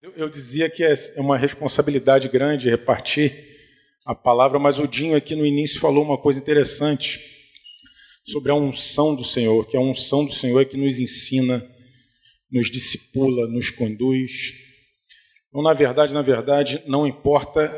Eu 0.00 0.28
dizia 0.28 0.70
que 0.70 0.84
é 0.84 0.94
uma 1.16 1.36
responsabilidade 1.36 2.28
grande 2.28 2.70
repartir 2.70 3.34
a 4.06 4.14
palavra, 4.14 4.56
mas 4.56 4.78
o 4.78 4.86
Dinho 4.86 5.16
aqui 5.16 5.34
no 5.34 5.44
início 5.44 5.80
falou 5.80 6.04
uma 6.04 6.16
coisa 6.16 6.38
interessante 6.38 7.18
sobre 8.24 8.52
a 8.52 8.54
unção 8.54 9.16
do 9.16 9.24
Senhor, 9.24 9.66
que 9.66 9.76
a 9.76 9.80
unção 9.80 10.24
do 10.24 10.32
Senhor 10.32 10.60
é 10.60 10.64
que 10.64 10.76
nos 10.76 11.00
ensina, 11.00 11.68
nos 12.48 12.70
discipula, 12.70 13.48
nos 13.48 13.70
conduz. 13.70 14.52
Então, 15.48 15.62
na 15.62 15.74
verdade, 15.74 16.14
na 16.14 16.22
verdade, 16.22 16.80
não 16.86 17.04
importa 17.04 17.68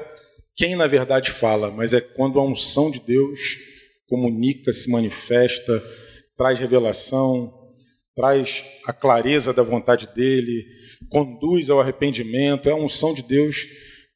quem 0.54 0.76
na 0.76 0.86
verdade 0.86 1.30
fala, 1.30 1.70
mas 1.70 1.94
é 1.94 2.02
quando 2.02 2.38
a 2.38 2.44
unção 2.44 2.90
de 2.90 3.00
Deus 3.00 3.40
comunica, 4.06 4.74
se 4.74 4.90
manifesta, 4.90 5.82
traz 6.36 6.60
revelação, 6.60 7.59
traz 8.14 8.64
a 8.86 8.92
clareza 8.92 9.52
da 9.52 9.62
vontade 9.62 10.08
dele, 10.14 10.66
conduz 11.08 11.70
ao 11.70 11.80
arrependimento, 11.80 12.68
é 12.68 12.72
a 12.72 12.76
unção 12.76 13.14
de 13.14 13.22
Deus 13.22 13.66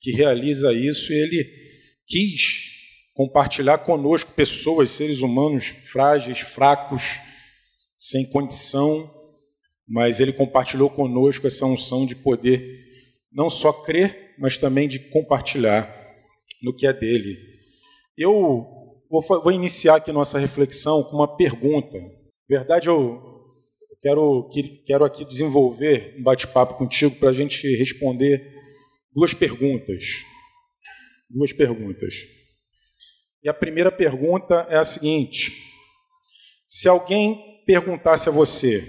que 0.01 0.13
realiza 0.13 0.73
isso 0.73 1.13
e 1.13 1.17
ele 1.17 1.51
quis 2.07 2.75
compartilhar 3.15 3.79
conosco 3.79 4.33
pessoas, 4.33 4.91
seres 4.91 5.21
humanos 5.21 5.67
frágeis, 5.67 6.41
fracos, 6.41 7.21
sem 7.97 8.29
condição, 8.29 9.11
mas 9.89 10.21
ele 10.21 10.33
compartilhou 10.33 10.91
conosco 10.91 11.47
essa 11.47 11.65
unção 11.65 12.05
de 12.05 12.17
poder 12.17 12.83
não 13.33 13.49
só 13.49 13.73
crer, 13.73 14.35
mas 14.39 14.59
também 14.59 14.89
de 14.89 14.99
compartilhar 14.99 15.89
no 16.63 16.75
que 16.75 16.87
é 16.87 16.93
dele. 16.93 17.37
Eu 18.17 18.67
vou, 19.11 19.53
iniciar 19.53 19.97
aqui 19.97 20.13
nossa 20.13 20.39
reflexão 20.39 21.03
com 21.03 21.17
uma 21.17 21.37
pergunta. 21.37 21.99
Na 21.99 22.59
verdade, 22.59 22.89
eu 22.89 23.34
Quero, 24.05 24.51
quero 24.85 25.03
aqui 25.07 25.25
desenvolver 25.25 26.15
um 26.19 26.23
bate-papo 26.23 26.75
contigo 26.75 27.17
para 27.17 27.31
a 27.31 27.33
gente 27.33 27.67
responder 27.75 28.53
duas 29.15 29.33
perguntas. 29.33 30.05
Duas 31.31 31.55
perguntas. 31.55 32.15
E 33.43 33.49
a 33.49 33.55
primeira 33.55 33.91
pergunta 33.91 34.67
é 34.69 34.77
a 34.77 34.85
seguinte: 34.85 35.53
se 36.69 36.87
alguém 36.87 37.63
perguntasse 37.65 38.29
a 38.29 38.33
você 38.33 38.85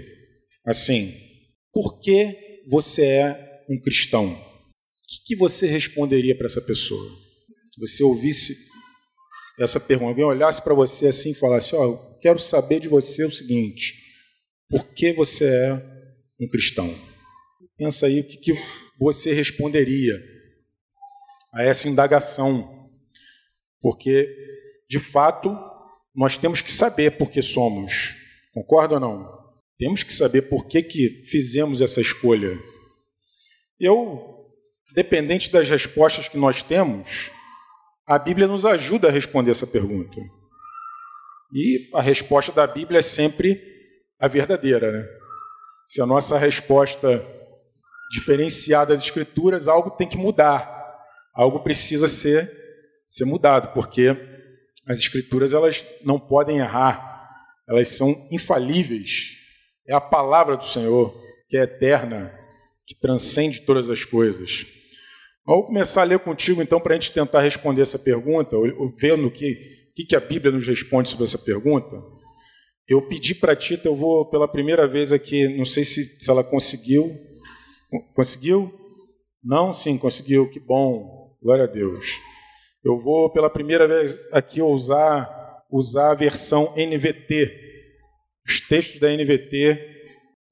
assim, 0.66 1.14
por 1.72 1.98
que 2.02 2.60
você 2.68 3.06
é 3.06 3.64
um 3.70 3.80
cristão? 3.80 4.26
O 4.30 5.26
que, 5.26 5.34
você 5.34 5.66
responderia 5.66 6.36
para 6.36 6.44
essa 6.44 6.60
pessoa? 6.60 7.10
Você 7.78 8.04
ouvisse 8.04 8.54
essa 9.58 9.80
pergunta, 9.80 10.10
alguém 10.10 10.26
olhasse 10.26 10.60
para 10.60 10.74
você 10.74 11.06
assim 11.06 11.30
e 11.30 11.34
falasse: 11.34 11.74
Ó, 11.74 11.80
oh, 11.80 11.84
eu 11.84 12.18
quero 12.20 12.38
saber 12.38 12.80
de 12.80 12.88
você 12.88 13.24
o 13.24 13.30
seguinte 13.30 14.04
por 14.68 14.84
que 14.94 15.12
você 15.12 15.48
é 15.48 15.74
um 16.40 16.48
cristão? 16.48 16.92
Pensa 17.76 18.06
aí 18.06 18.20
o 18.20 18.24
que, 18.24 18.36
que 18.38 18.52
você 18.98 19.32
responderia 19.32 20.14
a 21.52 21.62
essa 21.62 21.88
indagação. 21.88 22.90
Porque, 23.80 24.28
de 24.88 24.98
fato, 24.98 25.56
nós 26.14 26.36
temos 26.38 26.60
que 26.60 26.70
saber 26.70 27.12
por 27.12 27.30
que 27.30 27.42
somos. 27.42 28.16
Concorda 28.52 28.94
ou 28.94 29.00
não? 29.00 29.36
Temos 29.78 30.02
que 30.02 30.12
saber 30.12 30.42
por 30.42 30.66
que, 30.66 30.82
que 30.82 31.24
fizemos 31.26 31.82
essa 31.82 32.00
escolha. 32.00 32.58
Eu, 33.78 34.46
dependente 34.94 35.52
das 35.52 35.68
respostas 35.68 36.28
que 36.28 36.38
nós 36.38 36.62
temos, 36.62 37.30
a 38.06 38.18
Bíblia 38.18 38.46
nos 38.46 38.64
ajuda 38.64 39.08
a 39.08 39.12
responder 39.12 39.50
essa 39.50 39.66
pergunta. 39.66 40.18
E 41.52 41.90
a 41.94 42.00
resposta 42.00 42.50
da 42.52 42.66
Bíblia 42.66 42.98
é 42.98 43.02
sempre 43.02 43.75
a 44.18 44.28
verdadeira, 44.28 44.90
né? 44.92 45.06
Se 45.84 46.00
a 46.00 46.06
nossa 46.06 46.38
resposta 46.38 47.24
diferenciar 48.10 48.86
das 48.86 49.02
escrituras, 49.02 49.68
algo 49.68 49.90
tem 49.90 50.08
que 50.08 50.16
mudar. 50.16 50.74
Algo 51.34 51.60
precisa 51.60 52.06
ser 52.06 52.50
ser 53.06 53.24
mudado, 53.24 53.72
porque 53.72 54.16
as 54.86 54.98
escrituras 54.98 55.52
elas 55.52 55.84
não 56.04 56.18
podem 56.18 56.58
errar. 56.58 57.30
Elas 57.68 57.88
são 57.88 58.14
infalíveis. 58.30 59.36
É 59.86 59.94
a 59.94 60.00
palavra 60.00 60.56
do 60.56 60.64
Senhor 60.64 61.14
que 61.48 61.56
é 61.56 61.62
eterna, 61.62 62.36
que 62.84 62.98
transcende 62.98 63.60
todas 63.60 63.88
as 63.88 64.04
coisas. 64.04 64.66
Vou 65.44 65.64
começar 65.64 66.02
a 66.02 66.04
ler 66.04 66.18
contigo, 66.18 66.60
então, 66.60 66.80
para 66.80 66.94
a 66.94 66.98
gente 66.98 67.12
tentar 67.12 67.40
responder 67.40 67.82
essa 67.82 67.98
pergunta, 67.98 68.56
vendo 68.98 69.28
o 69.28 69.30
que, 69.30 69.54
que 70.08 70.16
a 70.16 70.20
Bíblia 70.20 70.50
nos 70.50 70.66
responde 70.66 71.08
sobre 71.08 71.24
essa 71.24 71.38
pergunta. 71.38 72.02
Eu 72.88 73.02
pedi 73.02 73.34
para 73.34 73.52
a 73.52 73.56
Tita, 73.56 73.88
eu 73.88 73.96
vou 73.96 74.30
pela 74.30 74.46
primeira 74.46 74.86
vez 74.86 75.12
aqui, 75.12 75.48
não 75.56 75.64
sei 75.64 75.84
se, 75.84 76.22
se 76.22 76.30
ela 76.30 76.44
conseguiu. 76.44 77.12
Conseguiu? 78.14 78.72
Não? 79.42 79.72
Sim, 79.72 79.98
conseguiu, 79.98 80.48
que 80.48 80.60
bom, 80.60 81.36
glória 81.42 81.64
a 81.64 81.66
Deus. 81.66 82.06
Eu 82.84 82.96
vou 82.96 83.32
pela 83.32 83.50
primeira 83.50 83.88
vez 83.88 84.16
aqui 84.32 84.62
usar, 84.62 85.64
usar 85.68 86.12
a 86.12 86.14
versão 86.14 86.72
NVT, 86.76 87.52
os 88.46 88.60
textos 88.68 89.00
da 89.00 89.08
NVT. 89.10 89.94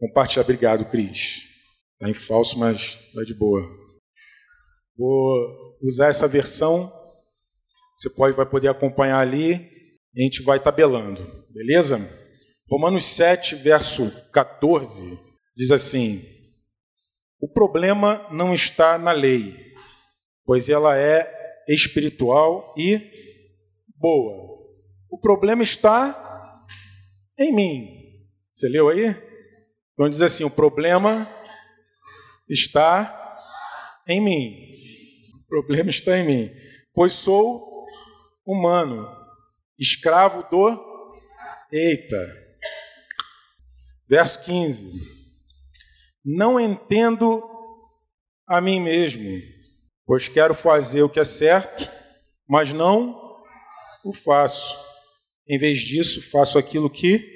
Compartilhar, 0.01 0.43
obrigado, 0.43 0.85
Cris. 0.87 1.43
Está 1.93 2.11
em 2.11 2.15
falso, 2.15 2.59
mas 2.59 2.99
vai 3.15 3.25
de 3.25 3.35
boa. 3.35 3.63
Vou 4.99 5.77
usar 5.81 6.09
essa 6.09 6.27
versão, 6.27 6.93
você 7.97 8.11
pode, 8.11 8.37
vai 8.37 8.47
poder 8.47 8.69
acompanhar 8.69 9.21
ali, 9.21 9.55
a 10.17 10.21
gente 10.21 10.43
vai 10.43 10.59
tabelando, 10.59 11.45
beleza? 11.53 12.24
Romanos 12.69 13.05
7, 13.05 13.57
verso 13.57 14.11
14, 14.33 15.19
diz 15.55 15.71
assim: 15.71 16.23
O 17.39 17.47
problema 17.49 18.27
não 18.31 18.55
está 18.55 18.97
na 18.97 19.13
lei, 19.13 19.55
pois 20.47 20.69
ela 20.69 20.97
é 20.99 21.31
espiritual 21.69 22.75
e 22.77 23.01
boa. 23.97 24.55
O 25.11 25.19
problema 25.19 25.63
está 25.63 26.65
em 27.39 27.53
mim. 27.53 27.89
Você 28.51 28.69
leu 28.69 28.89
aí? 28.89 29.15
Então 29.93 30.09
diz 30.09 30.23
assim: 30.23 30.45
o 30.45 30.51
problema 30.51 31.31
está 32.49 33.43
em 34.09 34.21
mim. 34.21 34.57
O 35.39 35.47
problema 35.47 35.91
está 35.91 36.19
em 36.19 36.27
mim, 36.27 36.51
pois 36.95 37.13
sou 37.13 37.87
humano, 38.45 39.07
escravo 39.79 40.43
do. 40.51 40.93
Eita! 41.71 42.44
Verso 44.09 44.43
15: 44.45 44.87
Não 46.25 46.61
entendo 46.61 47.43
a 48.47 48.61
mim 48.61 48.81
mesmo, 48.81 49.41
pois 50.07 50.29
quero 50.29 50.55
fazer 50.55 51.03
o 51.03 51.09
que 51.09 51.21
é 51.21 51.25
certo, 51.25 51.91
mas 52.49 52.73
não 52.73 53.19
o 54.05 54.13
faço. 54.13 54.75
Em 55.49 55.59
vez 55.59 55.81
disso, 55.81 56.23
faço 56.31 56.59
aquilo 56.59 56.91
que. 56.91 57.33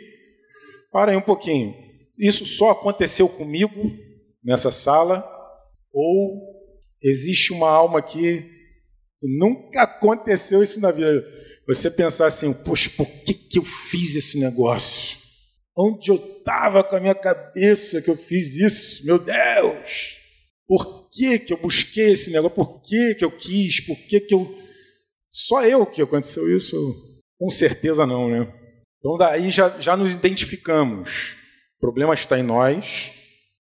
Para 0.91 1.11
aí 1.12 1.17
um 1.17 1.23
pouquinho. 1.23 1.75
Isso 2.19 2.45
só 2.45 2.71
aconteceu 2.71 3.29
comigo 3.29 3.97
nessa 4.43 4.71
sala? 4.71 5.25
Ou 5.93 6.41
existe 7.03 7.53
uma 7.53 7.71
alma 7.71 8.03
que 8.03 8.50
nunca 9.23 9.83
aconteceu 9.83 10.62
isso 10.62 10.81
na 10.81 10.91
vida? 10.91 11.25
Você 11.67 11.91
pensar 11.91 12.27
assim, 12.27 12.53
poxa, 12.53 12.91
por 12.97 13.06
que, 13.06 13.35
que 13.35 13.59
eu 13.59 13.65
fiz 13.65 14.17
esse 14.17 14.41
negócio? 14.41 15.18
Onde 15.81 16.11
eu 16.11 16.16
estava 16.16 16.83
com 16.83 16.97
a 16.97 17.00
minha 17.00 17.15
cabeça 17.15 18.03
que 18.03 18.11
eu 18.11 18.16
fiz 18.16 18.56
isso? 18.56 19.06
Meu 19.06 19.16
Deus! 19.16 20.16
Por 20.66 21.09
que, 21.09 21.39
que 21.39 21.53
eu 21.53 21.56
busquei 21.56 22.11
esse 22.11 22.33
negócio? 22.33 22.56
Por 22.56 22.83
que, 22.83 23.15
que 23.15 23.25
eu 23.25 23.31
quis? 23.31 23.78
Por 23.87 23.97
que, 23.97 24.19
que 24.19 24.34
eu. 24.34 24.59
Só 25.31 25.65
eu 25.65 25.87
que 25.87 26.03
aconteceu 26.03 26.55
isso? 26.55 26.77
Com 27.38 27.49
certeza 27.49 28.05
não, 28.05 28.28
né? 28.28 28.53
Então 28.99 29.17
daí 29.17 29.53
já, 29.53 29.78
já 29.78 29.97
nos 29.97 30.15
identificamos. 30.15 31.37
O 31.77 31.81
problema 31.81 32.12
está 32.12 32.37
em 32.37 32.43
nós. 32.43 33.12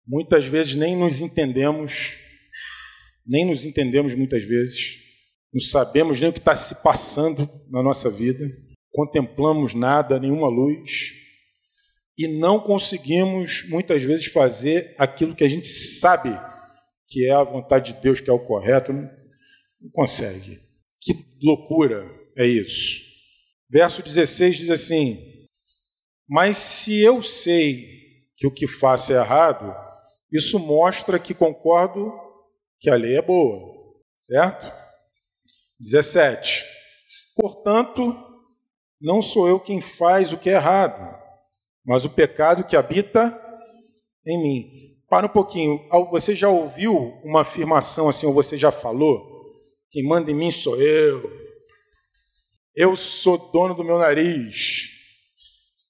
Muitas 0.07 0.47
vezes 0.47 0.75
nem 0.75 0.95
nos 0.95 1.21
entendemos, 1.21 2.17
nem 3.23 3.45
nos 3.45 3.65
entendemos 3.65 4.15
muitas 4.15 4.43
vezes. 4.43 4.97
Não 5.53 5.61
sabemos 5.61 6.19
nem 6.19 6.31
o 6.31 6.33
que 6.33 6.39
está 6.39 6.55
se 6.55 6.81
passando 6.81 7.47
na 7.69 7.83
nossa 7.83 8.09
vida. 8.09 8.49
Contemplamos 8.91 9.75
nada, 9.75 10.19
nenhuma 10.19 10.47
luz 10.47 11.28
e 12.19 12.27
não 12.27 12.59
conseguimos 12.59 13.63
muitas 13.69 14.03
vezes 14.03 14.25
fazer 14.25 14.93
aquilo 14.97 15.33
que 15.33 15.45
a 15.45 15.47
gente 15.47 15.69
sabe 15.69 16.29
que 17.07 17.25
é 17.25 17.31
a 17.31 17.41
vontade 17.41 17.93
de 17.93 18.01
Deus, 18.01 18.19
que 18.19 18.29
é 18.29 18.33
o 18.33 18.45
correto, 18.45 18.91
não, 18.91 19.09
consegue. 19.93 20.59
Que 20.99 21.13
loucura 21.41 22.05
é 22.37 22.45
isso. 22.45 23.07
Verso 23.69 24.03
16 24.03 24.57
diz 24.57 24.69
assim: 24.69 25.47
Mas 26.27 26.57
se 26.57 26.99
eu 26.99 27.23
sei 27.23 28.27
que 28.35 28.45
o 28.45 28.53
que 28.53 28.67
faço 28.67 29.13
é 29.13 29.15
errado, 29.15 29.73
isso 30.29 30.59
mostra 30.59 31.17
que 31.17 31.33
concordo 31.33 32.11
que 32.81 32.89
a 32.89 32.95
lei 32.95 33.15
é 33.15 33.21
boa, 33.21 33.73
certo? 34.19 34.69
17. 35.79 36.65
Portanto, 37.33 38.13
não 38.99 39.21
sou 39.21 39.47
eu 39.47 39.57
quem 39.57 39.79
faz 39.79 40.33
o 40.33 40.37
que 40.37 40.49
é 40.49 40.55
errado, 40.55 41.18
mas 41.89 42.05
o 42.05 42.09
pecado 42.11 42.63
que 42.63 42.75
habita 42.75 43.35
em 44.23 44.39
mim. 44.39 44.95
Para 45.09 45.25
um 45.25 45.29
pouquinho. 45.29 45.81
Você 46.11 46.35
já 46.35 46.47
ouviu 46.47 47.19
uma 47.23 47.41
afirmação 47.41 48.07
assim, 48.07 48.27
ou 48.27 48.33
você 48.33 48.55
já 48.55 48.69
falou? 48.69 49.27
Quem 49.89 50.03
manda 50.03 50.29
em 50.29 50.35
mim 50.35 50.51
sou 50.51 50.79
eu. 50.79 51.49
Eu 52.75 52.95
sou 52.95 53.39
dono 53.51 53.73
do 53.73 53.83
meu 53.83 53.97
nariz. 53.97 54.87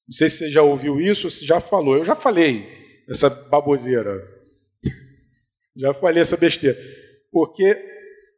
Não 0.07 0.13
sei 0.13 0.29
se 0.29 0.37
você 0.37 0.49
já 0.49 0.61
ouviu 0.61 1.01
isso 1.01 1.27
ou 1.27 1.31
se 1.31 1.45
já 1.45 1.59
falou. 1.59 1.97
Eu 1.97 2.05
já 2.05 2.15
falei 2.15 2.65
essa 3.09 3.29
baboseira. 3.29 4.25
Já 5.75 5.93
falei 5.93 6.21
essa 6.21 6.37
besteira. 6.37 6.77
Porque 7.29 7.77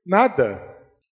nada. 0.03 0.67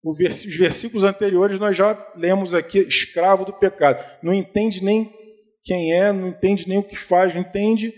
Os 0.02 0.18
versículos 0.58 1.04
anteriores 1.04 1.58
nós 1.58 1.74
já 1.74 2.12
lemos 2.14 2.54
aqui, 2.54 2.80
escravo 2.80 3.46
do 3.46 3.52
pecado. 3.54 4.04
Não 4.22 4.32
entende 4.34 4.84
nem 4.84 5.23
quem 5.64 5.92
é, 5.92 6.12
não 6.12 6.28
entende 6.28 6.68
nem 6.68 6.78
o 6.78 6.82
que 6.82 6.96
faz, 6.96 7.34
não 7.34 7.40
entende 7.40 7.92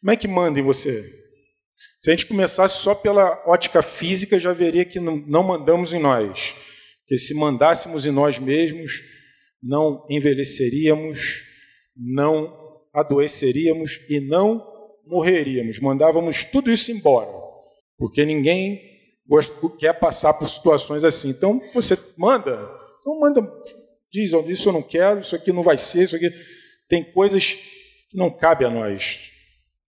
como 0.00 0.12
é 0.12 0.16
que 0.16 0.26
manda 0.26 0.58
em 0.58 0.62
você? 0.62 1.02
Se 2.00 2.10
a 2.10 2.16
gente 2.16 2.24
começasse 2.24 2.82
só 2.82 2.94
pela 2.94 3.42
ótica 3.46 3.82
física, 3.82 4.38
já 4.38 4.52
veria 4.52 4.86
que 4.86 4.98
não 4.98 5.42
mandamos 5.42 5.92
em 5.92 5.98
nós. 5.98 6.54
Que 7.06 7.18
se 7.18 7.34
mandássemos 7.34 8.06
em 8.06 8.10
nós 8.10 8.38
mesmos, 8.38 8.92
não 9.62 10.06
envelheceríamos, 10.08 11.42
não 11.94 12.50
adoeceríamos 12.94 14.00
e 14.08 14.20
não 14.20 14.66
morreríamos. 15.06 15.78
Mandávamos 15.80 16.44
tudo 16.44 16.72
isso 16.72 16.90
embora, 16.90 17.30
porque 17.98 18.24
ninguém 18.24 18.80
quer 19.78 19.92
passar 19.92 20.32
por 20.32 20.48
situações 20.48 21.04
assim. 21.04 21.28
Então 21.28 21.60
você 21.74 21.94
manda, 22.16 22.52
então 23.00 23.20
manda, 23.20 23.42
diz, 24.10 24.32
isso 24.48 24.70
eu 24.70 24.72
não 24.72 24.82
quero, 24.82 25.20
isso 25.20 25.36
aqui 25.36 25.52
não 25.52 25.62
vai 25.62 25.76
ser, 25.76 26.04
isso 26.04 26.16
aqui. 26.16 26.32
Tem 26.90 27.04
coisas 27.04 27.54
que 28.10 28.16
não 28.16 28.28
cabe 28.28 28.64
a 28.64 28.70
nós. 28.70 29.30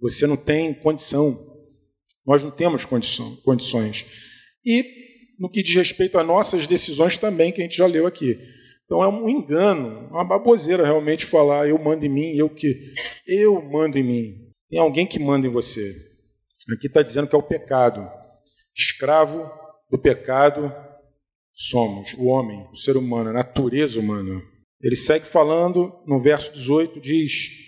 Você 0.01 0.25
não 0.25 0.35
tem 0.35 0.73
condição. 0.73 1.38
Nós 2.25 2.44
não 2.44 2.51
temos 2.51 2.83
condição, 2.83 3.35
condições. 3.38 4.05
E 4.65 4.83
no 5.39 5.49
que 5.49 5.61
diz 5.61 5.75
respeito 5.75 6.17
a 6.17 6.23
nossas 6.23 6.65
decisões 6.65 7.17
também, 7.17 7.51
que 7.51 7.61
a 7.61 7.63
gente 7.63 7.77
já 7.77 7.85
leu 7.85 8.07
aqui. 8.07 8.38
Então 8.83 9.03
é 9.03 9.07
um 9.07 9.29
engano, 9.29 10.09
uma 10.09 10.25
baboseira 10.25 10.83
realmente 10.83 11.25
falar 11.25 11.69
eu 11.69 11.77
mando 11.77 12.05
em 12.05 12.09
mim, 12.09 12.35
eu 12.35 12.49
que 12.49 12.94
eu 13.27 13.61
mando 13.61 13.99
em 13.99 14.03
mim. 14.03 14.35
Tem 14.67 14.79
alguém 14.79 15.05
que 15.05 15.19
manda 15.19 15.45
em 15.45 15.51
você. 15.51 15.94
Aqui 16.73 16.88
está 16.88 17.01
dizendo 17.01 17.27
que 17.27 17.35
é 17.35 17.39
o 17.39 17.44
pecado. 17.44 18.09
Escravo 18.75 19.49
do 19.89 19.99
pecado 19.99 20.73
somos, 21.53 22.13
o 22.15 22.25
homem, 22.25 22.67
o 22.73 22.75
ser 22.75 22.97
humano, 22.97 23.29
a 23.29 23.33
natureza 23.33 23.99
humana. 23.99 24.41
Ele 24.81 24.95
segue 24.95 25.25
falando 25.25 26.03
no 26.06 26.21
verso 26.21 26.53
18, 26.53 27.00
diz: 27.00 27.68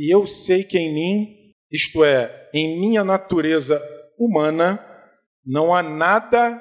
e 0.00 0.10
eu 0.10 0.26
sei 0.26 0.64
que 0.64 0.78
em 0.78 0.94
mim, 0.94 1.54
isto 1.70 2.02
é, 2.02 2.48
em 2.54 2.80
minha 2.80 3.04
natureza 3.04 3.78
humana, 4.18 4.82
não 5.44 5.74
há 5.74 5.82
nada 5.82 6.58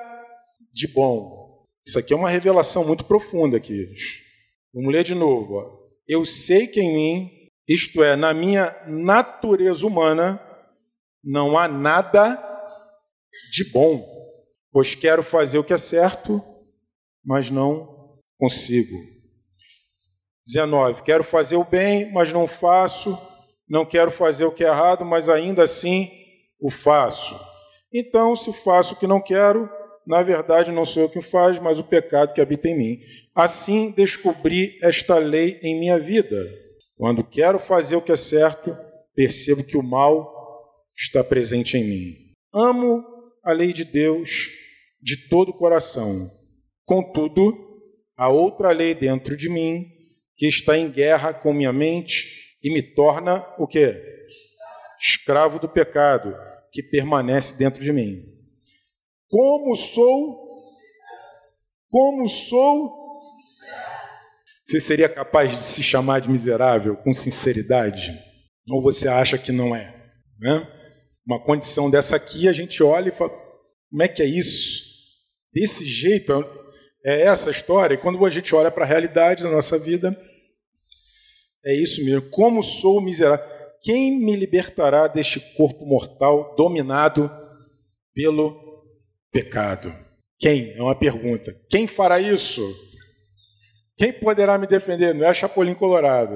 de 0.73 0.89
bom. 0.89 1.65
Isso 1.85 1.97
aqui 1.97 2.11
é 2.11 2.17
uma 2.17 2.29
revelação 2.29 2.85
muito 2.85 3.05
profunda, 3.05 3.57
queridos. 3.57 4.01
Vamos 4.73 4.91
ler 4.91 5.05
de 5.05 5.15
novo. 5.15 5.53
Ó. 5.53 5.79
Eu 6.05 6.25
sei 6.25 6.67
que 6.67 6.81
em 6.81 6.93
mim, 6.93 7.31
isto 7.65 8.03
é, 8.03 8.17
na 8.17 8.33
minha 8.33 8.75
natureza 8.85 9.87
humana, 9.87 10.37
não 11.23 11.57
há 11.57 11.65
nada 11.65 12.35
de 13.53 13.71
bom, 13.71 14.05
pois 14.69 14.95
quero 14.95 15.23
fazer 15.23 15.59
o 15.59 15.63
que 15.63 15.73
é 15.73 15.77
certo, 15.77 16.43
mas 17.23 17.49
não 17.49 18.19
consigo. 18.37 18.97
19. 20.53 21.03
Quero 21.03 21.23
fazer 21.23 21.55
o 21.55 21.63
bem, 21.63 22.11
mas 22.11 22.33
não 22.33 22.47
faço 22.47 23.17
não 23.69 23.85
quero 23.85 24.09
fazer 24.09 24.45
o 24.45 24.51
que 24.51 24.63
é 24.63 24.67
errado, 24.67 25.05
mas 25.05 25.29
ainda 25.29 25.63
assim 25.63 26.09
o 26.59 26.71
faço. 26.71 27.39
Então, 27.93 28.35
se 28.35 28.51
faço 28.51 28.95
o 28.95 28.97
que 28.97 29.05
não 29.05 29.21
quero, 29.21 29.69
na 30.07 30.23
verdade 30.23 30.71
não 30.71 30.85
sou 30.85 31.03
eu 31.03 31.09
que 31.09 31.21
faz, 31.21 31.59
mas 31.59 31.77
o 31.77 31.83
pecado 31.83 32.33
que 32.33 32.41
habita 32.41 32.67
em 32.67 32.75
mim. 32.75 32.99
Assim 33.35 33.91
descobri 33.91 34.77
esta 34.81 35.19
lei 35.19 35.59
em 35.61 35.79
minha 35.79 35.99
vida. 35.99 36.35
Quando 36.97 37.23
quero 37.23 37.59
fazer 37.59 37.95
o 37.95 38.01
que 38.01 38.11
é 38.11 38.15
certo, 38.15 38.75
percebo 39.13 39.63
que 39.63 39.77
o 39.77 39.83
mal 39.83 40.33
está 40.97 41.23
presente 41.23 41.77
em 41.77 41.83
mim. 41.83 42.15
Amo 42.53 43.05
a 43.43 43.53
lei 43.53 43.71
de 43.71 43.85
Deus 43.85 44.49
de 44.99 45.29
todo 45.29 45.49
o 45.49 45.57
coração. 45.57 46.27
Contudo, 46.85 47.55
há 48.17 48.29
outra 48.29 48.71
lei 48.71 48.95
dentro 48.95 49.37
de 49.37 49.47
mim 49.47 49.98
que 50.39 50.47
está 50.47 50.77
em 50.77 50.89
guerra 50.89 51.33
com 51.33 51.51
minha 51.51 51.73
mente 51.73 52.55
e 52.63 52.73
me 52.73 52.81
torna 52.81 53.45
o 53.57 53.67
quê? 53.67 54.01
Escravo 54.97 55.59
do 55.59 55.67
pecado 55.67 56.33
que 56.71 56.81
permanece 56.81 57.57
dentro 57.57 57.83
de 57.83 57.91
mim. 57.91 58.23
Como 59.27 59.75
sou? 59.75 60.49
Como 61.89 62.29
sou? 62.29 62.97
Você 64.65 64.79
seria 64.79 65.09
capaz 65.09 65.51
de 65.51 65.61
se 65.61 65.83
chamar 65.83 66.21
de 66.21 66.29
miserável 66.29 66.95
com 66.95 67.13
sinceridade? 67.13 68.17
Ou 68.71 68.81
você 68.81 69.09
acha 69.09 69.37
que 69.37 69.51
não 69.51 69.75
é? 69.75 69.93
Né? 70.39 70.65
Uma 71.27 71.43
condição 71.43 71.91
dessa 71.91 72.15
aqui, 72.15 72.47
a 72.47 72.53
gente 72.53 72.81
olha 72.81 73.09
e 73.09 73.11
fala: 73.11 73.31
como 73.89 74.03
é 74.03 74.07
que 74.07 74.21
é 74.21 74.25
isso? 74.25 74.87
Desse 75.51 75.83
jeito, 75.83 76.45
é 77.03 77.23
essa 77.23 77.51
história. 77.51 77.95
E 77.95 77.97
quando 77.97 78.23
a 78.25 78.29
gente 78.29 78.55
olha 78.55 78.71
para 78.71 78.85
a 78.85 78.87
realidade 78.87 79.43
da 79.43 79.49
nossa 79.49 79.77
vida, 79.77 80.15
é 81.65 81.73
isso 81.75 82.03
mesmo. 82.03 82.29
Como 82.29 82.63
sou 82.63 83.01
miserável. 83.01 83.45
Quem 83.81 84.19
me 84.19 84.35
libertará 84.35 85.07
deste 85.07 85.39
corpo 85.55 85.85
mortal 85.85 86.55
dominado 86.55 87.31
pelo 88.13 88.83
pecado? 89.31 89.93
Quem? 90.37 90.73
É 90.73 90.81
uma 90.81 90.97
pergunta. 90.97 91.53
Quem 91.69 91.87
fará 91.87 92.19
isso? 92.19 92.61
Quem 93.97 94.13
poderá 94.13 94.57
me 94.57 94.67
defender? 94.67 95.13
Não 95.13 95.25
é 95.25 95.33
Chapolin 95.33 95.73
Colorado. 95.73 96.35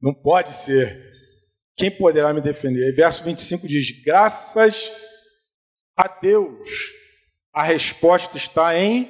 Não 0.00 0.14
pode 0.14 0.52
ser. 0.52 1.10
Quem 1.76 1.90
poderá 1.90 2.32
me 2.32 2.40
defender? 2.40 2.92
verso 2.94 3.24
25 3.24 3.66
diz: 3.66 4.02
Graças 4.04 4.90
a 5.96 6.08
Deus. 6.08 6.68
A 7.52 7.64
resposta 7.64 8.36
está 8.36 8.76
em. 8.78 9.08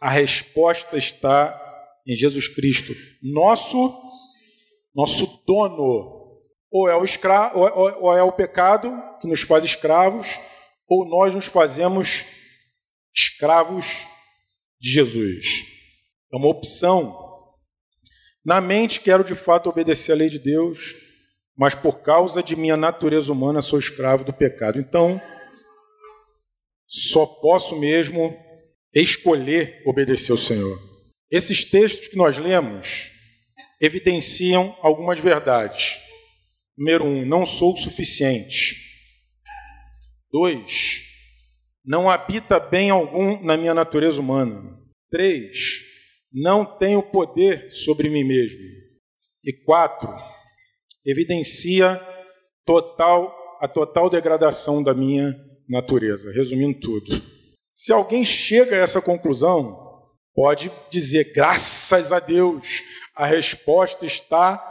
A 0.00 0.10
resposta 0.10 0.96
está 0.96 1.65
em 2.06 2.14
Jesus 2.14 2.48
Cristo, 2.48 2.94
nosso 3.22 4.06
nosso 4.96 5.44
dono. 5.46 6.16
Ou 6.72 6.88
é 6.88 6.96
o 6.96 7.04
escravo, 7.04 7.60
ou 7.60 8.16
é 8.16 8.22
o 8.22 8.32
pecado 8.32 8.92
que 9.20 9.28
nos 9.28 9.42
faz 9.42 9.62
escravos, 9.62 10.38
ou 10.88 11.06
nós 11.06 11.34
nos 11.34 11.46
fazemos 11.46 12.24
escravos 13.14 14.06
de 14.80 14.90
Jesus. 14.90 15.46
É 16.32 16.36
uma 16.36 16.48
opção. 16.48 17.16
Na 18.44 18.60
mente 18.60 19.00
quero 19.00 19.22
de 19.22 19.34
fato 19.34 19.68
obedecer 19.68 20.12
à 20.12 20.16
lei 20.16 20.28
de 20.28 20.38
Deus, 20.38 20.94
mas 21.56 21.74
por 21.74 22.02
causa 22.02 22.42
de 22.42 22.56
minha 22.56 22.76
natureza 22.76 23.32
humana 23.32 23.62
sou 23.62 23.78
escravo 23.78 24.24
do 24.24 24.32
pecado. 24.32 24.78
Então, 24.78 25.20
só 26.86 27.24
posso 27.26 27.78
mesmo 27.78 28.36
escolher 28.92 29.82
obedecer 29.86 30.32
ao 30.32 30.38
Senhor. 30.38 30.95
Esses 31.30 31.64
textos 31.64 32.08
que 32.08 32.16
nós 32.16 32.38
lemos 32.38 33.10
evidenciam 33.80 34.76
algumas 34.80 35.18
verdades. 35.18 35.98
Número 36.76 37.04
um, 37.04 37.24
não 37.24 37.44
sou 37.44 37.74
o 37.74 37.76
suficiente. 37.76 38.76
Dois, 40.30 41.02
não 41.84 42.10
habita 42.10 42.60
bem 42.60 42.90
algum 42.90 43.42
na 43.42 43.56
minha 43.56 43.74
natureza 43.74 44.20
humana. 44.20 44.78
Três, 45.10 45.80
não 46.32 46.64
tenho 46.64 47.02
poder 47.02 47.70
sobre 47.70 48.08
mim 48.08 48.24
mesmo. 48.24 48.60
E 49.44 49.52
quatro, 49.64 50.14
evidencia 51.04 52.00
total 52.64 53.34
a 53.60 53.66
total 53.66 54.10
degradação 54.10 54.82
da 54.82 54.92
minha 54.92 55.34
natureza. 55.68 56.30
Resumindo 56.32 56.78
tudo, 56.78 57.22
se 57.72 57.92
alguém 57.92 58.24
chega 58.24 58.76
a 58.76 58.80
essa 58.80 59.00
conclusão, 59.00 59.85
pode 60.36 60.70
dizer, 60.90 61.32
graças 61.32 62.12
a 62.12 62.20
Deus, 62.20 62.82
a 63.14 63.24
resposta 63.24 64.04
está 64.04 64.62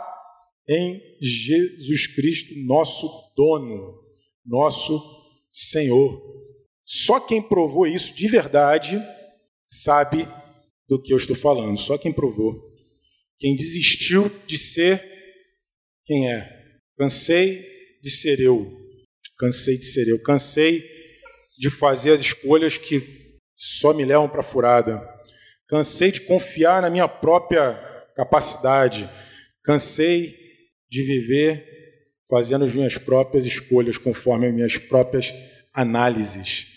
em 0.69 1.01
Jesus 1.19 2.05
Cristo, 2.15 2.53
nosso 2.67 3.09
dono, 3.35 3.99
nosso 4.45 5.01
Senhor. 5.49 6.21
Só 6.83 7.19
quem 7.19 7.41
provou 7.41 7.87
isso 7.87 8.13
de 8.13 8.27
verdade 8.27 9.01
sabe 9.65 10.27
do 10.87 11.01
que 11.01 11.11
eu 11.11 11.17
estou 11.17 11.35
falando. 11.35 11.77
Só 11.77 11.97
quem 11.97 12.13
provou. 12.13 12.53
Quem 13.39 13.55
desistiu 13.55 14.31
de 14.45 14.59
ser 14.59 15.03
quem 16.05 16.31
é. 16.31 16.47
Cansei 16.95 17.65
de 18.03 18.11
ser 18.11 18.39
eu. 18.39 18.71
Cansei 19.39 19.79
de 19.79 19.85
ser 19.85 20.07
eu. 20.07 20.21
Cansei 20.21 20.83
de 21.57 21.71
fazer 21.71 22.11
as 22.11 22.21
escolhas 22.21 22.77
que 22.77 23.01
só 23.55 23.93
me 23.93 24.05
levam 24.05 24.29
para 24.29 24.41
a 24.41 24.43
furada. 24.43 25.14
Cansei 25.67 26.11
de 26.11 26.21
confiar 26.21 26.81
na 26.81 26.89
minha 26.89 27.07
própria 27.07 27.73
capacidade. 28.15 29.09
Cansei 29.63 30.37
de 30.89 31.03
viver 31.03 31.65
fazendo 32.29 32.65
as 32.65 32.73
minhas 32.73 32.97
próprias 32.97 33.45
escolhas 33.45 33.97
conforme 33.97 34.47
as 34.47 34.53
minhas 34.53 34.77
próprias 34.77 35.33
análises. 35.73 36.67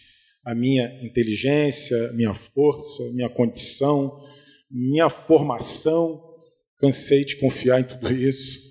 A 0.44 0.54
minha 0.54 0.86
inteligência, 1.04 1.96
minha 2.14 2.32
força, 2.32 3.02
minha 3.14 3.28
condição, 3.28 4.18
minha 4.70 5.10
formação. 5.10 6.24
Cansei 6.78 7.24
de 7.24 7.36
confiar 7.36 7.80
em 7.80 7.84
tudo 7.84 8.10
isso. 8.12 8.68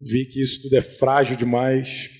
Vi 0.00 0.26
que 0.26 0.42
isso 0.42 0.62
tudo 0.62 0.76
é 0.76 0.80
frágil 0.80 1.36
demais. 1.36 2.10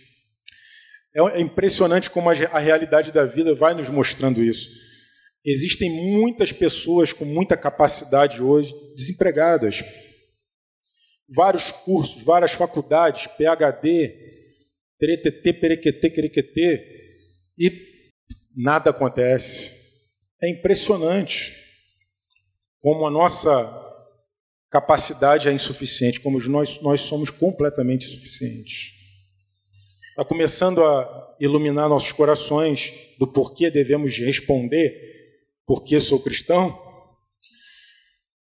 É 1.14 1.40
impressionante 1.40 2.08
como 2.08 2.30
a 2.30 2.58
realidade 2.58 3.10
da 3.10 3.24
vida 3.24 3.52
vai 3.54 3.74
nos 3.74 3.88
mostrando 3.88 4.42
isso. 4.42 4.91
Existem 5.44 5.90
muitas 5.90 6.52
pessoas 6.52 7.12
com 7.12 7.24
muita 7.24 7.56
capacidade 7.56 8.40
hoje 8.40 8.72
desempregadas. 8.94 9.82
Vários 11.28 11.72
cursos, 11.72 12.22
várias 12.22 12.52
faculdades, 12.52 13.26
PhD, 13.26 14.14
teretetê, 14.98 15.52
perequetê, 15.52 16.10
querequetê, 16.10 17.18
e 17.58 18.10
nada 18.54 18.90
acontece. 18.90 19.82
É 20.40 20.48
impressionante 20.48 21.52
como 22.80 23.04
a 23.06 23.10
nossa 23.10 23.90
capacidade 24.70 25.48
é 25.48 25.52
insuficiente, 25.52 26.20
como 26.20 26.38
nós, 26.48 26.80
nós 26.82 27.00
somos 27.00 27.30
completamente 27.30 28.06
insuficientes. 28.06 28.92
Está 30.10 30.24
começando 30.24 30.84
a 30.84 31.36
iluminar 31.40 31.88
nossos 31.88 32.12
corações 32.12 32.92
do 33.18 33.26
porquê 33.26 33.70
devemos 33.70 34.16
responder, 34.18 35.11
porque 35.66 36.00
sou 36.00 36.20
cristão, 36.20 36.78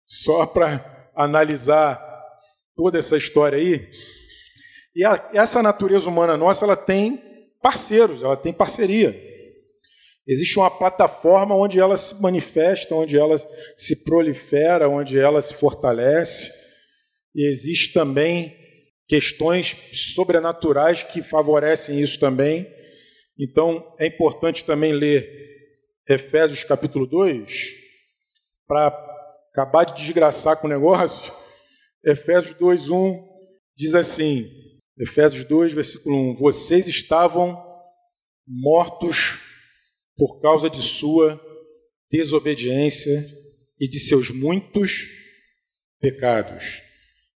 só 0.06 0.46
para 0.46 1.10
analisar 1.14 2.00
toda 2.76 2.98
essa 2.98 3.16
história 3.16 3.58
aí. 3.58 3.88
E 4.94 5.04
a, 5.04 5.30
essa 5.32 5.62
natureza 5.62 6.08
humana 6.08 6.36
nossa, 6.36 6.64
ela 6.64 6.76
tem 6.76 7.22
parceiros, 7.62 8.22
ela 8.22 8.36
tem 8.36 8.52
parceria. 8.52 9.28
Existe 10.26 10.58
uma 10.58 10.70
plataforma 10.70 11.54
onde 11.54 11.80
ela 11.80 11.96
se 11.96 12.20
manifesta, 12.20 12.94
onde 12.94 13.18
ela 13.18 13.36
se 13.76 14.04
prolifera, 14.04 14.88
onde 14.88 15.18
ela 15.18 15.40
se 15.42 15.54
fortalece. 15.54 16.50
E 17.34 17.48
existe 17.48 17.92
também 17.92 18.56
questões 19.08 19.76
sobrenaturais 20.14 21.02
que 21.02 21.22
favorecem 21.22 22.00
isso 22.00 22.18
também. 22.20 22.66
Então, 23.38 23.84
é 23.98 24.06
importante 24.06 24.64
também 24.64 24.92
ler 24.92 25.39
Efésios 26.10 26.64
capítulo 26.64 27.06
2 27.06 27.70
para 28.66 28.88
acabar 29.52 29.84
de 29.84 29.94
desgraçar 29.94 30.56
com 30.56 30.66
o 30.66 30.70
negócio. 30.70 31.32
Efésios 32.04 32.58
2:1 32.58 33.24
diz 33.76 33.94
assim: 33.94 34.44
Efésios 34.98 35.44
2, 35.44 35.72
versículo 35.72 36.16
1: 36.32 36.34
Vocês 36.34 36.88
estavam 36.88 37.56
mortos 38.44 39.38
por 40.16 40.40
causa 40.40 40.68
de 40.68 40.82
sua 40.82 41.40
desobediência 42.10 43.24
e 43.78 43.88
de 43.88 44.00
seus 44.00 44.30
muitos 44.30 45.06
pecados 46.00 46.82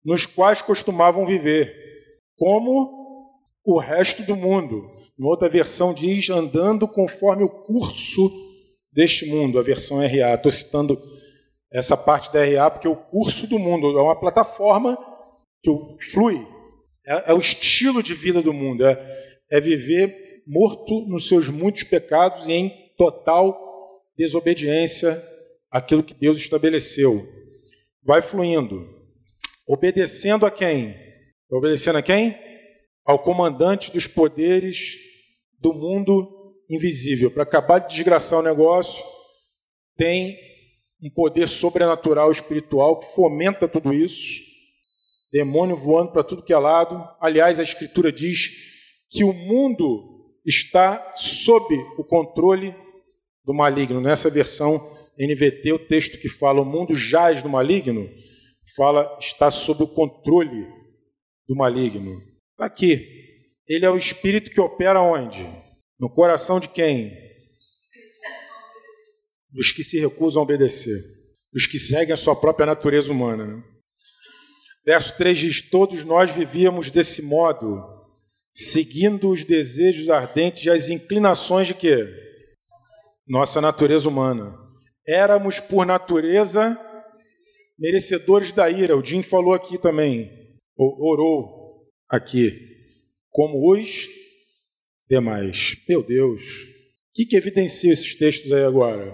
nos 0.01 0.25
quais 0.25 0.61
costumavam 0.61 1.25
viver, 1.25 1.75
como 2.37 2.89
o 3.65 3.77
resto 3.77 4.23
do 4.23 4.35
mundo. 4.37 4.89
Uma 5.19 5.29
outra 5.29 5.49
versão 5.49 5.93
diz 5.93 6.29
andando 6.29 6.87
conforme 6.87 7.43
o 7.43 7.49
curso 7.49 8.50
deste 8.93 9.25
mundo, 9.25 9.57
a 9.57 9.61
versão 9.61 9.99
RA. 9.99 10.33
Estou 10.33 10.51
citando 10.51 11.01
essa 11.71 11.95
parte 11.95 12.31
da 12.31 12.43
RA 12.43 12.69
porque 12.69 12.87
o 12.87 12.95
curso 12.95 13.47
do 13.47 13.57
mundo 13.57 13.97
é 13.97 14.01
uma 14.01 14.19
plataforma 14.19 14.97
que 15.63 15.71
flui, 16.11 16.45
é, 17.05 17.31
é 17.31 17.33
o 17.33 17.39
estilo 17.39 18.01
de 18.01 18.13
vida 18.13 18.41
do 18.41 18.51
mundo, 18.53 18.85
é, 18.85 19.39
é 19.49 19.59
viver 19.59 20.43
morto 20.45 21.05
nos 21.07 21.27
seus 21.27 21.47
muitos 21.47 21.83
pecados 21.83 22.47
e 22.47 22.53
em 22.53 22.91
total 22.97 23.57
desobediência 24.17 25.21
àquilo 25.69 26.03
que 26.03 26.13
Deus 26.13 26.37
estabeleceu. 26.37 27.25
Vai 28.03 28.21
fluindo. 28.21 28.99
Obedecendo 29.67 30.45
a 30.45 30.51
quem? 30.51 30.95
Obedecendo 31.49 31.97
a 31.97 32.01
quem? 32.01 32.37
Ao 33.05 33.19
comandante 33.19 33.91
dos 33.91 34.07
poderes 34.07 34.97
do 35.59 35.73
mundo 35.73 36.40
invisível. 36.71 37.29
Para 37.29 37.43
acabar 37.43 37.79
de 37.79 37.93
desgraçar 37.93 38.39
o 38.39 38.43
negócio, 38.43 39.03
tem 39.97 40.37
um 41.03 41.09
poder 41.09 41.47
sobrenatural 41.47 42.31
espiritual 42.31 42.99
que 42.99 43.13
fomenta 43.13 43.67
tudo 43.67 43.93
isso. 43.93 44.41
Demônio 45.31 45.75
voando 45.75 46.11
para 46.11 46.23
tudo 46.23 46.43
que 46.43 46.53
é 46.53 46.57
lado. 46.57 47.03
Aliás, 47.19 47.59
a 47.59 47.63
Escritura 47.63 48.11
diz 48.11 48.49
que 49.09 49.23
o 49.23 49.33
mundo 49.33 50.39
está 50.45 51.13
sob 51.15 51.75
o 51.97 52.03
controle 52.03 52.75
do 53.43 53.53
maligno. 53.53 53.99
Nessa 53.99 54.29
versão 54.29 54.77
NVT, 55.17 55.73
o 55.73 55.79
texto 55.79 56.19
que 56.19 56.29
fala 56.29 56.61
o 56.61 56.65
mundo 56.65 56.95
jaz 56.95 57.41
do 57.41 57.49
maligno 57.49 58.09
fala 58.75 59.17
está 59.19 59.49
sob 59.49 59.83
o 59.83 59.87
controle 59.87 60.67
do 61.47 61.55
maligno. 61.55 62.21
Tá 62.57 62.65
aqui. 62.65 63.19
Ele 63.67 63.85
é 63.85 63.89
o 63.89 63.97
espírito 63.97 64.51
que 64.51 64.61
opera 64.61 65.01
onde? 65.01 65.45
No 66.01 66.09
coração 66.09 66.59
de 66.59 66.67
quem? 66.67 67.15
Dos 69.51 69.71
que 69.71 69.83
se 69.83 69.99
recusam 69.99 70.41
a 70.41 70.43
obedecer, 70.43 70.99
dos 71.53 71.67
que 71.67 71.77
seguem 71.77 72.11
a 72.11 72.17
sua 72.17 72.35
própria 72.35 72.65
natureza 72.65 73.11
humana. 73.11 73.45
Né? 73.45 73.63
Verso 74.83 75.15
3 75.15 75.37
diz: 75.37 75.69
Todos 75.69 76.03
nós 76.03 76.31
vivíamos 76.31 76.89
desse 76.89 77.21
modo, 77.21 77.83
seguindo 78.51 79.29
os 79.29 79.43
desejos 79.43 80.09
ardentes 80.09 80.65
e 80.65 80.71
as 80.71 80.89
inclinações 80.89 81.67
de 81.67 81.75
quê? 81.75 82.07
Nossa 83.27 83.61
natureza 83.61 84.09
humana. 84.09 84.57
Éramos, 85.07 85.59
por 85.59 85.85
natureza, 85.85 86.79
merecedores 87.77 88.51
da 88.51 88.67
ira. 88.71 88.97
O 88.97 89.05
Jim 89.05 89.21
falou 89.21 89.53
aqui 89.53 89.77
também, 89.77 90.31
orou 90.75 91.85
aqui, 92.09 92.57
como 93.29 93.71
os 93.71 94.20
demais. 95.11 95.75
Meu 95.89 96.01
Deus, 96.01 96.41
o 96.41 97.13
que, 97.13 97.25
que 97.25 97.35
evidencia 97.35 97.91
esses 97.91 98.15
textos 98.17 98.53
aí 98.53 98.63
agora? 98.63 99.13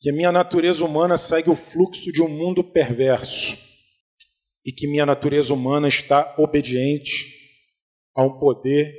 Que 0.00 0.10
a 0.10 0.12
minha 0.12 0.32
natureza 0.32 0.84
humana 0.84 1.16
segue 1.16 1.48
o 1.48 1.54
fluxo 1.54 2.10
de 2.10 2.20
um 2.20 2.28
mundo 2.28 2.64
perverso 2.64 3.56
e 4.64 4.72
que 4.72 4.88
minha 4.88 5.06
natureza 5.06 5.54
humana 5.54 5.86
está 5.86 6.34
obediente 6.36 7.32
a 8.12 8.24
um 8.24 8.40
poder 8.40 8.92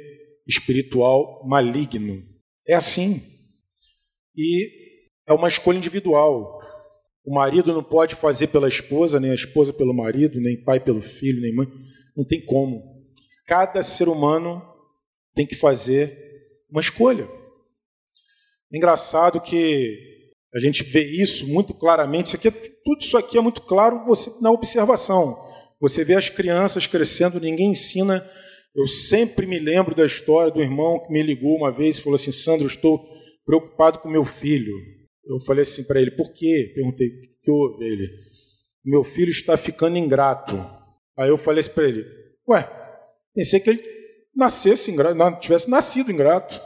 espiritual 0.48 1.46
maligno. 1.46 2.24
É 2.66 2.76
assim. 2.76 3.22
E 4.34 4.72
é 5.28 5.34
uma 5.34 5.50
escolha 5.50 5.78
individual. 5.78 6.62
O 7.26 7.36
marido 7.36 7.74
não 7.74 7.84
pode 7.84 8.16
fazer 8.16 8.48
pela 8.48 8.70
esposa, 8.70 9.20
nem 9.20 9.32
a 9.32 9.36
esposa 9.36 9.74
pelo 9.74 9.94
marido, 9.94 10.40
nem 10.40 10.64
pai 10.64 10.80
pelo 10.80 11.02
filho, 11.02 11.42
nem 11.42 11.54
mãe. 11.54 11.68
Não 12.16 12.24
tem 12.24 12.40
como. 12.46 12.82
Cada 13.46 13.84
ser 13.84 14.08
humano 14.08 14.62
tem 15.36 15.46
que 15.46 15.56
fazer 15.56 16.27
uma 16.70 16.82
escolha. 16.82 17.28
Engraçado 18.72 19.40
que 19.40 20.18
a 20.54 20.60
gente 20.60 20.84
vê 20.84 21.04
isso 21.04 21.48
muito 21.48 21.74
claramente. 21.74 22.28
Isso 22.28 22.36
aqui, 22.36 22.48
é, 22.48 22.52
tudo 22.84 23.02
isso 23.02 23.18
aqui 23.18 23.38
é 23.38 23.42
muito 23.42 23.62
claro 23.62 24.06
você, 24.06 24.42
na 24.42 24.52
observação. 24.52 25.38
Você 25.80 26.04
vê 26.04 26.16
as 26.16 26.30
crianças 26.30 26.88
crescendo, 26.88 27.40
ninguém 27.40 27.72
ensina. 27.72 28.28
Eu 28.76 28.88
sempre 28.88 29.46
me 29.46 29.60
lembro 29.60 29.96
da 29.96 30.06
história 30.06 30.52
do 30.52 30.62
irmão 30.62 31.00
que 31.06 31.12
me 31.12 31.22
ligou 31.22 31.56
uma 31.56 31.72
vez 31.72 31.98
e 31.98 32.02
falou 32.02 32.16
assim: 32.16 32.32
Sandro, 32.32 32.68
estou 32.68 33.06
preocupado 33.46 34.00
com 34.00 34.10
meu 34.10 34.26
filho. 34.26 34.74
Eu 35.26 35.40
falei 35.42 35.64
assim 35.64 35.86
para 35.86 36.02
ele, 36.02 36.12
por 36.12 36.32
quê? 36.32 36.72
Perguntei, 36.74 37.08
o 37.08 37.42
que 37.42 37.52
houve? 37.52 37.84
Ele, 37.84 38.10
meu 38.86 39.04
filho 39.04 39.30
está 39.30 39.58
ficando 39.58 39.98
ingrato. 39.98 40.56
Aí 41.18 41.30
eu 41.30 41.38
falei 41.38 41.60
assim 41.60 41.72
para 41.72 41.88
ele, 41.88 42.06
ué, 42.48 42.70
pensei 43.34 43.60
que 43.60 43.70
ele 43.70 43.97
nascesse 44.38 44.92
ingrato, 44.92 45.40
tivesse 45.40 45.70
nascido 45.70 46.12
ingrato. 46.12 46.62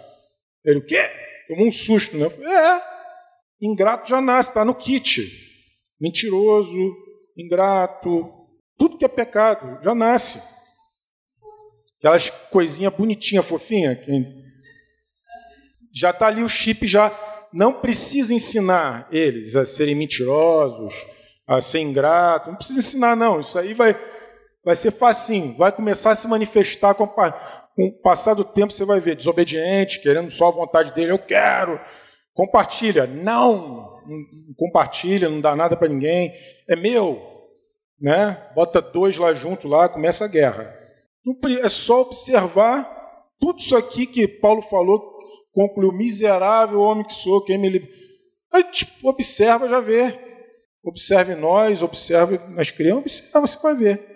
Ele, 0.63 0.79
o 0.79 0.85
quê? 0.85 1.01
Tomou 1.47 1.67
um 1.67 1.71
susto, 1.71 2.17
né? 2.17 2.25
É, 2.25 2.81
ingrato 3.61 4.09
já 4.09 4.21
nasce, 4.21 4.49
está 4.49 4.65
no 4.65 4.75
kit. 4.75 5.21
Mentiroso, 5.99 6.95
ingrato, 7.37 8.31
tudo 8.77 8.97
que 8.97 9.05
é 9.05 9.07
pecado, 9.07 9.81
já 9.83 9.93
nasce. 9.93 10.41
Aquelas 11.99 12.29
coisinhas 12.29 12.93
bonitinhas, 12.93 13.45
fofinhas, 13.45 14.03
que 14.03 14.11
já 15.93 16.09
está 16.09 16.27
ali 16.27 16.41
o 16.41 16.49
chip 16.49 16.87
já 16.87 17.11
não 17.53 17.73
precisa 17.73 18.33
ensinar 18.33 19.07
eles 19.11 19.55
a 19.55 19.65
serem 19.65 19.93
mentirosos, 19.93 20.93
a 21.45 21.59
ser 21.59 21.79
ingratos. 21.79 22.47
Não 22.47 22.55
precisa 22.55 22.79
ensinar, 22.79 23.15
não. 23.15 23.41
Isso 23.41 23.59
aí 23.59 23.73
vai, 23.73 23.95
vai 24.63 24.75
ser 24.75 24.91
facinho. 24.91 25.55
Vai 25.57 25.71
começar 25.71 26.11
a 26.11 26.15
se 26.15 26.27
manifestar 26.27 26.95
com, 26.95 27.07
com 27.75 27.87
o 27.87 28.01
passar 28.01 28.33
do 28.33 28.43
tempo. 28.43 28.73
Você 28.73 28.85
vai 28.85 28.99
ver 28.99 29.15
desobediente, 29.15 30.01
querendo 30.01 30.29
só 30.31 30.47
a 30.47 30.51
vontade 30.51 30.93
dele. 30.93 31.11
Eu 31.11 31.19
quero. 31.19 31.79
Compartilha. 32.33 33.05
Não. 33.07 33.99
compartilha, 34.57 35.29
não 35.29 35.41
dá 35.41 35.55
nada 35.55 35.75
para 35.75 35.87
ninguém. 35.87 36.33
É 36.67 36.75
meu. 36.75 37.21
Né? 37.99 38.49
Bota 38.55 38.81
dois 38.81 39.17
lá 39.17 39.33
junto, 39.33 39.67
lá, 39.67 39.87
começa 39.87 40.25
a 40.25 40.27
guerra. 40.27 40.73
É 41.63 41.69
só 41.69 42.01
observar 42.01 43.01
tudo 43.39 43.59
isso 43.59 43.75
aqui 43.75 44.05
que 44.07 44.27
Paulo 44.27 44.61
falou, 44.61 44.99
concluiu, 45.51 45.91
miserável 45.91 46.79
homem 46.79 47.03
que 47.03 47.13
sou, 47.13 47.43
quem 47.43 47.57
me 47.57 47.69
liberta. 47.69 47.95
Aí, 48.51 48.63
tipo, 48.65 49.07
observa, 49.07 49.67
já 49.67 49.79
vê. 49.79 50.13
Observe 50.83 51.35
nós, 51.35 51.83
observe 51.83 52.39
nas 52.49 52.71
crianças, 52.71 53.01
observa, 53.03 53.47
você 53.47 53.59
vai 53.61 53.75
ver. 53.75 54.11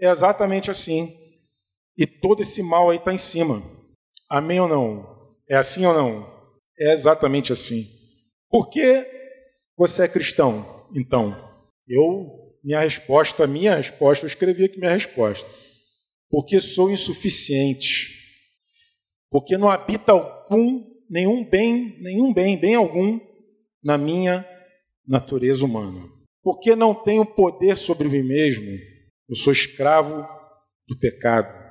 É 0.00 0.10
exatamente 0.10 0.70
assim. 0.70 1.12
E 1.98 2.06
todo 2.06 2.42
esse 2.42 2.62
mal 2.62 2.90
aí 2.90 2.96
está 2.96 3.12
em 3.12 3.18
cima. 3.18 3.60
Amém 4.30 4.60
ou 4.60 4.68
não? 4.68 5.34
É 5.50 5.56
assim 5.56 5.84
ou 5.84 5.92
não? 5.92 6.38
É 6.78 6.92
exatamente 6.92 7.52
assim. 7.52 7.84
Por 8.48 8.70
que 8.70 9.04
você 9.76 10.04
é 10.04 10.08
cristão, 10.08 10.86
então? 10.94 11.36
Eu, 11.88 12.54
minha 12.62 12.80
resposta, 12.80 13.48
minha 13.48 13.74
resposta, 13.74 14.24
eu 14.24 14.28
escrevi 14.28 14.64
aqui 14.64 14.78
minha 14.78 14.92
resposta. 14.92 15.44
Porque 16.30 16.60
sou 16.60 16.88
insuficiente. 16.88 18.16
Porque 19.28 19.58
não 19.58 19.68
habita 19.68 20.12
algum, 20.12 20.84
nenhum 21.10 21.44
bem, 21.44 21.98
nenhum 22.00 22.32
bem, 22.32 22.56
bem 22.56 22.76
algum, 22.76 23.18
na 23.82 23.98
minha 23.98 24.46
natureza 25.06 25.64
humana. 25.64 26.08
Porque 26.42 26.76
não 26.76 26.94
tenho 26.94 27.26
poder 27.26 27.76
sobre 27.76 28.08
mim 28.08 28.22
mesmo. 28.22 28.70
Eu 29.28 29.34
sou 29.34 29.52
escravo 29.52 30.26
do 30.86 30.96
pecado. 30.98 31.67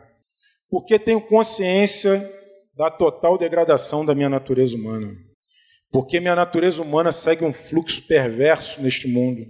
Porque 0.70 1.00
tenho 1.00 1.22
consciência 1.22 2.22
da 2.76 2.92
total 2.92 3.38
degradação 3.38 4.06
da 4.06 4.14
minha 4.14 4.30
natureza 4.30 4.76
humana. 4.76 5.16
Porque 5.92 6.20
minha 6.20 6.36
natureza 6.36 6.82
humana 6.82 7.12
segue 7.12 7.44
um 7.44 7.54
fluxo 7.54 8.06
perverso 8.08 8.82
neste 8.82 9.08
mundo. 9.08 9.42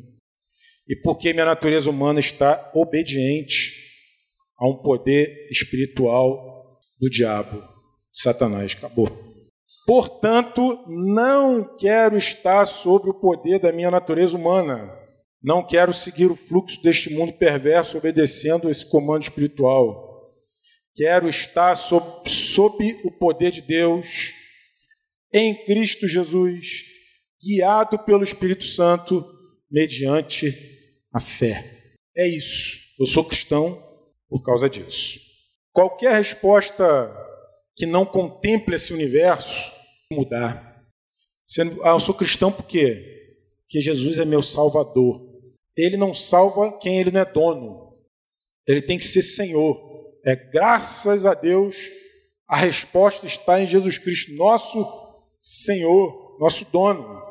E 0.87 0.95
porque 0.95 1.33
minha 1.33 1.45
natureza 1.45 1.89
humana 1.89 2.19
está 2.19 2.71
obediente 2.73 3.87
a 4.57 4.67
um 4.67 4.81
poder 4.81 5.47
espiritual 5.51 6.79
do 6.99 7.09
diabo, 7.09 7.61
Satanás. 8.11 8.73
Acabou. 8.77 9.07
Portanto, 9.85 10.83
não 10.87 11.77
quero 11.77 12.17
estar 12.17 12.65
sob 12.65 13.09
o 13.09 13.13
poder 13.13 13.59
da 13.59 13.71
minha 13.71 13.91
natureza 13.91 14.35
humana. 14.35 14.93
Não 15.41 15.65
quero 15.65 15.93
seguir 15.93 16.29
o 16.29 16.35
fluxo 16.35 16.81
deste 16.81 17.13
mundo 17.13 17.33
perverso 17.33 17.97
obedecendo 17.97 18.69
esse 18.69 18.89
comando 18.89 19.23
espiritual. 19.23 20.06
Quero 20.97 21.29
estar 21.29 21.75
sob, 21.75 22.27
sob 22.27 22.99
o 23.03 23.11
poder 23.11 23.51
de 23.51 23.61
Deus, 23.61 24.33
em 25.31 25.53
Cristo 25.63 26.07
Jesus, 26.07 26.85
guiado 27.39 27.99
pelo 27.99 28.23
Espírito 28.23 28.63
Santo, 28.63 29.23
mediante 29.69 30.51
a 31.13 31.19
fé. 31.19 31.93
É 32.15 32.27
isso. 32.27 32.79
Eu 32.99 33.05
sou 33.05 33.23
cristão 33.23 33.79
por 34.27 34.41
causa 34.41 34.67
disso. 34.67 35.19
Qualquer 35.71 36.15
resposta 36.15 37.15
que 37.75 37.85
não 37.85 38.03
contemple 38.03 38.75
esse 38.75 38.91
universo 38.91 39.71
mudar. 40.11 40.83
Sendo, 41.45 41.79
ah, 41.85 41.89
eu 41.89 41.99
sou 41.99 42.15
cristão 42.15 42.51
por 42.51 42.65
quê? 42.65 43.35
Porque 43.61 43.81
Jesus 43.81 44.17
é 44.17 44.25
meu 44.25 44.41
salvador. 44.41 45.23
Ele 45.77 45.95
não 45.95 46.11
salva 46.11 46.75
quem 46.79 46.99
ele 46.99 47.11
não 47.11 47.21
é 47.21 47.25
dono. 47.25 47.95
Ele 48.67 48.81
tem 48.81 48.97
que 48.97 49.05
ser 49.05 49.21
Senhor. 49.21 49.86
É 50.27 50.35
graças 50.35 51.25
a 51.25 51.33
Deus, 51.33 51.77
a 52.49 52.57
resposta 52.57 53.25
está 53.25 53.61
em 53.61 53.65
Jesus 53.65 53.97
Cristo, 53.97 54.35
nosso 54.35 54.85
Senhor, 55.39 56.37
nosso 56.37 56.65
dono. 56.69 57.23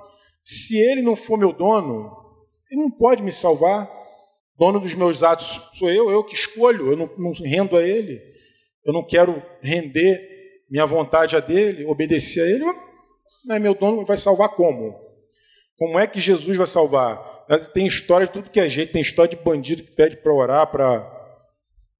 Se 0.42 0.78
Ele 0.78 1.02
não 1.02 1.14
for 1.14 1.36
meu 1.36 1.52
dono, 1.52 2.10
Ele 2.70 2.80
não 2.80 2.90
pode 2.90 3.22
me 3.22 3.30
salvar. 3.30 3.86
Dono 4.58 4.80
dos 4.80 4.94
meus 4.94 5.22
atos 5.22 5.68
sou 5.74 5.90
eu, 5.90 6.08
eu 6.08 6.24
que 6.24 6.34
escolho, 6.34 6.92
eu 6.92 6.96
não, 6.96 7.10
não 7.18 7.32
rendo 7.32 7.76
a 7.76 7.82
Ele. 7.82 8.18
Eu 8.82 8.94
não 8.94 9.02
quero 9.02 9.42
render 9.60 10.18
minha 10.70 10.86
vontade 10.86 11.36
a 11.36 11.40
dele, 11.40 11.84
obedecer 11.84 12.44
a 12.44 12.46
Ele. 12.46 12.64
Não 13.44 13.56
é 13.56 13.58
meu 13.58 13.74
dono, 13.74 14.06
vai 14.06 14.16
salvar 14.16 14.48
como? 14.48 14.98
Como 15.76 15.98
é 15.98 16.06
que 16.06 16.18
Jesus 16.18 16.56
vai 16.56 16.66
salvar? 16.66 17.44
Tem 17.74 17.86
história 17.86 18.26
de 18.26 18.32
tudo 18.32 18.48
que 18.48 18.58
é 18.58 18.66
jeito, 18.70 18.94
tem 18.94 19.02
história 19.02 19.36
de 19.36 19.44
bandido 19.44 19.82
que 19.82 19.90
pede 19.90 20.16
para 20.16 20.32
orar, 20.32 20.66
para 20.68 21.15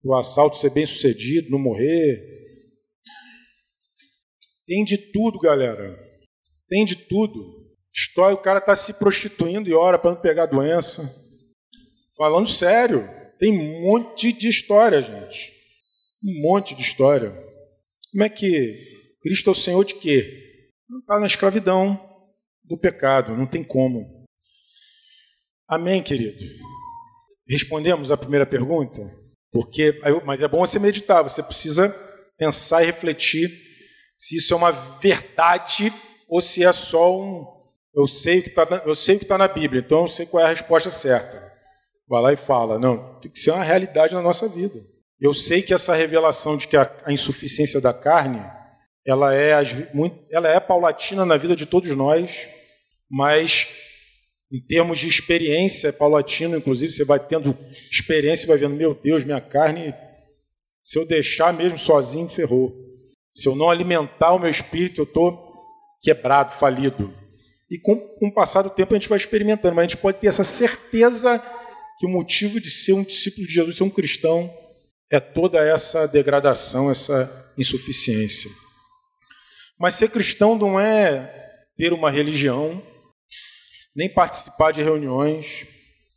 o 0.06 0.14
assalto 0.14 0.56
ser 0.56 0.70
bem 0.70 0.86
sucedido, 0.86 1.50
não 1.50 1.58
morrer. 1.58 2.22
Tem 4.66 4.84
de 4.84 4.96
tudo, 4.96 5.38
galera. 5.38 5.98
Tem 6.68 6.84
de 6.84 6.96
tudo. 6.96 7.66
História, 7.92 8.34
o 8.34 8.40
cara 8.40 8.58
está 8.58 8.76
se 8.76 8.94
prostituindo 8.94 9.68
e 9.68 9.74
ora 9.74 9.98
para 9.98 10.12
não 10.12 10.20
pegar 10.20 10.46
doença. 10.46 11.02
Falando 12.16 12.48
sério, 12.48 13.08
tem 13.38 13.52
um 13.52 13.82
monte 13.82 14.32
de 14.32 14.48
história, 14.48 15.00
gente. 15.00 15.52
Um 16.22 16.42
monte 16.42 16.74
de 16.74 16.82
história. 16.82 17.30
Como 18.12 18.22
é 18.22 18.28
que 18.28 19.16
Cristo 19.20 19.50
é 19.50 19.52
o 19.52 19.56
Senhor 19.56 19.84
de 19.84 19.94
quê? 19.94 20.70
Não 20.88 21.00
está 21.00 21.18
na 21.18 21.26
escravidão 21.26 22.00
do 22.64 22.78
pecado, 22.78 23.36
não 23.36 23.46
tem 23.46 23.64
como. 23.64 24.24
Amém, 25.68 26.02
querido? 26.02 26.44
Respondemos 27.48 28.12
a 28.12 28.16
primeira 28.16 28.46
pergunta? 28.46 29.25
Porque, 29.56 29.98
mas 30.26 30.42
é 30.42 30.48
bom 30.48 30.58
você 30.58 30.78
meditar, 30.78 31.22
você 31.22 31.42
precisa 31.42 31.88
pensar 32.36 32.82
e 32.82 32.86
refletir 32.86 33.50
se 34.14 34.36
isso 34.36 34.52
é 34.52 34.56
uma 34.56 34.70
verdade 34.70 35.90
ou 36.28 36.42
se 36.42 36.62
é 36.62 36.70
só 36.74 37.18
um. 37.18 37.46
Eu 37.94 38.06
sei 38.06 38.40
o 38.40 38.42
que 38.42 38.50
está 38.50 38.82
eu 38.84 38.94
sei 38.94 39.16
que 39.16 39.24
está 39.24 39.38
na 39.38 39.48
Bíblia, 39.48 39.80
então 39.80 40.02
eu 40.02 40.08
sei 40.08 40.26
qual 40.26 40.42
é 40.42 40.46
a 40.46 40.50
resposta 40.50 40.90
certa. 40.90 41.42
Vai 42.06 42.20
lá 42.20 42.32
e 42.34 42.36
fala, 42.36 42.78
não, 42.78 43.18
tem 43.18 43.30
que 43.30 43.38
ser 43.38 43.50
uma 43.50 43.64
realidade 43.64 44.14
na 44.14 44.20
nossa 44.20 44.46
vida. 44.46 44.78
Eu 45.18 45.32
sei 45.32 45.62
que 45.62 45.72
essa 45.72 45.94
revelação 45.94 46.58
de 46.58 46.68
que 46.68 46.76
a, 46.76 46.94
a 47.06 47.10
insuficiência 47.10 47.80
da 47.80 47.94
carne, 47.94 48.42
ela 49.06 49.34
é, 49.34 49.52
ela 50.30 50.48
é 50.48 50.60
paulatina 50.60 51.24
na 51.24 51.38
vida 51.38 51.56
de 51.56 51.64
todos 51.64 51.90
nós, 51.96 52.46
mas 53.10 53.68
em 54.50 54.60
termos 54.60 54.98
de 54.98 55.08
experiência, 55.08 55.92
paulatino, 55.92 56.56
inclusive, 56.56 56.92
você 56.92 57.04
vai 57.04 57.18
tendo 57.18 57.56
experiência 57.90 58.44
e 58.44 58.48
vai 58.48 58.56
vendo, 58.56 58.76
meu 58.76 58.94
Deus, 58.94 59.24
minha 59.24 59.40
carne, 59.40 59.92
se 60.82 60.98
eu 60.98 61.06
deixar 61.06 61.52
mesmo 61.52 61.78
sozinho, 61.78 62.28
ferrou. 62.28 62.72
Se 63.32 63.48
eu 63.48 63.56
não 63.56 63.70
alimentar 63.70 64.32
o 64.32 64.38
meu 64.38 64.48
espírito, 64.48 65.00
eu 65.00 65.04
estou 65.04 65.52
quebrado, 66.00 66.54
falido. 66.54 67.12
E 67.68 67.78
com, 67.78 67.96
com 67.96 68.28
o 68.28 68.32
passar 68.32 68.62
do 68.62 68.70
tempo 68.70 68.94
a 68.94 68.98
gente 68.98 69.08
vai 69.08 69.18
experimentando, 69.18 69.74
mas 69.74 69.84
a 69.84 69.88
gente 69.88 70.00
pode 70.00 70.18
ter 70.18 70.28
essa 70.28 70.44
certeza 70.44 71.42
que 71.98 72.06
o 72.06 72.08
motivo 72.08 72.60
de 72.60 72.70
ser 72.70 72.92
um 72.92 73.02
discípulo 73.02 73.46
de 73.46 73.52
Jesus, 73.52 73.76
ser 73.76 73.82
um 73.82 73.90
cristão, 73.90 74.52
é 75.10 75.18
toda 75.18 75.58
essa 75.58 76.06
degradação, 76.06 76.90
essa 76.90 77.52
insuficiência. 77.58 78.50
Mas 79.78 79.94
ser 79.94 80.10
cristão 80.10 80.56
não 80.56 80.78
é 80.78 81.64
ter 81.76 81.92
uma 81.92 82.10
religião, 82.10 82.80
nem 83.96 84.12
participar 84.12 84.72
de 84.72 84.82
reuniões, 84.82 85.66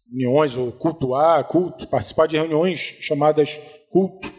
reuniões 0.06 0.58
ou 0.58 0.72
cultuar, 0.74 1.48
culto, 1.48 1.88
participar 1.88 2.28
de 2.28 2.36
reuniões 2.36 2.80
chamadas 3.00 3.58
culto, 3.90 4.32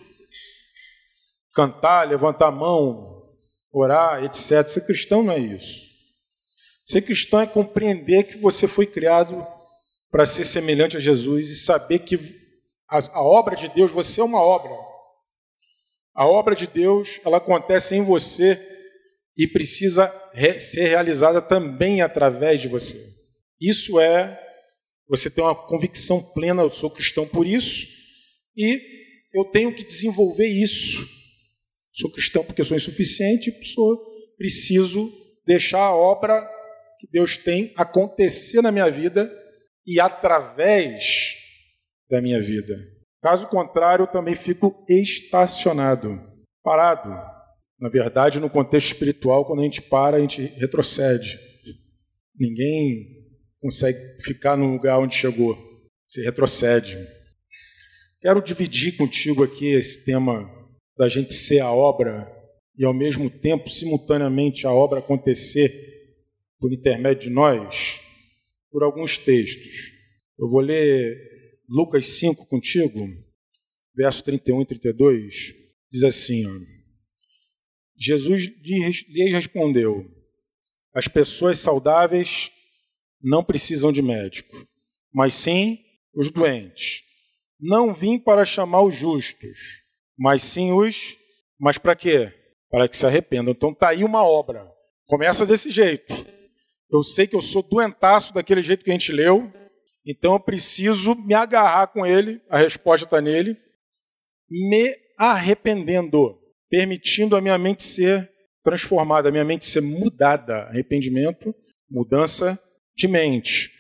cantar, 1.54 2.06
levantar 2.06 2.48
a 2.48 2.52
mão, 2.52 3.24
orar, 3.72 4.22
etc. 4.24 4.68
Ser 4.68 4.84
cristão 4.84 5.22
não 5.22 5.32
é 5.32 5.38
isso. 5.38 5.88
Ser 6.84 7.02
cristão 7.02 7.40
é 7.40 7.46
compreender 7.46 8.24
que 8.24 8.36
você 8.36 8.68
foi 8.68 8.86
criado 8.86 9.46
para 10.10 10.26
ser 10.26 10.44
semelhante 10.44 10.96
a 10.96 11.00
Jesus 11.00 11.48
e 11.48 11.56
saber 11.56 12.00
que 12.00 12.16
a, 12.88 12.98
a 12.98 13.22
obra 13.22 13.56
de 13.56 13.68
Deus, 13.68 13.90
você 13.90 14.20
é 14.20 14.24
uma 14.24 14.40
obra. 14.40 14.72
A 16.14 16.26
obra 16.26 16.54
de 16.54 16.66
Deus, 16.66 17.20
ela 17.24 17.38
acontece 17.38 17.94
em 17.94 18.02
você 18.02 18.60
e 19.36 19.46
precisa 19.46 20.12
re 20.34 20.58
ser 20.58 20.88
realizada 20.88 21.40
também 21.40 22.02
através 22.02 22.60
de 22.60 22.68
você. 22.68 23.19
Isso 23.60 24.00
é 24.00 24.40
você 25.08 25.28
ter 25.28 25.40
uma 25.40 25.54
convicção 25.54 26.22
plena, 26.32 26.62
eu 26.62 26.70
sou 26.70 26.90
cristão 26.90 27.26
por 27.26 27.46
isso, 27.46 27.86
e 28.56 28.80
eu 29.34 29.44
tenho 29.46 29.74
que 29.74 29.84
desenvolver 29.84 30.46
isso. 30.46 31.06
Sou 31.92 32.10
cristão 32.10 32.44
porque 32.44 32.64
sou 32.64 32.76
insuficiente, 32.76 33.52
sou, 33.66 33.98
preciso 34.36 35.12
deixar 35.44 35.80
a 35.80 35.94
obra 35.94 36.48
que 36.98 37.08
Deus 37.10 37.36
tem 37.36 37.72
acontecer 37.76 38.62
na 38.62 38.70
minha 38.70 38.88
vida 38.90 39.30
e 39.86 39.98
através 39.98 41.36
da 42.08 42.22
minha 42.22 42.40
vida. 42.40 42.76
Caso 43.22 43.48
contrário, 43.48 44.04
eu 44.04 44.06
também 44.06 44.34
fico 44.34 44.84
estacionado, 44.88 46.18
parado. 46.62 47.10
Na 47.78 47.88
verdade, 47.88 48.40
no 48.40 48.48
contexto 48.48 48.92
espiritual, 48.92 49.44
quando 49.44 49.60
a 49.60 49.64
gente 49.64 49.82
para, 49.82 50.16
a 50.16 50.20
gente 50.20 50.42
retrocede. 50.42 51.38
Ninguém 52.38 53.19
consegue 53.60 53.98
ficar 54.22 54.56
no 54.56 54.72
lugar 54.72 54.98
onde 54.98 55.14
chegou, 55.14 55.56
se 56.06 56.22
retrocede. 56.22 56.98
Quero 58.20 58.42
dividir 58.42 58.96
contigo 58.96 59.44
aqui 59.44 59.66
esse 59.66 60.04
tema 60.04 60.50
da 60.96 61.08
gente 61.08 61.32
ser 61.32 61.60
a 61.60 61.70
obra 61.70 62.30
e 62.76 62.84
ao 62.84 62.94
mesmo 62.94 63.28
tempo, 63.28 63.68
simultaneamente, 63.68 64.66
a 64.66 64.72
obra 64.72 65.00
acontecer 65.00 65.70
por 66.58 66.72
intermédio 66.72 67.28
de 67.28 67.30
nós, 67.30 68.00
por 68.70 68.82
alguns 68.82 69.18
textos. 69.18 69.92
Eu 70.38 70.48
vou 70.48 70.60
ler 70.60 71.16
Lucas 71.68 72.06
5 72.06 72.46
contigo. 72.46 73.06
verso 73.94 74.24
31 74.24 74.62
e 74.62 74.66
32, 74.66 75.54
diz 75.90 76.04
assim: 76.04 76.46
ó, 76.46 76.60
Jesus 77.98 78.46
lhe 78.46 79.28
respondeu: 79.30 80.10
As 80.94 81.06
pessoas 81.06 81.58
saudáveis 81.58 82.50
não 83.22 83.44
precisam 83.44 83.92
de 83.92 84.02
médico, 84.02 84.56
mas 85.12 85.34
sim 85.34 85.78
os 86.14 86.30
doentes. 86.30 87.02
Não 87.60 87.92
vim 87.92 88.18
para 88.18 88.44
chamar 88.44 88.82
os 88.82 88.94
justos, 88.94 89.58
mas 90.18 90.42
sim 90.42 90.72
os. 90.72 91.16
Mas 91.58 91.76
para 91.76 91.94
quê? 91.94 92.32
Para 92.70 92.88
que 92.88 92.96
se 92.96 93.04
arrependam. 93.04 93.52
Então 93.52 93.74
tá 93.74 93.90
aí 93.90 94.02
uma 94.02 94.24
obra. 94.24 94.66
Começa 95.06 95.44
desse 95.44 95.70
jeito. 95.70 96.14
Eu 96.90 97.02
sei 97.04 97.26
que 97.26 97.36
eu 97.36 97.40
sou 97.40 97.62
doentaço 97.62 98.32
daquele 98.32 98.62
jeito 98.62 98.84
que 98.84 98.90
a 98.90 98.94
gente 98.94 99.12
leu, 99.12 99.52
então 100.04 100.32
eu 100.32 100.40
preciso 100.40 101.14
me 101.14 101.34
agarrar 101.34 101.88
com 101.88 102.04
ele, 102.04 102.40
a 102.48 102.58
resposta 102.58 103.06
está 103.06 103.20
nele, 103.20 103.56
me 104.50 104.96
arrependendo, 105.16 106.36
permitindo 106.68 107.36
a 107.36 107.40
minha 107.40 107.56
mente 107.58 107.82
ser 107.82 108.28
transformada, 108.64 109.28
a 109.28 109.32
minha 109.32 109.44
mente 109.44 109.64
ser 109.64 109.82
mudada. 109.82 110.62
Arrependimento, 110.64 111.54
mudança 111.88 112.58
de 112.96 113.08
mente. 113.08 113.70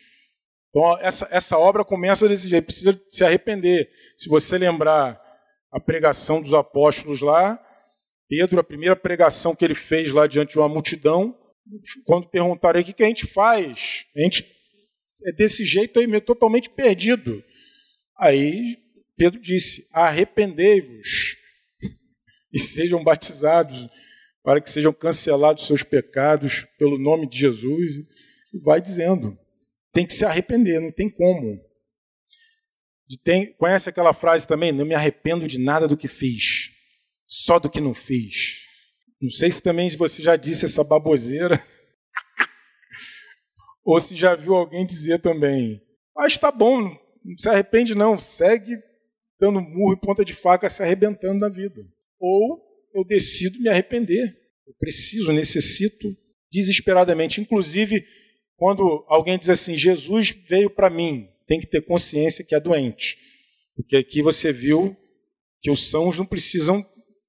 Então, 0.70 0.98
essa, 1.00 1.28
essa 1.30 1.58
obra 1.58 1.84
começa 1.84 2.28
desse 2.28 2.48
jeito, 2.48 2.66
precisa 2.66 3.00
se 3.08 3.24
arrepender. 3.24 3.90
Se 4.16 4.28
você 4.28 4.56
lembrar 4.56 5.20
a 5.72 5.80
pregação 5.80 6.40
dos 6.40 6.54
apóstolos 6.54 7.20
lá, 7.20 7.60
Pedro, 8.28 8.60
a 8.60 8.64
primeira 8.64 8.94
pregação 8.94 9.54
que 9.54 9.64
ele 9.64 9.74
fez 9.74 10.12
lá 10.12 10.26
diante 10.26 10.52
de 10.52 10.58
uma 10.58 10.68
multidão, 10.68 11.36
quando 12.04 12.28
perguntaram 12.28 12.80
o 12.80 12.84
que, 12.84 12.92
que 12.92 13.02
a 13.02 13.06
gente 13.06 13.26
faz, 13.26 14.04
a 14.16 14.20
gente 14.20 14.44
é 15.26 15.32
desse 15.32 15.64
jeito 15.64 15.98
aí, 15.98 16.06
meio 16.06 16.20
totalmente 16.20 16.70
perdido. 16.70 17.42
Aí 18.18 18.78
Pedro 19.16 19.40
disse: 19.40 19.88
arrependei-vos 19.92 21.36
e 22.52 22.58
sejam 22.58 23.02
batizados, 23.02 23.88
para 24.42 24.60
que 24.60 24.70
sejam 24.70 24.92
cancelados 24.92 25.66
seus 25.66 25.82
pecados 25.82 26.64
pelo 26.78 26.98
nome 26.98 27.28
de 27.28 27.38
Jesus. 27.38 27.94
E 28.52 28.58
vai 28.58 28.80
dizendo: 28.80 29.38
tem 29.92 30.06
que 30.06 30.12
se 30.12 30.24
arrepender, 30.24 30.80
não 30.80 30.92
tem 30.92 31.08
como. 31.08 31.60
Tem, 33.24 33.52
conhece 33.54 33.88
aquela 33.88 34.12
frase 34.12 34.46
também? 34.46 34.70
Não 34.70 34.84
me 34.84 34.94
arrependo 34.94 35.48
de 35.48 35.58
nada 35.58 35.88
do 35.88 35.96
que 35.96 36.06
fiz, 36.06 36.70
só 37.26 37.58
do 37.58 37.68
que 37.68 37.80
não 37.80 37.92
fiz. 37.92 38.60
Não 39.20 39.30
sei 39.30 39.50
se 39.50 39.60
também 39.60 39.90
você 39.96 40.22
já 40.22 40.36
disse 40.36 40.64
essa 40.64 40.84
baboseira, 40.84 41.62
ou 43.84 44.00
se 44.00 44.14
já 44.14 44.34
viu 44.34 44.54
alguém 44.54 44.86
dizer 44.86 45.18
também. 45.18 45.82
Mas 46.14 46.38
tá 46.38 46.52
bom, 46.52 46.82
não 47.24 47.36
se 47.36 47.48
arrepende 47.48 47.94
não, 47.94 48.18
segue 48.18 48.76
dando 49.40 49.60
murro 49.60 49.94
e 49.94 50.00
ponta 50.00 50.24
de 50.24 50.34
faca, 50.34 50.68
se 50.68 50.82
arrebentando 50.82 51.40
na 51.40 51.48
vida. 51.48 51.80
Ou 52.18 52.62
eu 52.94 53.04
decido 53.04 53.58
me 53.58 53.68
arrepender. 53.68 54.36
Eu 54.66 54.74
preciso, 54.78 55.32
necessito 55.32 56.06
desesperadamente. 56.52 57.40
Inclusive, 57.40 58.04
quando 58.60 59.06
alguém 59.08 59.38
diz 59.38 59.48
assim, 59.48 59.74
Jesus 59.74 60.32
veio 60.46 60.68
para 60.68 60.90
mim, 60.90 61.26
tem 61.46 61.58
que 61.58 61.66
ter 61.66 61.80
consciência 61.80 62.44
que 62.44 62.54
é 62.54 62.60
doente. 62.60 63.16
Porque 63.74 63.96
aqui 63.96 64.20
você 64.20 64.52
viu 64.52 64.94
que 65.62 65.70
os 65.70 65.90
sãos 65.90 66.18
não 66.18 66.26
precisam 66.26 66.84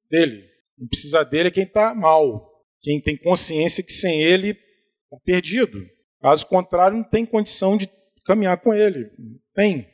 dele. 0.10 0.44
Quem 0.78 0.88
precisa 0.90 1.24
dele 1.24 1.48
é 1.48 1.52
quem 1.52 1.64
está 1.64 1.96
mal. 1.96 2.52
Quem 2.82 3.00
tem 3.00 3.16
consciência 3.16 3.82
que 3.82 3.94
sem 3.94 4.22
ele 4.22 4.50
está 4.50 5.18
perdido. 5.24 5.82
Caso 6.22 6.46
contrário, 6.48 6.98
não 6.98 7.04
tem 7.06 7.26
condição 7.26 7.78
de 7.78 7.90
caminhar 8.26 8.58
com 8.58 8.74
ele. 8.74 9.10
Tem. 9.56 9.88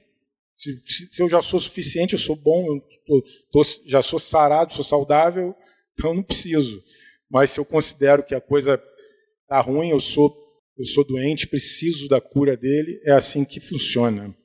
Se, 0.56 0.82
se 1.12 1.22
eu 1.22 1.30
já 1.30 1.40
sou 1.40 1.60
suficiente, 1.60 2.14
eu 2.14 2.20
sou 2.20 2.36
bom, 2.36 2.66
eu 2.66 2.82
tô, 3.06 3.24
tô, 3.52 3.62
já 3.86 4.02
sou 4.02 4.18
sarado, 4.18 4.74
sou 4.74 4.84
saudável, 4.84 5.56
então 5.94 6.16
não 6.16 6.24
preciso. 6.24 6.82
Mas 7.30 7.52
se 7.52 7.60
eu 7.60 7.66
considero 7.66 8.24
que 8.24 8.34
a 8.34 8.42
coisa 8.42 8.82
está 9.44 9.62
ruim, 9.62 9.92
eu 9.92 10.00
sou 10.00 10.47
eu 10.78 10.86
sou 10.86 11.06
doente, 11.06 11.48
preciso 11.48 12.08
da 12.08 12.22
cura 12.22 12.56
dele, 12.56 13.00
é 13.04 13.12
assim 13.12 13.44
que 13.44 13.60
funciona. 13.60 14.36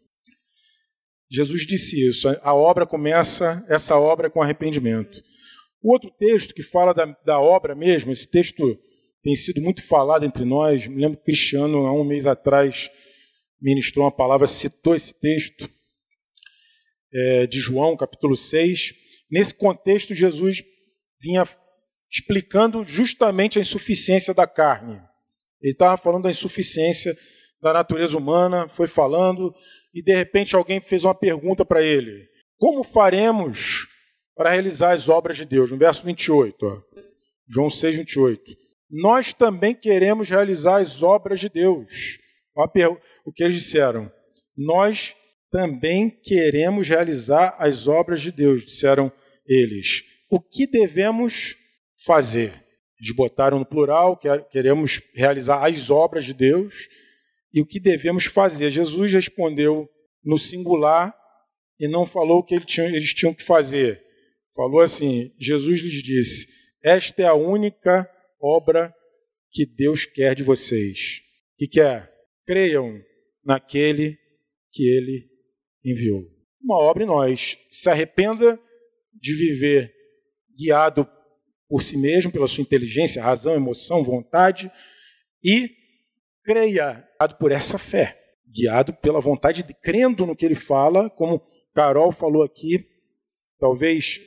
Jesus 1.30 1.66
disse 1.66 2.08
isso, 2.08 2.28
a 2.42 2.54
obra 2.54 2.86
começa, 2.86 3.64
essa 3.68 3.98
obra 3.98 4.26
é 4.26 4.30
com 4.30 4.42
arrependimento. 4.42 5.22
O 5.82 5.92
outro 5.92 6.10
texto 6.18 6.54
que 6.54 6.62
fala 6.62 6.92
da, 6.92 7.06
da 7.24 7.40
obra 7.40 7.74
mesmo, 7.74 8.12
esse 8.12 8.30
texto 8.30 8.78
tem 9.22 9.34
sido 9.36 9.60
muito 9.60 9.82
falado 9.82 10.24
entre 10.24 10.44
nós, 10.44 10.86
me 10.86 11.00
lembro 11.00 11.18
que 11.18 11.24
Cristiano, 11.24 11.86
há 11.86 11.92
um 11.92 12.04
mês 12.04 12.26
atrás, 12.26 12.90
ministrou 13.60 14.04
uma 14.04 14.14
palavra, 14.14 14.46
citou 14.46 14.94
esse 14.94 15.18
texto, 15.20 15.68
é, 17.12 17.46
de 17.46 17.60
João, 17.60 17.96
capítulo 17.96 18.36
6. 18.36 18.94
Nesse 19.30 19.54
contexto, 19.54 20.14
Jesus 20.14 20.62
vinha 21.20 21.44
explicando 22.10 22.84
justamente 22.84 23.58
a 23.58 23.62
insuficiência 23.62 24.34
da 24.34 24.46
carne. 24.46 25.00
Ele 25.62 25.72
estava 25.72 25.96
falando 25.96 26.24
da 26.24 26.30
insuficiência 26.30 27.16
da 27.60 27.72
natureza 27.72 28.18
humana, 28.18 28.68
foi 28.68 28.88
falando, 28.88 29.54
e 29.94 30.02
de 30.02 30.12
repente 30.14 30.56
alguém 30.56 30.80
fez 30.80 31.04
uma 31.04 31.14
pergunta 31.14 31.64
para 31.64 31.80
ele: 31.82 32.28
Como 32.58 32.82
faremos 32.82 33.86
para 34.34 34.50
realizar 34.50 34.92
as 34.92 35.08
obras 35.08 35.36
de 35.36 35.44
Deus? 35.44 35.70
No 35.70 35.78
verso 35.78 36.04
28, 36.04 36.66
ó, 36.66 36.82
João 37.48 37.70
6, 37.70 37.96
28. 37.96 38.56
Nós 38.90 39.32
também 39.32 39.74
queremos 39.74 40.28
realizar 40.28 40.76
as 40.76 41.02
obras 41.02 41.40
de 41.40 41.48
Deus. 41.48 42.18
O 43.24 43.32
que 43.32 43.42
eles 43.42 43.56
disseram? 43.56 44.12
Nós 44.56 45.14
também 45.50 46.10
queremos 46.10 46.88
realizar 46.88 47.54
as 47.58 47.86
obras 47.86 48.20
de 48.20 48.32
Deus, 48.32 48.64
disseram 48.64 49.10
eles. 49.46 50.02
O 50.30 50.40
que 50.40 50.66
devemos 50.66 51.56
fazer? 52.04 52.61
Eles 53.02 53.16
botaram 53.16 53.58
no 53.58 53.66
plural, 53.66 54.16
queremos 54.48 55.02
realizar 55.12 55.66
as 55.66 55.90
obras 55.90 56.24
de 56.24 56.32
Deus 56.32 56.86
e 57.52 57.60
o 57.60 57.66
que 57.66 57.80
devemos 57.80 58.26
fazer. 58.26 58.70
Jesus 58.70 59.12
respondeu 59.12 59.88
no 60.24 60.38
singular 60.38 61.12
e 61.80 61.88
não 61.88 62.06
falou 62.06 62.38
o 62.38 62.44
que 62.44 62.54
eles 62.54 63.12
tinham 63.12 63.34
que 63.34 63.42
fazer. 63.42 64.00
Falou 64.54 64.80
assim: 64.80 65.34
Jesus 65.36 65.80
lhes 65.82 66.00
disse: 66.00 66.46
Esta 66.84 67.22
é 67.22 67.26
a 67.26 67.34
única 67.34 68.08
obra 68.40 68.94
que 69.50 69.66
Deus 69.66 70.06
quer 70.06 70.36
de 70.36 70.44
vocês. 70.44 71.22
O 71.60 71.68
que 71.68 71.80
é? 71.80 72.08
Creiam 72.46 73.00
naquele 73.44 74.16
que 74.70 74.84
ele 74.88 75.28
enviou. 75.84 76.22
Uma 76.62 76.78
obra 76.78 77.02
em 77.02 77.06
nós. 77.06 77.58
Se 77.68 77.90
arrependa 77.90 78.60
de 79.12 79.34
viver 79.34 79.92
guiado 80.56 81.04
por 81.72 81.82
si 81.82 81.96
mesmo, 81.96 82.30
pela 82.30 82.46
sua 82.46 82.60
inteligência, 82.60 83.22
razão, 83.22 83.54
emoção, 83.54 84.04
vontade, 84.04 84.70
e 85.42 85.70
creia, 86.44 87.02
guiado 87.18 87.36
por 87.36 87.50
essa 87.50 87.78
fé, 87.78 88.14
guiado 88.46 88.92
pela 88.92 89.22
vontade 89.22 89.62
de 89.62 89.72
crendo 89.72 90.26
no 90.26 90.36
que 90.36 90.44
ele 90.44 90.54
fala, 90.54 91.08
como 91.08 91.40
Carol 91.74 92.12
falou 92.12 92.42
aqui, 92.42 92.86
talvez 93.58 94.20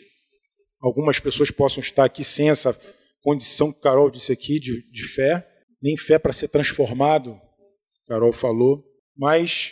algumas 0.81 1.19
pessoas 1.19 1.51
possam 1.51 1.81
estar 1.83 2.05
aqui 2.05 2.23
sem 2.23 2.49
essa 2.49 2.75
condição 3.21 3.71
que 3.71 3.79
Carol 3.79 4.09
disse 4.09 4.31
aqui 4.31 4.59
de, 4.59 4.81
de 4.91 5.05
fé, 5.05 5.47
nem 5.79 5.95
fé 5.95 6.17
para 6.17 6.33
ser 6.33 6.47
transformado, 6.47 7.39
Carol 8.07 8.33
falou, 8.33 8.83
mas 9.15 9.71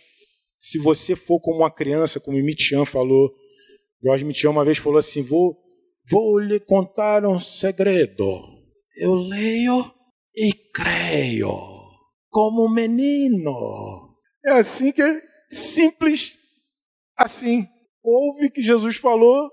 se 0.59 0.77
você 0.77 1.15
for 1.15 1.39
como 1.39 1.62
uma 1.62 1.71
criança, 1.71 2.19
como 2.19 2.38
Mitian 2.38 2.86
falou, 2.86 3.33
Jorge 4.03 4.25
Mitian 4.25 4.51
uma 4.51 4.63
vez 4.63 4.77
falou 4.77 4.99
assim, 4.99 5.23
vou 5.23 5.62
Vou 6.10 6.38
lhe 6.38 6.60
contar 6.60 7.26
um 7.26 7.39
segredo. 7.39 8.42
Eu 8.96 9.13
leio 9.13 9.92
e 10.36 10.54
creio, 10.74 11.52
como 12.30 12.66
um 12.66 12.74
menino. 12.74 14.18
É 14.46 14.52
assim 14.52 14.92
que 14.92 15.02
é 15.02 15.22
simples, 15.50 16.38
assim. 17.18 17.68
Ouve 18.04 18.50
que 18.50 18.62
Jesus 18.62 18.98
falou, 18.98 19.50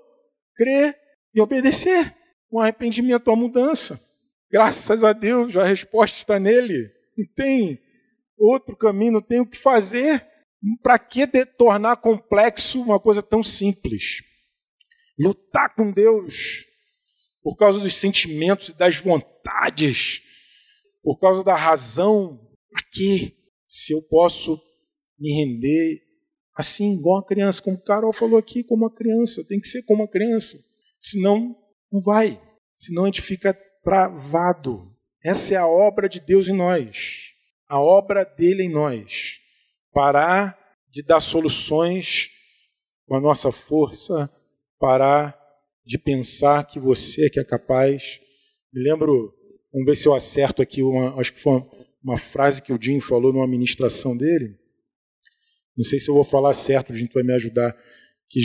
crer 0.57 0.97
e 1.33 1.41
obedecer. 1.41 2.15
Um 2.53 2.59
arrependimento, 2.59 3.29
uma 3.29 3.37
mudança. 3.37 4.01
Graças 4.51 5.05
a 5.05 5.13
Deus, 5.13 5.57
a 5.57 5.65
resposta 5.65 6.19
está 6.19 6.41
nele. 6.41 6.91
Não 7.17 7.25
tem 7.37 7.79
outro 8.37 8.77
caminho, 8.77 9.13
não 9.13 9.23
tem 9.23 9.41
o 9.41 9.47
que 9.47 9.57
fazer. 9.57 10.27
Para 10.83 10.99
que 10.99 11.27
tornar 11.57 11.97
complexo 11.97 12.83
uma 12.83 12.99
coisa 12.99 13.23
tão 13.23 13.43
simples? 13.43 14.30
Lutar 15.23 15.75
com 15.75 15.91
Deus 15.91 16.65
por 17.43 17.57
causa 17.57 17.79
dos 17.79 17.95
sentimentos 17.95 18.69
e 18.69 18.75
das 18.77 18.97
vontades, 18.97 20.23
por 21.03 21.19
causa 21.19 21.43
da 21.43 21.55
razão. 21.55 22.49
Aqui, 22.75 23.37
se 23.67 23.93
eu 23.93 24.03
posso 24.03 24.61
me 25.19 25.33
render 25.33 26.11
assim, 26.55 26.95
igual 26.95 27.19
a 27.19 27.27
criança, 27.27 27.63
como 27.63 27.83
Carol 27.83 28.13
falou 28.13 28.39
aqui, 28.39 28.63
como 28.63 28.85
uma 28.85 28.95
criança, 28.95 29.45
tem 29.47 29.61
que 29.61 29.69
ser 29.69 29.83
como 29.85 30.03
uma 30.03 30.09
criança, 30.09 30.59
senão 30.99 31.57
não 31.91 32.01
vai, 32.01 32.41
senão 32.77 33.05
a 33.05 33.07
gente 33.07 33.23
fica 33.23 33.55
travado. 33.83 34.95
Essa 35.25 35.55
é 35.55 35.57
a 35.57 35.67
obra 35.67 36.09
de 36.09 36.21
Deus 36.21 36.49
em 36.49 36.55
nós, 36.55 37.33
a 37.69 37.81
obra 37.81 38.25
dele 38.25 38.65
em 38.65 38.69
nós. 38.69 39.39
Parar 39.93 40.59
de 40.89 41.03
dar 41.03 41.21
soluções 41.21 42.31
com 43.07 43.17
a 43.17 43.21
nossa 43.21 43.51
força, 43.51 44.31
parar 44.81 45.39
de 45.85 45.99
pensar 45.99 46.67
que 46.67 46.81
você 46.81 47.31
que 47.31 47.39
é 47.39 47.45
capaz. 47.45 48.21
Me 48.73 48.83
lembro, 48.83 49.33
vamos 49.73 49.87
ver 49.87 49.97
se 49.97 50.09
eu 50.09 50.15
acerto 50.15 50.63
aqui, 50.63 50.83
uma, 50.83 51.21
acho 51.21 51.33
que 51.33 51.41
foi 51.41 51.53
uma, 51.53 51.71
uma 52.03 52.17
frase 52.17 52.63
que 52.63 52.73
o 52.73 52.81
Jim 52.81 53.01
falou 53.01 53.33
numa 53.33 53.47
ministração 53.47 54.17
dele. 54.17 54.57
Não 55.77 55.85
sei 55.85 56.01
se 56.01 56.11
eu 56.11 56.15
vou 56.15 56.25
falar 56.25 56.53
certo, 56.55 56.95
Jim 56.95 57.09
vai 57.13 57.23
me 57.23 57.33
ajudar. 57.35 57.77
Que 58.29 58.41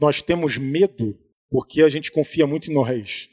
nós 0.00 0.20
temos 0.20 0.58
medo 0.58 1.18
porque 1.50 1.82
a 1.82 1.88
gente 1.88 2.10
confia 2.12 2.46
muito 2.46 2.70
em 2.70 2.74
nós. 2.74 3.28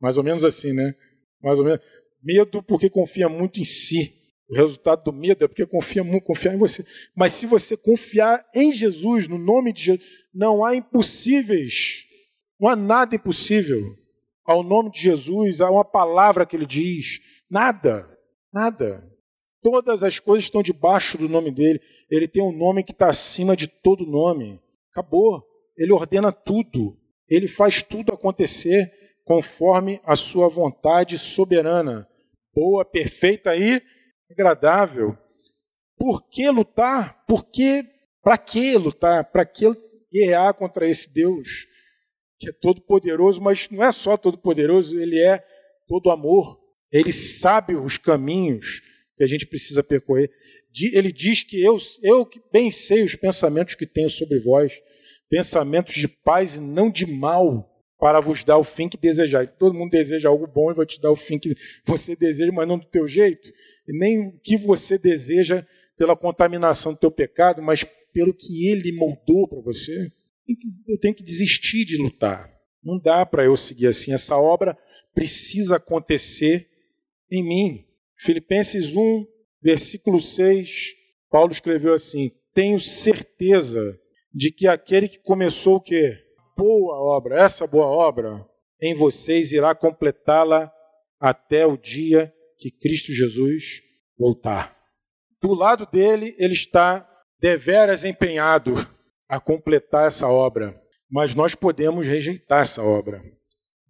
Mais 0.00 0.16
ou 0.16 0.24
menos 0.24 0.44
assim, 0.44 0.72
né? 0.72 0.94
Mais 1.42 1.58
ou 1.58 1.64
menos. 1.64 1.80
Medo 2.22 2.62
porque 2.62 2.88
confia 2.88 3.28
muito 3.28 3.60
em 3.60 3.64
si. 3.64 4.19
O 4.50 4.56
resultado 4.56 5.04
do 5.04 5.12
medo 5.12 5.44
é 5.44 5.48
porque 5.48 5.64
confia 5.64 6.02
muito, 6.02 6.24
confiar 6.24 6.54
em 6.54 6.58
você. 6.58 6.84
Mas 7.16 7.32
se 7.32 7.46
você 7.46 7.76
confiar 7.76 8.44
em 8.52 8.72
Jesus, 8.72 9.28
no 9.28 9.38
nome 9.38 9.72
de 9.72 9.82
Jesus, 9.82 10.08
não 10.34 10.64
há 10.64 10.74
impossíveis. 10.74 12.04
Não 12.58 12.68
há 12.68 12.74
nada 12.74 13.14
impossível. 13.14 13.80
Ao 14.44 14.64
nome 14.64 14.90
de 14.90 15.00
Jesus, 15.00 15.60
há 15.60 15.70
uma 15.70 15.84
palavra 15.84 16.44
que 16.44 16.56
ele 16.56 16.66
diz. 16.66 17.20
Nada. 17.48 18.08
Nada. 18.52 19.08
Todas 19.62 20.02
as 20.02 20.18
coisas 20.18 20.44
estão 20.44 20.62
debaixo 20.62 21.16
do 21.16 21.28
nome 21.28 21.52
dele. 21.52 21.80
Ele 22.10 22.26
tem 22.26 22.42
um 22.42 22.50
nome 22.50 22.82
que 22.82 22.90
está 22.92 23.08
acima 23.08 23.54
de 23.54 23.68
todo 23.68 24.04
nome. 24.04 24.60
Acabou. 24.90 25.44
Ele 25.76 25.92
ordena 25.92 26.32
tudo. 26.32 26.98
Ele 27.28 27.46
faz 27.46 27.84
tudo 27.84 28.12
acontecer 28.12 28.92
conforme 29.24 30.00
a 30.02 30.16
sua 30.16 30.48
vontade 30.48 31.16
soberana, 31.16 32.04
boa, 32.52 32.84
perfeita 32.84 33.54
e 33.56 33.80
agradável. 34.32 35.16
Por 35.98 36.28
que 36.28 36.48
lutar? 36.50 37.24
Por 37.26 37.44
que 37.50 37.84
para 38.22 38.38
que 38.38 38.76
lutar? 38.76 39.30
Para 39.30 39.44
que 39.44 39.66
guerrear 40.12 40.54
contra 40.54 40.88
esse 40.88 41.12
Deus 41.12 41.66
que 42.38 42.48
é 42.48 42.52
todo 42.52 42.80
poderoso, 42.80 43.40
mas 43.40 43.68
não 43.70 43.84
é 43.84 43.92
só 43.92 44.16
todo 44.16 44.38
poderoso, 44.38 44.98
ele 44.98 45.18
é 45.18 45.44
todo 45.86 46.10
amor. 46.10 46.58
Ele 46.90 47.12
sabe 47.12 47.76
os 47.76 47.98
caminhos 47.98 48.80
que 49.14 49.22
a 49.22 49.26
gente 49.26 49.46
precisa 49.46 49.82
percorrer. 49.82 50.30
Ele 50.94 51.12
diz 51.12 51.42
que 51.42 51.62
eu, 51.62 51.76
eu 52.02 52.28
bem 52.50 52.70
sei 52.70 53.02
os 53.02 53.14
pensamentos 53.14 53.74
que 53.74 53.86
tenho 53.86 54.08
sobre 54.08 54.38
vós, 54.38 54.80
pensamentos 55.28 55.94
de 55.94 56.08
paz 56.08 56.54
e 56.54 56.60
não 56.60 56.90
de 56.90 57.06
mal, 57.06 57.70
para 57.98 58.18
vos 58.18 58.42
dar 58.42 58.56
o 58.56 58.64
fim 58.64 58.88
que 58.88 58.96
desejar. 58.96 59.46
Todo 59.46 59.74
mundo 59.74 59.90
deseja 59.90 60.30
algo 60.30 60.46
bom 60.46 60.70
e 60.70 60.74
vai 60.74 60.86
te 60.86 60.98
dar 60.98 61.10
o 61.10 61.16
fim 61.16 61.38
que 61.38 61.54
você 61.84 62.16
deseja, 62.16 62.50
mas 62.50 62.66
não 62.66 62.78
do 62.78 62.86
teu 62.86 63.06
jeito, 63.06 63.52
e 63.90 63.98
nem 63.98 64.28
o 64.28 64.38
que 64.40 64.56
você 64.56 64.96
deseja 64.96 65.66
pela 65.96 66.16
contaminação 66.16 66.92
do 66.92 66.98
teu 66.98 67.10
pecado, 67.10 67.60
mas 67.60 67.84
pelo 68.12 68.32
que 68.32 68.68
ele 68.68 68.92
moldou 68.92 69.48
para 69.48 69.60
você. 69.60 70.10
Eu 70.88 70.98
tenho 70.98 71.14
que 71.14 71.22
desistir 71.22 71.84
de 71.84 71.96
lutar. 71.96 72.50
Não 72.82 72.98
dá 72.98 73.26
para 73.26 73.44
eu 73.44 73.56
seguir 73.56 73.88
assim. 73.88 74.12
Essa 74.12 74.36
obra 74.36 74.76
precisa 75.14 75.76
acontecer 75.76 76.68
em 77.30 77.42
mim. 77.42 77.84
Filipenses 78.16 78.96
1, 78.96 79.26
versículo 79.62 80.20
6, 80.20 80.94
Paulo 81.30 81.52
escreveu 81.52 81.94
assim: 81.94 82.30
Tenho 82.54 82.80
certeza 82.80 83.98
de 84.32 84.50
que 84.50 84.66
aquele 84.66 85.08
que 85.08 85.18
começou 85.18 85.76
o 85.76 85.80
quê? 85.80 86.18
Boa 86.56 86.96
obra, 86.96 87.42
essa 87.42 87.66
boa 87.66 87.86
obra, 87.86 88.46
em 88.80 88.94
vocês 88.94 89.52
irá 89.52 89.74
completá-la 89.74 90.72
até 91.18 91.66
o 91.66 91.76
dia 91.76 92.32
que 92.60 92.70
Cristo 92.70 93.12
Jesus 93.12 93.82
voltar. 94.18 94.78
Do 95.42 95.54
lado 95.54 95.88
dele, 95.90 96.36
ele 96.38 96.52
está 96.52 97.08
deveras 97.40 98.04
empenhado 98.04 98.74
a 99.26 99.40
completar 99.40 100.06
essa 100.06 100.28
obra, 100.28 100.78
mas 101.10 101.34
nós 101.34 101.54
podemos 101.54 102.06
rejeitar 102.06 102.60
essa 102.60 102.82
obra. 102.82 103.18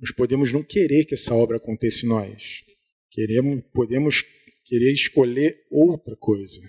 Nós 0.01 0.13
podemos 0.15 0.53
não 0.53 0.63
querer 0.63 1.05
que 1.05 1.15
essa 1.15 1.35
obra 1.35 1.57
aconteça 1.57 2.07
em 2.07 2.09
nós. 2.09 2.63
Queremos, 3.11 3.65
podemos 3.75 4.25
querer 4.65 4.93
escolher 4.93 5.53
outra 5.71 6.15
coisa, 6.17 6.61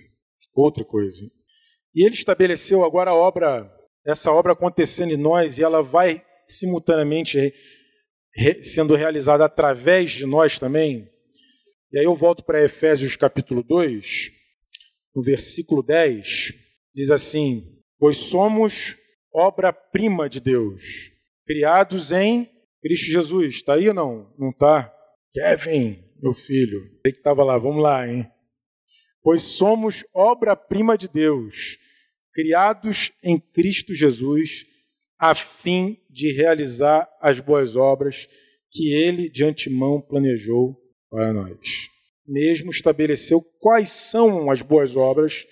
outra 0.52 0.84
coisa. 0.84 1.24
E 1.94 2.04
ele 2.04 2.14
estabeleceu 2.14 2.84
agora 2.84 3.12
a 3.12 3.14
obra, 3.14 3.72
essa 4.04 4.32
obra 4.32 4.52
acontecendo 4.52 5.12
em 5.12 5.16
nós 5.16 5.56
e 5.56 5.62
ela 5.62 5.82
vai 5.82 6.22
simultaneamente 6.46 7.54
sendo 8.62 8.96
realizada 8.96 9.44
através 9.44 10.10
de 10.10 10.26
nós 10.26 10.58
também. 10.58 11.11
E 11.92 11.98
aí 11.98 12.06
eu 12.06 12.14
volto 12.14 12.42
para 12.42 12.64
Efésios 12.64 13.16
capítulo 13.16 13.62
2, 13.62 14.32
no 15.14 15.22
versículo 15.22 15.82
10, 15.82 16.54
diz 16.94 17.10
assim: 17.10 17.82
Pois 17.98 18.16
somos 18.16 18.96
obra-prima 19.30 20.26
de 20.26 20.40
Deus, 20.40 21.10
criados 21.46 22.10
em 22.10 22.50
Cristo 22.80 23.10
Jesus. 23.10 23.56
Está 23.56 23.74
aí 23.74 23.88
ou 23.88 23.94
não? 23.94 24.34
Não 24.38 24.48
está? 24.48 24.90
Kevin, 25.34 26.02
meu 26.22 26.32
filho, 26.32 26.80
sei 27.04 27.12
que 27.12 27.18
estava 27.18 27.44
lá, 27.44 27.58
vamos 27.58 27.82
lá, 27.82 28.08
hein? 28.08 28.26
Pois 29.22 29.42
somos 29.42 30.02
obra-prima 30.14 30.96
de 30.96 31.08
Deus, 31.08 31.76
criados 32.32 33.12
em 33.22 33.38
Cristo 33.38 33.94
Jesus, 33.94 34.64
a 35.18 35.34
fim 35.34 35.98
de 36.08 36.32
realizar 36.32 37.06
as 37.20 37.38
boas 37.38 37.76
obras 37.76 38.26
que 38.70 38.94
ele 38.94 39.28
de 39.28 39.44
antemão 39.44 40.00
planejou 40.00 40.81
para 41.12 41.30
nós. 41.30 41.90
Mesmo 42.26 42.70
estabeleceu 42.70 43.42
quais 43.60 43.90
são 43.90 44.50
as 44.50 44.62
boas 44.62 44.96
obras 44.96 45.44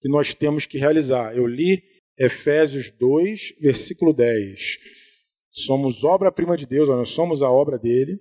que 0.00 0.08
nós 0.08 0.34
temos 0.34 0.64
que 0.64 0.78
realizar. 0.78 1.36
Eu 1.36 1.46
li 1.46 1.82
Efésios 2.18 2.90
2, 2.90 3.56
versículo 3.60 4.14
10. 4.14 4.78
Somos 5.50 6.04
obra-prima 6.04 6.56
de 6.56 6.66
Deus, 6.66 6.88
nós 6.88 7.10
somos 7.10 7.42
a 7.42 7.50
obra 7.50 7.78
dele. 7.78 8.18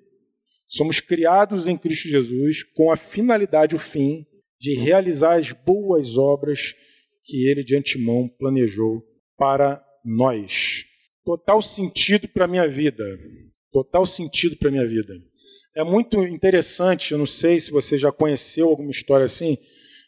Somos 0.67 1.00
criados 1.00 1.67
em 1.67 1.78
Cristo 1.78 2.10
Jesus 2.10 2.63
com 2.63 2.91
a 2.91 2.98
finalidade, 2.98 3.76
o 3.76 3.80
fim, 3.80 4.26
de 4.60 4.76
realizar 4.76 5.39
as 5.39 5.52
boas 5.52 6.17
obras 6.17 6.76
que 7.24 7.48
ele 7.48 7.63
de 7.63 7.78
antemão 7.78 8.28
planejou 8.28 9.02
para 9.38 9.82
nós. 10.04 10.84
Total 11.24 11.62
sentido 11.62 12.28
para 12.28 12.46
a 12.46 12.48
minha 12.48 12.67
vida. 12.67 13.06
Total 13.72 14.06
sentido 14.06 14.58
para 14.58 14.67
a 14.67 14.72
minha 14.72 14.88
vida. 14.88 15.13
É 15.76 15.84
muito 15.84 16.20
interessante, 16.28 17.14
eu 17.14 17.18
não 17.18 17.26
sei 17.26 17.60
se 17.60 17.72
você 17.72 17.98
já 17.98 18.12
conheceu 18.12 18.70
alguma 18.70 18.92
história 18.92 19.26
assim, 19.26 19.58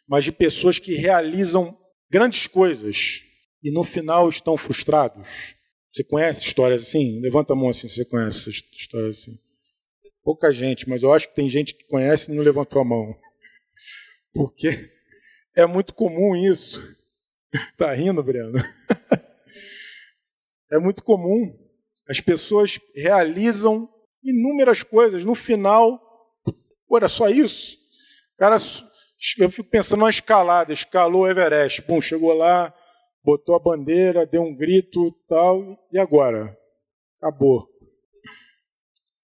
mas 0.08 0.24
de 0.24 0.32
pessoas 0.32 0.78
que 0.78 0.94
realizam 0.94 1.76
grandes 2.10 2.46
coisas 2.46 3.22
e 3.64 3.72
no 3.72 3.84
final 3.84 4.30
estão 4.30 4.56
frustrados. 4.56 5.56
Você 5.90 6.04
conhece 6.04 6.46
histórias 6.46 6.84
assim? 6.84 7.20
Levanta 7.20 7.54
a 7.54 7.56
mão 7.56 7.70
assim 7.70 7.88
você 7.88 8.06
conhece 8.06 8.50
histórias 8.50 9.18
assim. 9.18 9.40
Pouca 10.24 10.52
gente, 10.52 10.88
mas 10.88 11.02
eu 11.02 11.12
acho 11.12 11.30
que 11.30 11.36
tem 11.36 11.50
gente 11.50 11.74
que 11.74 11.86
conhece 11.86 12.32
e 12.32 12.36
não 12.36 12.44
levantou 12.44 12.82
a 12.82 12.86
mão. 12.86 13.12
Porque 14.34 14.92
é 15.56 15.66
muito 15.66 15.94
comum 15.94 16.36
isso. 16.36 16.82
Tá 17.78 17.94
rindo, 17.94 18.22
Breno? 18.22 18.52
É 20.72 20.80
muito 20.80 21.04
comum. 21.04 21.56
As 22.10 22.20
pessoas 22.20 22.80
realizam 22.96 23.88
inúmeras 24.26 24.84
coisas. 24.84 25.24
No 25.24 25.36
final, 25.36 26.02
pô, 26.88 26.98
era 26.98 27.08
só 27.08 27.30
isso. 27.30 27.78
Cara, 28.38 28.58
eu 29.38 29.50
fico 29.50 29.70
pensando 29.70 30.00
numa 30.00 30.10
escalada. 30.10 30.74
Escalou 30.74 31.22
o 31.22 31.28
Everest. 31.28 31.82
Bom, 31.84 32.02
chegou 32.02 32.34
lá, 32.34 32.74
botou 33.24 33.56
a 33.56 33.60
bandeira, 33.60 34.26
deu 34.26 34.42
um 34.42 34.56
grito 34.56 35.12
tal. 35.30 35.78
E 35.92 36.00
agora? 36.00 36.58
Acabou. 37.18 37.68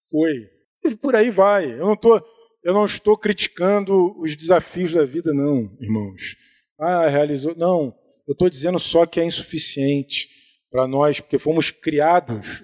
Foi. 0.09 0.49
E 0.85 0.95
por 0.95 1.15
aí 1.15 1.29
vai. 1.29 1.71
Eu 1.71 1.87
não, 1.87 1.95
tô, 1.95 2.17
eu 2.63 2.73
não 2.73 2.85
estou 2.85 3.17
criticando 3.17 4.17
os 4.21 4.35
desafios 4.35 4.93
da 4.93 5.03
vida, 5.03 5.33
não, 5.33 5.75
irmãos. 5.79 6.35
Ah, 6.79 7.07
realizou. 7.07 7.55
Não. 7.55 7.95
Eu 8.27 8.33
estou 8.33 8.49
dizendo 8.49 8.79
só 8.79 9.05
que 9.05 9.19
é 9.19 9.25
insuficiente 9.25 10.29
para 10.71 10.87
nós, 10.87 11.19
porque 11.19 11.37
fomos 11.37 11.69
criados, 11.69 12.63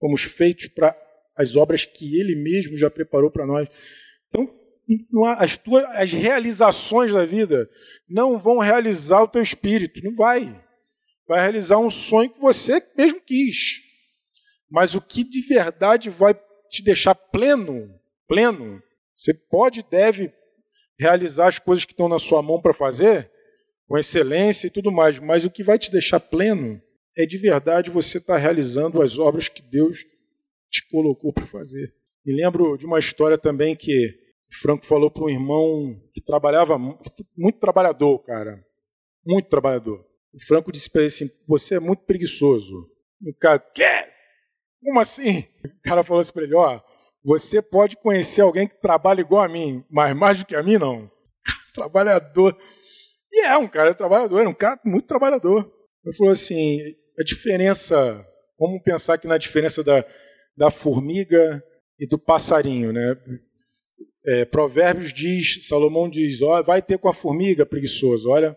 fomos 0.00 0.22
feitos 0.22 0.66
para 0.68 0.94
as 1.36 1.56
obras 1.56 1.84
que 1.84 2.18
Ele 2.18 2.34
mesmo 2.34 2.76
já 2.76 2.90
preparou 2.90 3.30
para 3.30 3.46
nós. 3.46 3.68
Então, 4.28 4.54
as, 5.38 5.56
tuas, 5.56 5.84
as 5.96 6.12
realizações 6.12 7.12
da 7.12 7.24
vida 7.24 7.68
não 8.08 8.38
vão 8.38 8.58
realizar 8.58 9.22
o 9.22 9.28
teu 9.28 9.42
espírito, 9.42 10.02
não 10.04 10.14
vai. 10.14 10.62
Vai 11.26 11.40
realizar 11.40 11.78
um 11.78 11.90
sonho 11.90 12.30
que 12.30 12.40
você 12.40 12.82
mesmo 12.96 13.20
quis. 13.20 13.80
Mas 14.70 14.94
o 14.94 15.00
que 15.00 15.24
de 15.24 15.40
verdade 15.40 16.10
vai 16.10 16.34
te 16.68 16.82
deixar 16.82 17.14
pleno, 17.14 17.88
pleno, 18.26 18.82
você 19.14 19.32
pode 19.32 19.80
e 19.80 19.84
deve 19.90 20.32
realizar 20.98 21.48
as 21.48 21.58
coisas 21.58 21.84
que 21.84 21.92
estão 21.92 22.08
na 22.08 22.18
sua 22.18 22.42
mão 22.42 22.60
para 22.60 22.72
fazer, 22.72 23.30
com 23.86 23.98
excelência 23.98 24.66
e 24.66 24.70
tudo 24.70 24.90
mais, 24.90 25.18
mas 25.18 25.44
o 25.44 25.50
que 25.50 25.62
vai 25.62 25.78
te 25.78 25.90
deixar 25.90 26.20
pleno 26.20 26.80
é 27.16 27.24
de 27.24 27.38
verdade 27.38 27.90
você 27.90 28.18
estar 28.18 28.34
tá 28.34 28.38
realizando 28.38 29.00
as 29.02 29.18
obras 29.18 29.48
que 29.48 29.62
Deus 29.62 30.04
te 30.74 30.88
colocou 30.88 31.32
para 31.32 31.46
fazer. 31.46 31.94
Me 32.26 32.34
lembro 32.34 32.76
de 32.76 32.84
uma 32.84 32.98
história 32.98 33.38
também 33.38 33.76
que 33.76 34.08
o 34.50 34.56
Franco 34.60 34.84
falou 34.84 35.10
para 35.10 35.24
um 35.24 35.30
irmão 35.30 36.00
que 36.12 36.20
trabalhava, 36.20 36.76
muito 36.78 37.60
trabalhador, 37.60 38.18
cara, 38.24 38.64
muito 39.24 39.48
trabalhador. 39.48 40.04
O 40.32 40.44
Franco 40.44 40.72
disse 40.72 40.90
para 40.90 41.02
ele 41.02 41.08
assim: 41.08 41.26
Você 41.46 41.76
é 41.76 41.80
muito 41.80 42.04
preguiçoso. 42.04 42.74
O 43.22 43.34
cara, 43.38 43.58
quê? 43.58 43.88
Como 44.82 44.98
assim? 45.00 45.44
O 45.64 45.88
cara 45.88 46.02
falou 46.02 46.20
assim 46.20 46.32
para 46.32 46.42
ele: 46.42 46.54
Ó, 46.54 46.80
você 47.22 47.62
pode 47.62 47.96
conhecer 47.98 48.40
alguém 48.40 48.66
que 48.66 48.80
trabalha 48.80 49.20
igual 49.20 49.42
a 49.42 49.48
mim, 49.48 49.84
mas 49.90 50.16
mais 50.16 50.38
do 50.38 50.46
que 50.46 50.56
a 50.56 50.62
mim, 50.62 50.78
não. 50.78 51.10
Trabalhador. 51.72 52.56
E 53.32 53.44
é 53.44 53.56
um 53.56 53.68
cara 53.68 53.94
trabalhador, 53.94 54.42
é 54.42 54.48
um 54.48 54.54
cara 54.54 54.80
muito 54.84 55.06
trabalhador. 55.06 55.70
Ele 56.04 56.16
falou 56.16 56.32
assim: 56.32 56.78
a 57.18 57.22
diferença, 57.22 58.26
vamos 58.58 58.82
pensar 58.82 59.14
aqui 59.14 59.26
na 59.26 59.38
diferença 59.38 59.84
da, 59.84 60.04
da 60.56 60.70
formiga 60.70 61.62
e 61.98 62.06
do 62.06 62.18
passarinho, 62.18 62.92
né? 62.92 63.16
É, 64.26 64.44
Provérbios 64.44 65.12
diz, 65.12 65.66
Salomão 65.66 66.08
diz, 66.08 66.40
ó, 66.40 66.62
vai 66.62 66.80
ter 66.80 66.98
com 66.98 67.08
a 67.08 67.14
formiga 67.14 67.66
preguiçoso, 67.66 68.30
olha, 68.30 68.56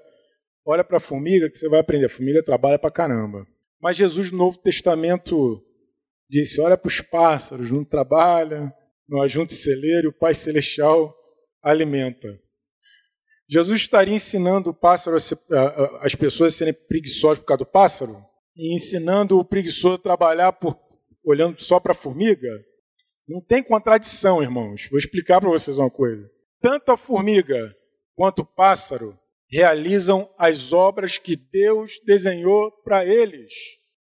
olha 0.65 0.83
para 0.83 0.97
a 0.97 1.01
formiga 1.01 1.49
que 1.49 1.57
você 1.57 1.67
vai 1.67 1.79
aprender. 1.79 2.05
A 2.05 2.09
formiga 2.09 2.41
trabalha 2.41 2.79
para 2.79 2.91
caramba. 2.91 3.45
Mas 3.81 3.97
Jesus 3.97 4.31
no 4.31 4.37
Novo 4.37 4.57
Testamento 4.57 5.61
disse, 6.29 6.61
olha 6.61 6.77
para 6.77 6.87
os 6.87 7.01
pássaros, 7.01 7.69
não 7.69 7.83
trabalha, 7.83 8.73
não 9.07 9.21
ajunta 9.21 9.53
celeiro, 9.53 10.09
o 10.09 10.13
Pai 10.13 10.33
Celestial 10.33 11.15
alimenta. 11.61 12.39
Jesus 13.49 13.81
estaria 13.81 14.13
ensinando 14.13 14.71
o 14.71 14.73
pássaro 14.73 15.19
ser, 15.19 15.37
as 16.01 16.15
pessoas 16.15 16.53
a 16.53 16.57
serem 16.57 16.73
preguiçosas 16.73 17.39
por 17.39 17.45
causa 17.45 17.59
do 17.59 17.65
pássaro? 17.65 18.17
E 18.55 18.75
ensinando 18.75 19.39
o 19.39 19.45
preguiçoso 19.45 19.95
a 19.95 20.03
trabalhar 20.03 20.51
por, 20.53 20.75
olhando 21.29 21.61
só 21.61 21.79
para 21.79 21.91
a 21.91 21.95
formiga? 21.95 22.49
Não 23.27 23.41
tem 23.41 23.61
contradição, 23.61 24.41
irmãos. 24.41 24.87
Vou 24.89 24.97
explicar 24.97 25.41
para 25.41 25.49
vocês 25.49 25.77
uma 25.77 25.89
coisa. 25.89 26.29
Tanto 26.61 26.91
a 26.91 26.97
formiga 26.97 27.75
quanto 28.15 28.39
o 28.39 28.45
pássaro 28.45 29.17
realizam 29.49 30.29
as 30.37 30.71
obras 30.71 31.17
que 31.17 31.35
Deus 31.35 31.99
desenhou 32.05 32.71
para 32.83 33.05
eles. 33.05 33.53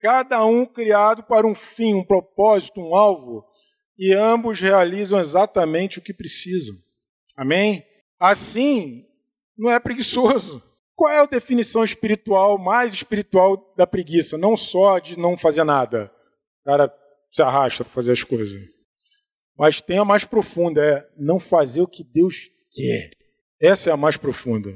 Cada 0.02 0.46
um 0.46 0.66
criado 0.66 1.24
para 1.24 1.48
um 1.48 1.56
fim, 1.56 1.94
um 1.94 2.04
propósito, 2.04 2.82
um 2.82 2.96
alvo, 2.96 3.46
e 3.98 4.14
ambos 4.14 4.60
realizam 4.60 5.20
exatamente 5.20 6.00
o 6.00 6.02
que 6.02 6.14
precisam. 6.14 6.76
Amém? 7.38 7.84
Assim, 8.20 9.06
não 9.58 9.72
é 9.72 9.80
preguiçoso. 9.80 10.62
Qual 10.96 11.12
é 11.12 11.20
a 11.20 11.26
definição 11.26 11.84
espiritual, 11.84 12.58
mais 12.58 12.94
espiritual 12.94 13.74
da 13.76 13.88
preguiça? 13.88 14.38
Não 14.38 14.56
só 14.56 15.00
de 15.00 15.18
não 15.18 15.38
fazer 15.38 15.64
nada. 15.64 16.12
Cara 16.64 16.94
se 17.36 17.42
arrasta 17.42 17.84
para 17.84 17.92
fazer 17.92 18.14
as 18.14 18.24
coisas. 18.24 18.62
Mas 19.58 19.82
tem 19.82 19.98
a 19.98 20.06
mais 20.06 20.24
profunda, 20.24 20.82
é 20.82 21.06
não 21.18 21.38
fazer 21.38 21.82
o 21.82 21.88
que 21.88 22.02
Deus 22.02 22.48
quer. 22.72 23.10
Essa 23.62 23.90
é 23.90 23.94
a 23.94 23.98
mais 23.98 24.16
profunda. 24.16 24.70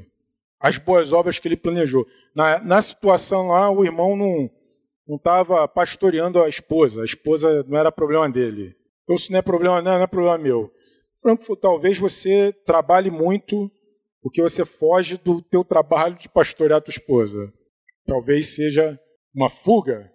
As 0.60 0.76
boas 0.76 1.10
obras 1.10 1.38
que 1.38 1.48
ele 1.48 1.56
planejou. 1.56 2.06
Na, 2.36 2.62
na 2.62 2.82
situação 2.82 3.48
lá, 3.48 3.70
o 3.70 3.82
irmão 3.82 4.14
não 4.14 5.16
estava 5.16 5.66
pastoreando 5.66 6.42
a 6.42 6.50
esposa. 6.50 7.00
A 7.00 7.04
esposa 7.06 7.64
não 7.66 7.78
era 7.78 7.90
problema 7.90 8.28
dele. 8.28 8.76
Então, 9.04 9.16
se 9.16 9.32
não 9.32 9.38
é 9.38 9.42
problema, 9.42 9.80
não 9.80 9.92
é, 9.92 9.96
não 9.96 10.04
é 10.04 10.06
problema 10.06 10.36
meu. 10.36 10.70
Franco, 11.22 11.56
talvez 11.56 11.98
você 11.98 12.52
trabalhe 12.66 13.10
muito 13.10 13.70
porque 14.20 14.42
você 14.42 14.66
foge 14.66 15.16
do 15.16 15.40
teu 15.40 15.64
trabalho 15.64 16.14
de 16.14 16.28
pastorear 16.28 16.76
a 16.76 16.82
tua 16.82 16.92
esposa. 16.92 17.50
Talvez 18.04 18.54
seja 18.54 19.00
uma 19.34 19.48
fuga 19.48 20.12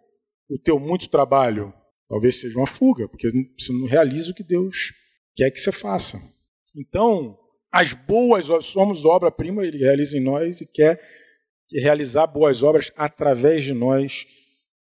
o 0.47 0.60
teu 0.60 0.79
muito 0.79 1.10
trabalho. 1.10 1.73
Talvez 2.07 2.39
seja 2.39 2.57
uma 2.57 2.67
fuga, 2.67 3.07
porque 3.07 3.29
você 3.57 3.73
não 3.73 3.87
realiza 3.87 4.31
o 4.31 4.33
que 4.33 4.43
Deus 4.43 4.93
quer 5.35 5.49
que 5.51 5.59
você 5.59 5.71
faça. 5.71 6.21
Então, 6.75 7.37
as 7.71 7.93
boas 7.93 8.49
obras, 8.49 8.65
somos 8.67 9.05
obra-prima, 9.05 9.65
Ele 9.65 9.79
realiza 9.79 10.17
em 10.17 10.21
nós 10.21 10.61
e 10.61 10.67
quer 10.67 11.01
realizar 11.73 12.27
boas 12.27 12.63
obras 12.63 12.91
através 12.95 13.63
de 13.63 13.73
nós, 13.73 14.27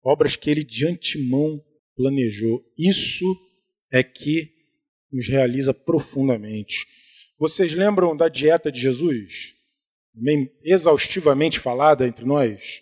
obras 0.03 0.35
que 0.35 0.49
Ele 0.49 0.63
de 0.63 0.85
antemão 0.85 1.63
planejou. 1.95 2.61
Isso 2.77 3.25
é 3.91 4.03
que 4.03 4.51
nos 5.11 5.27
realiza 5.27 5.73
profundamente. 5.73 6.85
Vocês 7.39 7.73
lembram 7.73 8.15
da 8.15 8.27
dieta 8.27 8.71
de 8.71 8.79
Jesus? 8.79 9.53
Exaustivamente 10.63 11.59
falada 11.59 12.07
entre 12.07 12.25
nós? 12.25 12.81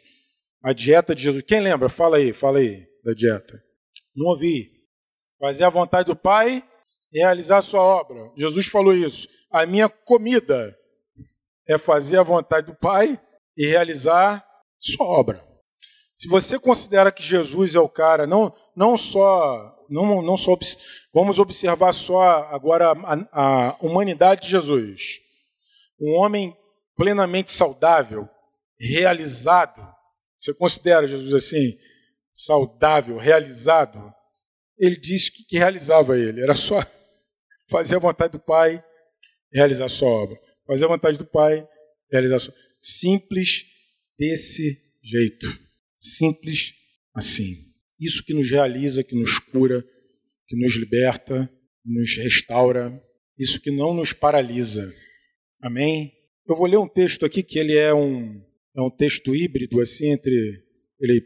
A 0.64 0.74
dieta 0.74 1.14
de 1.14 1.24
Jesus. 1.24 1.44
Quem 1.44 1.60
lembra? 1.60 1.90
Fala 1.90 2.18
aí, 2.18 2.34
fala 2.34 2.60
aí 2.60 2.86
da 3.04 3.14
dieta. 3.14 3.64
Não 4.16 4.28
ouvi. 4.28 4.72
Fazer 5.40 5.64
a 5.64 5.70
vontade 5.70 6.08
do 6.08 6.16
Pai 6.16 6.64
e 7.12 7.20
realizar 7.20 7.58
a 7.58 7.62
sua 7.62 7.82
obra. 7.82 8.32
Jesus 8.38 8.68
falou 8.68 8.94
isso. 8.94 9.28
A 9.50 9.66
minha 9.66 9.90
comida 9.90 10.76
é 11.68 11.78
fazer 11.78 12.18
a 12.18 12.24
vontade 12.24 12.68
do 12.68 12.76
Pai 12.76 13.20
e 13.58 13.68
realizar 13.68 14.46
sua 14.80 15.06
obra. 15.06 15.46
Se 16.16 16.28
você 16.28 16.60
considera 16.60 17.12
que 17.12 17.24
Jesus 17.24 17.76
é 17.76 17.80
o 17.80 17.90
cara, 17.90 18.28
não, 18.28 18.54
não 18.76 18.98
só 18.98 19.76
não, 19.92 20.22
não 20.22 20.38
só 20.38 20.58
vamos 21.14 21.38
observar 21.38 21.92
só 21.92 22.22
agora 22.50 22.94
a, 22.94 23.70
a 23.70 23.78
humanidade 23.82 24.44
de 24.44 24.50
Jesus. 24.50 25.20
Um 26.00 26.14
homem 26.14 26.56
plenamente 26.96 27.52
saudável, 27.52 28.28
realizado. 28.80 29.86
Você 30.40 30.54
considera 30.54 31.06
Jesus 31.06 31.34
assim, 31.34 31.78
saudável, 32.34 33.18
realizado? 33.18 34.14
Ele 34.78 34.96
disse 34.96 35.32
que, 35.32 35.44
que 35.46 35.58
realizava 35.58 36.18
ele, 36.18 36.42
era 36.42 36.56
só 36.56 36.82
fazer 37.70 37.96
a 37.96 38.00
vontade 38.00 38.34
do 38.34 38.40
Pai, 38.40 38.84
realizar 39.54 39.86
a 39.86 39.90
sua 39.90 40.10
obra. 40.10 40.40
Fazer 40.66 40.86
a 40.86 40.90
vontade 40.90 41.18
do 41.18 41.26
Pai, 41.26 41.68
realizar 42.12 42.36
a 42.38 42.40
sua 42.40 42.54
Simples 42.80 43.66
desse 44.18 44.76
jeito. 45.04 45.48
Simples 45.96 46.74
assim. 47.14 47.56
Isso 48.00 48.24
que 48.26 48.34
nos 48.34 48.50
realiza, 48.50 49.04
que 49.04 49.16
nos 49.16 49.38
cura, 49.38 49.86
que 50.48 50.56
nos 50.58 50.76
liberta, 50.76 51.48
nos 51.86 52.18
restaura, 52.18 52.92
isso 53.38 53.62
que 53.62 53.70
não 53.70 53.94
nos 53.94 54.14
paralisa. 54.14 54.92
Amém? 55.62 56.12
Eu 56.48 56.56
vou 56.56 56.68
ler 56.68 56.78
um 56.78 56.88
texto 56.88 57.24
aqui 57.24 57.44
que 57.44 57.60
ele 57.60 57.76
é 57.76 57.94
um, 57.94 58.42
é 58.76 58.82
um 58.82 58.90
texto 58.90 59.36
híbrido, 59.36 59.80
assim, 59.80 60.10
entre. 60.10 60.34
Ele, 61.00 61.24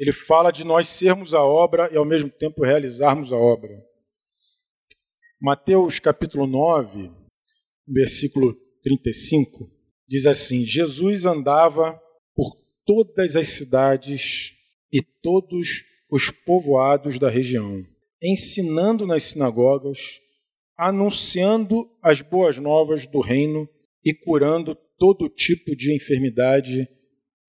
ele 0.00 0.12
fala 0.12 0.50
de 0.50 0.64
nós 0.64 0.88
sermos 0.88 1.34
a 1.34 1.44
obra 1.44 1.92
e 1.92 1.96
ao 1.98 2.06
mesmo 2.06 2.30
tempo 2.30 2.64
realizarmos 2.64 3.34
a 3.34 3.36
obra. 3.36 3.70
Mateus 5.38 5.98
capítulo 5.98 6.46
9, 6.46 7.10
versículo 7.86 8.56
35, 8.82 9.68
diz 10.08 10.24
assim: 10.24 10.64
Jesus 10.64 11.26
andava 11.26 12.00
por 12.34 12.56
todas 12.86 13.36
as 13.36 13.48
cidades 13.48 14.52
e 14.90 15.02
todos 15.02 15.84
os 16.10 16.30
povoados 16.30 17.18
da 17.18 17.28
região, 17.28 17.84
ensinando 18.22 19.06
nas 19.06 19.24
sinagogas, 19.24 20.18
anunciando 20.78 21.86
as 22.02 22.22
boas 22.22 22.56
novas 22.56 23.06
do 23.06 23.20
reino 23.20 23.68
e 24.02 24.14
curando 24.14 24.74
todo 24.98 25.28
tipo 25.28 25.76
de 25.76 25.94
enfermidade 25.94 26.88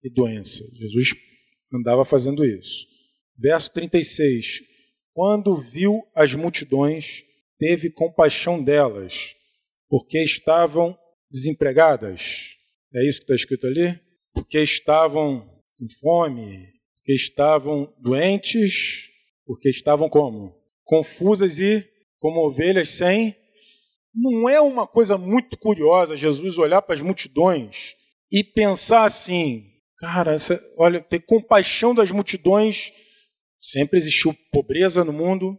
e 0.03 0.09
doença. 0.09 0.65
Jesus 0.75 1.30
andava 1.73 2.03
fazendo 2.05 2.45
isso. 2.45 2.85
Verso 3.37 3.71
36. 3.73 4.61
Quando 5.13 5.55
viu 5.55 6.01
as 6.15 6.33
multidões, 6.35 7.23
teve 7.57 7.89
compaixão 7.89 8.63
delas, 8.63 9.35
porque 9.89 10.23
estavam 10.23 10.97
desempregadas. 11.29 12.55
É 12.93 13.07
isso 13.07 13.19
que 13.19 13.23
está 13.25 13.35
escrito 13.35 13.67
ali? 13.67 13.99
Porque 14.33 14.59
estavam 14.59 15.47
com 15.77 15.87
fome, 15.99 16.67
porque 16.97 17.13
estavam 17.13 17.93
doentes, 17.99 19.09
porque 19.45 19.69
estavam 19.69 20.09
como? 20.09 20.55
Confusas 20.83 21.59
e 21.59 21.87
como 22.19 22.45
ovelhas 22.45 22.89
sem. 22.89 23.35
Não 24.13 24.47
é 24.47 24.59
uma 24.59 24.85
coisa 24.85 25.17
muito 25.17 25.57
curiosa 25.57 26.15
Jesus 26.15 26.57
olhar 26.57 26.81
para 26.81 26.95
as 26.95 27.01
multidões 27.01 27.95
e 28.31 28.43
pensar 28.43 29.05
assim, 29.05 29.70
cara, 30.01 30.33
essa, 30.33 30.59
olha, 30.75 30.99
ter 30.99 31.19
compaixão 31.19 31.93
das 31.93 32.09
multidões. 32.09 32.91
Sempre 33.59 33.99
existiu 33.99 34.35
pobreza 34.51 35.03
no 35.03 35.13
mundo, 35.13 35.55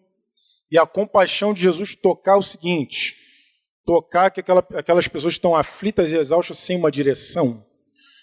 e 0.68 0.76
a 0.76 0.84
compaixão 0.84 1.54
de 1.54 1.62
Jesus 1.62 1.94
tocar 1.94 2.36
o 2.36 2.42
seguinte: 2.42 3.14
tocar 3.84 4.28
que 4.30 4.40
aquela, 4.40 4.66
aquelas 4.74 5.06
pessoas 5.06 5.34
estão 5.34 5.54
aflitas 5.54 6.10
e 6.10 6.16
exaustas 6.16 6.58
sem 6.58 6.76
uma 6.76 6.90
direção, 6.90 7.64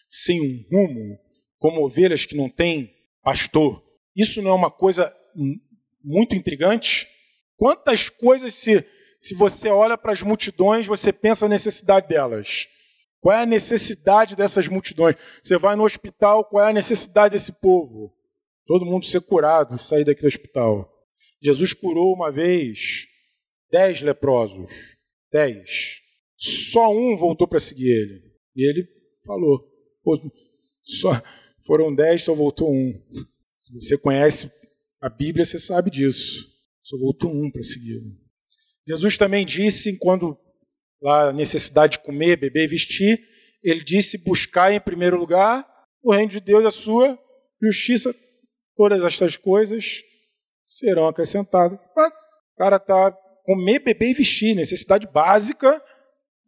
sem 0.10 0.42
um 0.42 0.66
rumo, 0.70 1.18
como 1.58 1.86
ovelhas 1.86 2.26
que 2.26 2.36
não 2.36 2.50
têm 2.50 2.94
pastor. 3.24 3.82
Isso 4.14 4.42
não 4.42 4.52
é 4.52 4.54
uma 4.54 4.70
coisa 4.70 5.16
muito 6.04 6.36
intrigante? 6.36 7.08
Quantas 7.56 8.10
coisas, 8.10 8.54
se, 8.54 8.86
se 9.18 9.34
você 9.36 9.70
olha 9.70 9.98
para 9.98 10.12
as 10.12 10.22
multidões, 10.22 10.86
você 10.86 11.14
pensa 11.14 11.46
a 11.46 11.50
necessidade 11.50 12.10
delas? 12.10 12.68
Qual 13.22 13.36
é 13.36 13.44
a 13.44 13.46
necessidade 13.46 14.36
dessas 14.36 14.68
multidões? 14.68 15.16
Você 15.44 15.58
vai 15.58 15.76
no 15.76 15.84
hospital, 15.84 16.46
qual 16.46 16.66
é 16.66 16.70
a 16.70 16.74
necessidade 16.74 17.34
desse 17.34 17.54
povo? 17.54 18.14
Todo 18.66 18.86
mundo 18.86 19.06
ser 19.06 19.22
curado, 19.22 19.78
sair 19.78 20.06
daquele 20.06 20.28
hospital. 20.28 20.90
Jesus 21.42 21.74
curou 21.74 22.14
uma 22.14 22.32
vez 22.32 23.08
dez 23.72 24.02
leprosos. 24.02 24.70
Dez. 25.32 26.00
Só 26.38 26.92
um 26.92 27.18
voltou 27.18 27.48
para 27.48 27.60
seguir 27.60 27.90
ele. 27.90 28.22
E 28.56 28.70
ele 28.70 28.88
falou: 29.26 29.68
só, 30.82 31.10
foram 31.66 31.94
dez, 31.94 32.24
só 32.24 32.34
voltou 32.34 32.72
um. 32.72 32.94
Se 33.60 33.74
você 33.74 33.98
conhece 33.98 34.52
A 35.02 35.10
Bíblia, 35.10 35.46
você 35.46 35.60
sabe 35.60 35.90
disso. 35.92 36.48
Só 36.82 36.98
voltou 36.98 37.32
um 37.32 37.52
para 37.52 37.64
segui-lo. 37.64 38.12
Jesus 38.88 39.18
também 39.18 39.46
disse, 39.46 39.98
quando 40.00 40.38
lá 41.02 41.30
a 41.30 41.34
necessidade 41.34 41.98
de 41.98 42.04
comer, 42.04 42.38
beber 42.38 42.66
e 42.66 42.68
vestir, 42.68 43.20
ele 43.64 43.84
disse: 43.84 44.24
buscar 44.24 44.72
em 44.72 44.80
primeiro 44.80 45.18
lugar 45.18 45.68
o 46.02 46.14
reino 46.14 46.32
de 46.32 46.40
Deus, 46.40 46.66
a 46.66 46.72
sua 46.72 47.18
justiça, 47.62 48.14
todas 48.76 49.04
estas 49.04 49.36
coisas 49.36 50.02
serão 50.66 51.08
acrescentadas. 51.08 51.78
O 51.78 52.58
cara 52.58 52.78
está 52.78 53.12
comer, 53.44 53.80
beber 53.80 54.12
e 54.12 54.14
vestir, 54.14 54.56
necessidade 54.56 55.08
básica 55.08 55.82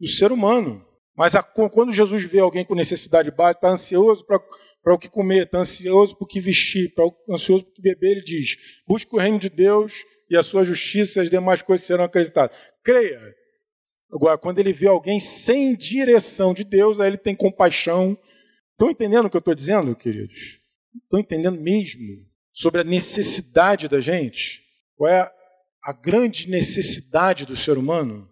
do 0.00 0.08
ser 0.08 0.32
humano. 0.32 0.86
Mas 1.14 1.34
a, 1.34 1.42
quando 1.42 1.92
Jesus 1.92 2.24
vê 2.24 2.38
alguém 2.38 2.64
com 2.64 2.74
necessidade 2.74 3.30
básica, 3.30 3.58
está 3.58 3.70
ansioso 3.70 4.24
para 4.24 4.94
o 4.94 4.98
que 4.98 5.10
comer, 5.10 5.44
está 5.44 5.58
ansioso 5.58 6.16
para 6.16 6.24
o 6.24 6.28
que 6.28 6.40
vestir, 6.40 6.88
está 6.88 7.02
ansioso 7.28 7.64
para 7.64 7.72
o 7.72 7.74
que 7.74 7.82
beber, 7.82 8.12
ele 8.12 8.22
diz: 8.22 8.56
busque 8.86 9.14
o 9.14 9.18
reino 9.18 9.38
de 9.38 9.50
Deus 9.50 9.92
e 10.30 10.36
a 10.36 10.42
sua 10.42 10.64
justiça, 10.64 11.20
e 11.20 11.22
as 11.24 11.30
demais 11.30 11.60
coisas 11.60 11.86
serão 11.86 12.04
acrescentadas. 12.04 12.56
Creia. 12.82 13.41
Agora, 14.12 14.36
quando 14.36 14.58
ele 14.58 14.74
vê 14.74 14.86
alguém 14.86 15.18
sem 15.18 15.74
direção 15.74 16.52
de 16.52 16.64
Deus, 16.64 17.00
aí 17.00 17.08
ele 17.08 17.16
tem 17.16 17.34
compaixão. 17.34 18.16
Estão 18.72 18.90
entendendo 18.90 19.26
o 19.26 19.30
que 19.30 19.36
eu 19.36 19.40
estou 19.40 19.54
dizendo, 19.54 19.96
queridos? 19.96 20.58
Estão 21.02 21.18
entendendo 21.18 21.58
mesmo 21.58 22.04
sobre 22.52 22.82
a 22.82 22.84
necessidade 22.84 23.88
da 23.88 24.00
gente? 24.02 24.60
Qual 24.96 25.10
é 25.10 25.32
a 25.82 25.92
grande 25.94 26.50
necessidade 26.50 27.46
do 27.46 27.56
ser 27.56 27.78
humano? 27.78 28.28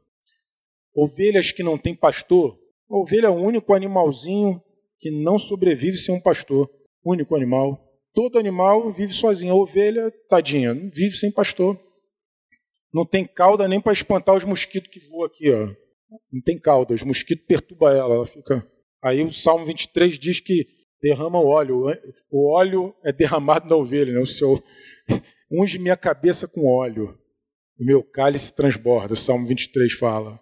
Ovelhas 0.94 1.50
que 1.50 1.62
não 1.62 1.78
têm 1.78 1.94
pastor. 1.94 2.58
A 2.90 2.96
ovelha 2.96 3.28
é 3.28 3.30
o 3.30 3.34
único 3.34 3.72
animalzinho 3.72 4.62
que 4.98 5.10
não 5.10 5.38
sobrevive 5.38 5.96
sem 5.96 6.14
um 6.14 6.20
pastor. 6.20 6.70
Único 7.02 7.34
animal. 7.34 7.82
Todo 8.12 8.38
animal 8.38 8.92
vive 8.92 9.14
sozinho. 9.14 9.54
A 9.54 9.56
ovelha, 9.56 10.12
tadinha, 10.28 10.74
vive 10.74 11.16
sem 11.16 11.32
pastor. 11.32 11.80
Não 12.92 13.04
tem 13.04 13.24
cauda 13.24 13.68
nem 13.68 13.80
para 13.80 13.92
espantar 13.92 14.34
os 14.34 14.44
mosquitos 14.44 14.90
que 14.90 15.00
voam 15.08 15.24
aqui, 15.24 15.50
ó. 15.50 15.74
Não 16.32 16.42
tem 16.42 16.58
cauda, 16.58 16.94
os 16.94 17.02
mosquitos 17.02 17.46
perturbam 17.46 17.90
ela, 17.90 18.14
ela 18.14 18.26
fica. 18.26 18.66
Aí 19.02 19.22
o 19.22 19.32
Salmo 19.32 19.64
23 19.64 20.18
diz 20.18 20.40
que 20.40 20.66
derrama 21.00 21.38
o 21.38 21.46
óleo. 21.46 21.84
O 22.30 22.52
óleo 22.52 22.94
é 23.04 23.12
derramado 23.12 23.68
na 23.68 23.76
ovelha, 23.76 24.12
né? 24.12 24.20
O 24.20 24.26
Senhor 24.26 24.62
unge 25.50 25.78
minha 25.78 25.96
cabeça 25.96 26.48
com 26.48 26.66
óleo. 26.66 27.16
O 27.78 27.84
meu 27.84 28.02
cálice 28.02 28.54
transborda, 28.54 29.14
o 29.14 29.16
Salmo 29.16 29.46
23 29.46 29.92
fala. 29.94 30.38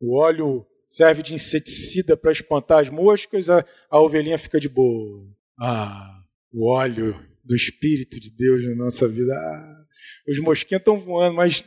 O 0.00 0.16
óleo 0.16 0.66
serve 0.86 1.22
de 1.22 1.34
inseticida 1.34 2.16
para 2.16 2.32
espantar 2.32 2.80
as 2.80 2.90
moscas, 2.90 3.50
a, 3.50 3.64
a 3.90 4.00
ovelhinha 4.00 4.38
fica 4.38 4.60
de 4.60 4.68
boa. 4.68 5.26
Ah, 5.58 6.22
o 6.52 6.70
óleo 6.70 7.14
do 7.44 7.56
Espírito 7.56 8.20
de 8.20 8.30
Deus 8.30 8.64
na 8.64 8.84
nossa 8.84 9.08
vida. 9.08 9.32
Ah, 9.34 9.79
os 10.30 10.38
mosquinhos 10.38 10.80
estão 10.80 10.98
voando, 10.98 11.34
mas 11.34 11.64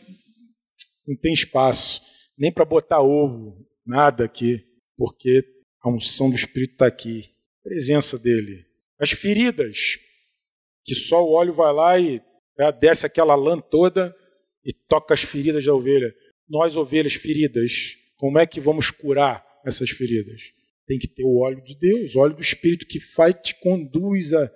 não 1.06 1.16
tem 1.18 1.34
espaço 1.34 2.02
nem 2.38 2.52
para 2.52 2.66
botar 2.66 3.02
ovo, 3.02 3.66
nada 3.86 4.24
aqui, 4.24 4.64
porque 4.98 5.44
a 5.82 5.90
unção 5.90 6.30
do 6.30 6.36
Espírito 6.36 6.74
está 6.74 6.88
aqui, 6.88 7.30
a 7.60 7.70
presença 7.70 8.18
dele. 8.18 8.66
As 9.00 9.12
feridas, 9.12 9.98
que 10.84 10.96
só 10.96 11.24
o 11.24 11.34
óleo 11.34 11.54
vai 11.54 11.74
lá 11.74 12.00
e 12.00 12.22
né, 12.58 12.72
desce 12.72 13.06
aquela 13.06 13.36
lã 13.36 13.60
toda 13.60 14.16
e 14.66 14.74
toca 14.74 15.14
as 15.14 15.22
feridas 15.22 15.66
da 15.66 15.74
ovelha. 15.74 16.14
Nós, 16.48 16.78
ovelhas 16.78 17.14
feridas, 17.14 17.98
como 18.16 18.40
é 18.40 18.46
que 18.46 18.60
vamos 18.60 18.90
curar 18.90 19.46
essas 19.66 19.90
feridas? 19.90 20.54
Tem 20.88 20.98
que 20.98 21.08
ter 21.08 21.24
o 21.24 21.40
óleo 21.40 21.62
de 21.64 21.78
Deus, 21.78 22.16
o 22.16 22.20
óleo 22.20 22.36
do 22.36 22.42
Espírito 22.42 22.88
que 22.88 23.00
faz, 23.00 23.36
te 23.44 23.56
conduz 23.60 24.34
a, 24.34 24.52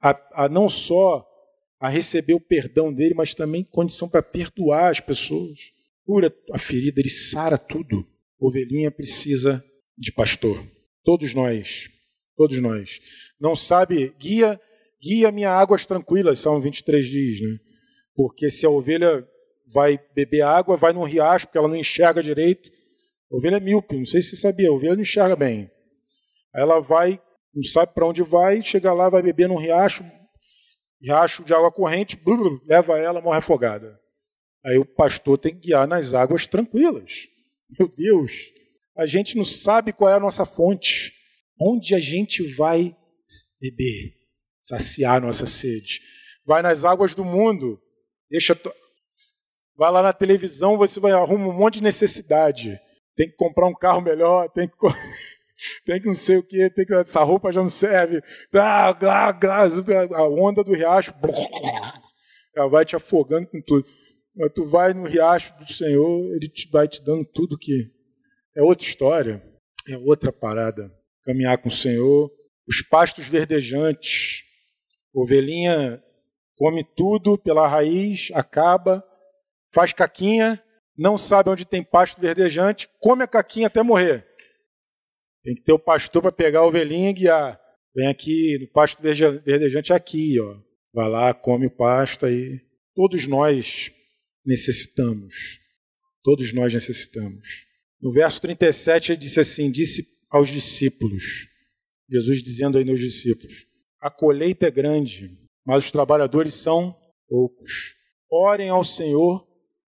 a, 0.00 0.44
a 0.44 0.48
não 0.48 0.68
só 0.68 1.26
a 1.82 1.88
receber 1.88 2.32
o 2.32 2.40
perdão 2.40 2.94
dele, 2.94 3.12
mas 3.12 3.34
também 3.34 3.64
condição 3.64 4.08
para 4.08 4.22
perdoar 4.22 4.92
as 4.92 5.00
pessoas. 5.00 5.72
Cura 6.06 6.32
a 6.52 6.56
ferida, 6.56 7.00
ele 7.00 7.10
sara 7.10 7.58
tudo. 7.58 8.06
Ovelhinha 8.38 8.88
precisa 8.88 9.62
de 9.98 10.12
pastor. 10.12 10.64
Todos 11.02 11.34
nós, 11.34 11.90
todos 12.36 12.56
nós. 12.58 13.00
Não 13.40 13.56
sabe, 13.56 14.14
guia, 14.16 14.60
guia 15.02 15.32
minha 15.32 15.50
águas 15.50 15.84
tranquilas, 15.84 16.38
Salmo 16.38 16.60
23 16.60 17.04
diz, 17.04 17.40
né? 17.40 17.58
Porque 18.14 18.48
se 18.48 18.64
a 18.64 18.70
ovelha 18.70 19.26
vai 19.74 19.98
beber 20.14 20.42
água, 20.42 20.76
vai 20.76 20.92
num 20.92 21.02
riacho, 21.02 21.48
porque 21.48 21.58
ela 21.58 21.66
não 21.66 21.74
enxerga 21.74 22.22
direito. 22.22 22.70
A 23.28 23.36
ovelha 23.36 23.56
é 23.56 23.60
míope, 23.60 23.96
não 23.96 24.06
sei 24.06 24.22
se 24.22 24.30
você 24.30 24.36
sabia, 24.36 24.68
a 24.68 24.72
ovelha 24.72 24.94
não 24.94 25.02
enxerga 25.02 25.34
bem. 25.34 25.68
Ela 26.54 26.78
vai, 26.78 27.20
não 27.52 27.64
sabe 27.64 27.92
para 27.92 28.06
onde 28.06 28.22
vai, 28.22 28.62
chega 28.62 28.92
lá, 28.92 29.08
vai 29.08 29.20
beber 29.20 29.48
num 29.48 29.56
riacho, 29.56 30.04
riacho 31.02 31.44
de 31.44 31.52
água 31.52 31.72
corrente, 31.72 32.20
leva 32.64 32.98
ela, 32.98 33.20
morre 33.20 33.38
afogada. 33.38 34.00
Aí 34.64 34.78
o 34.78 34.84
pastor 34.84 35.36
tem 35.36 35.52
que 35.52 35.68
guiar 35.68 35.88
nas 35.88 36.14
águas 36.14 36.46
tranquilas. 36.46 37.26
Meu 37.78 37.88
Deus, 37.88 38.32
a 38.96 39.06
gente 39.06 39.36
não 39.36 39.44
sabe 39.44 39.92
qual 39.92 40.10
é 40.10 40.14
a 40.14 40.20
nossa 40.20 40.44
fonte, 40.44 41.12
onde 41.60 41.94
a 41.94 41.98
gente 41.98 42.42
vai 42.54 42.96
beber, 43.60 44.14
saciar 44.62 45.20
nossa 45.20 45.46
sede. 45.46 46.00
Vai 46.46 46.62
nas 46.62 46.84
águas 46.84 47.14
do 47.14 47.24
mundo, 47.24 47.80
deixa. 48.30 48.58
Vai 49.76 49.90
lá 49.90 50.02
na 50.02 50.12
televisão, 50.12 50.76
você 50.76 51.00
vai 51.00 51.12
arrumar 51.12 51.48
um 51.48 51.58
monte 51.58 51.74
de 51.74 51.82
necessidade. 51.82 52.78
Tem 53.16 53.28
que 53.28 53.36
comprar 53.36 53.66
um 53.66 53.74
carro 53.74 54.00
melhor, 54.00 54.48
tem 54.50 54.68
que 54.68 54.76
tem 55.84 56.00
que 56.00 56.06
não 56.06 56.14
sei 56.14 56.36
o 56.36 56.42
que, 56.42 56.70
tem 56.70 56.84
que 56.84 56.94
essa 56.94 57.22
roupa 57.22 57.52
já 57.52 57.60
não 57.60 57.68
serve. 57.68 58.20
A 58.54 60.28
onda 60.28 60.62
do 60.62 60.72
riacho 60.72 61.12
ela 62.54 62.68
vai 62.68 62.84
te 62.84 62.96
afogando 62.96 63.48
com 63.48 63.60
tudo. 63.62 63.88
Mas 64.36 64.52
tu 64.54 64.66
vai 64.66 64.94
no 64.94 65.06
riacho 65.06 65.56
do 65.58 65.70
Senhor, 65.70 66.34
ele 66.34 66.48
te 66.48 66.68
vai 66.70 66.88
te 66.88 67.02
dando 67.02 67.24
tudo 67.24 67.58
que 67.58 67.90
é 68.56 68.62
outra 68.62 68.86
história, 68.86 69.42
é 69.88 69.96
outra 69.98 70.32
parada. 70.32 70.90
Caminhar 71.24 71.58
com 71.58 71.68
o 71.68 71.72
Senhor, 71.72 72.30
os 72.66 72.82
pastos 72.82 73.26
verdejantes, 73.26 74.42
ovelhinha 75.14 76.02
come 76.56 76.84
tudo 76.84 77.36
pela 77.36 77.66
raiz, 77.66 78.30
acaba, 78.34 79.04
faz 79.72 79.92
caquinha, 79.92 80.62
não 80.96 81.18
sabe 81.18 81.50
onde 81.50 81.66
tem 81.66 81.82
pasto 81.82 82.20
verdejante, 82.20 82.88
come 83.00 83.24
a 83.24 83.26
caquinha 83.26 83.66
até 83.66 83.82
morrer. 83.82 84.26
Tem 85.42 85.54
que 85.54 85.62
ter 85.62 85.72
o 85.72 85.78
pastor 85.78 86.22
para 86.22 86.32
pegar 86.32 86.60
a 86.60 86.66
ovelhinha 86.66 87.10
e 87.10 87.14
guiar. 87.14 87.60
Vem 87.94 88.08
aqui, 88.08 88.58
no 88.60 88.68
pasto 88.68 89.02
verdejante 89.02 89.92
aqui, 89.92 90.40
ó. 90.40 90.56
Vai 90.94 91.08
lá, 91.08 91.34
come 91.34 91.66
o 91.66 91.70
pasto 91.70 92.26
aí. 92.26 92.60
Todos 92.94 93.26
nós 93.26 93.90
necessitamos. 94.44 95.58
Todos 96.22 96.52
nós 96.52 96.72
necessitamos. 96.72 97.66
No 98.00 98.12
verso 98.12 98.40
37 98.40 99.12
ele 99.12 99.20
disse 99.20 99.40
assim: 99.40 99.70
disse 99.70 100.06
aos 100.30 100.48
discípulos, 100.48 101.48
Jesus 102.08 102.42
dizendo 102.42 102.78
aí 102.78 102.84
nos 102.84 103.00
discípulos: 103.00 103.66
A 104.00 104.10
colheita 104.10 104.66
é 104.66 104.70
grande, 104.70 105.38
mas 105.64 105.84
os 105.84 105.90
trabalhadores 105.90 106.54
são 106.54 106.96
poucos. 107.28 107.94
Orem 108.30 108.68
ao 108.68 108.84
Senhor 108.84 109.46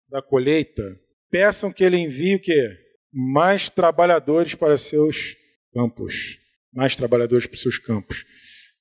da 0.08 0.22
colheita, 0.22 0.82
peçam 1.30 1.72
que 1.72 1.82
ele 1.82 1.98
envie 1.98 2.36
o 2.36 2.40
quê? 2.40 2.83
Mais 3.14 3.70
trabalhadores 3.70 4.54
para 4.54 4.76
seus 4.76 5.36
campos. 5.72 6.38
Mais 6.72 6.96
trabalhadores 6.96 7.46
para 7.46 7.56
seus 7.56 7.78
campos. 7.78 8.24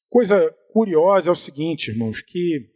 Coisa 0.10 0.52
curiosa 0.72 1.30
é 1.30 1.32
o 1.32 1.36
seguinte, 1.36 1.92
irmãos, 1.92 2.22
que 2.22 2.74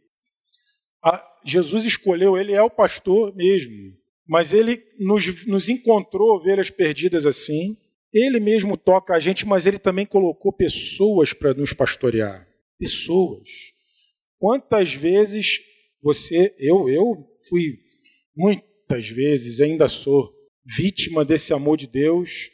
Jesus 1.44 1.84
escolheu, 1.84 2.36
ele 2.36 2.52
é 2.52 2.62
o 2.62 2.70
pastor 2.70 3.34
mesmo, 3.34 3.96
mas 4.26 4.52
ele 4.52 4.82
nos, 4.98 5.46
nos 5.46 5.68
encontrou 5.68 6.36
ovelhas 6.36 6.70
perdidas 6.70 7.24
assim. 7.26 7.76
Ele 8.12 8.38
mesmo 8.38 8.76
toca 8.76 9.14
a 9.14 9.20
gente, 9.20 9.46
mas 9.46 9.66
ele 9.66 9.78
também 9.78 10.06
colocou 10.06 10.52
pessoas 10.52 11.32
para 11.32 11.54
nos 11.54 11.72
pastorear. 11.72 12.46
Pessoas. 12.78 13.48
Quantas 14.38 14.94
vezes 14.94 15.60
você, 16.02 16.54
eu, 16.58 16.88
eu 16.88 17.26
fui 17.48 17.78
muitas 18.36 19.08
vezes, 19.08 19.60
ainda 19.60 19.88
sou, 19.88 20.32
vítima 20.68 21.24
desse 21.24 21.54
amor 21.54 21.78
de 21.78 21.86
Deus, 21.86 22.50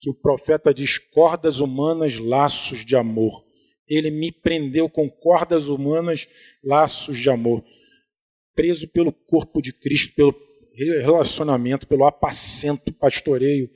que 0.00 0.10
o 0.10 0.14
profeta 0.14 0.74
diz: 0.74 0.98
cordas 0.98 1.60
humanas, 1.60 2.18
laços 2.18 2.84
de 2.84 2.94
amor. 2.94 3.44
Ele 3.88 4.10
me 4.10 4.30
prendeu 4.32 4.88
com 4.88 5.08
cordas 5.08 5.68
humanas, 5.68 6.28
laços 6.62 7.18
de 7.18 7.30
amor. 7.30 7.64
Preso 8.54 8.88
pelo 8.88 9.12
corpo 9.12 9.62
de 9.62 9.72
Cristo, 9.72 10.14
pelo 10.14 10.34
relacionamento, 10.76 11.86
pelo 11.86 12.04
apacento, 12.04 12.92
pastoreio. 12.92 13.70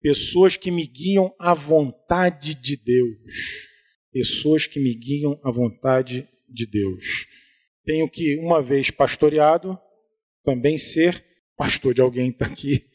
Pessoas 0.00 0.56
que 0.56 0.70
me 0.70 0.86
guiam 0.86 1.34
à 1.38 1.52
vontade 1.52 2.54
de 2.54 2.74
Deus. 2.74 3.68
Pessoas 4.10 4.66
que 4.66 4.80
me 4.80 4.94
guiam 4.94 5.38
à 5.44 5.50
vontade 5.50 6.26
de 6.48 6.66
Deus. 6.66 7.26
Tenho 7.84 8.08
que, 8.08 8.36
uma 8.38 8.62
vez 8.62 8.90
pastoreado, 8.90 9.78
também 10.42 10.78
ser 10.78 11.22
pastor 11.54 11.92
de 11.92 12.00
alguém 12.00 12.30
está 12.30 12.46
aqui 12.46 12.89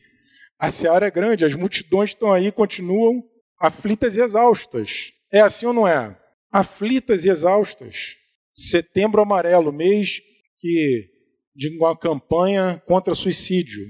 a 0.57 0.69
seara 0.69 1.07
é 1.07 1.11
grande, 1.11 1.45
as 1.45 1.53
multidões 1.53 2.11
estão 2.11 2.31
aí, 2.31 2.51
continuam 2.51 3.23
aflitas 3.59 4.17
e 4.17 4.21
exaustas. 4.21 5.11
É 5.31 5.41
assim 5.41 5.65
ou 5.65 5.73
não 5.73 5.87
é? 5.87 6.17
Aflitas 6.51 7.25
e 7.25 7.29
exaustas. 7.29 8.15
Setembro 8.53 9.21
amarelo, 9.21 9.71
mês 9.71 10.21
que 10.59 11.09
de 11.55 11.69
uma 11.77 11.95
campanha 11.97 12.81
contra 12.85 13.13
suicídio. 13.13 13.85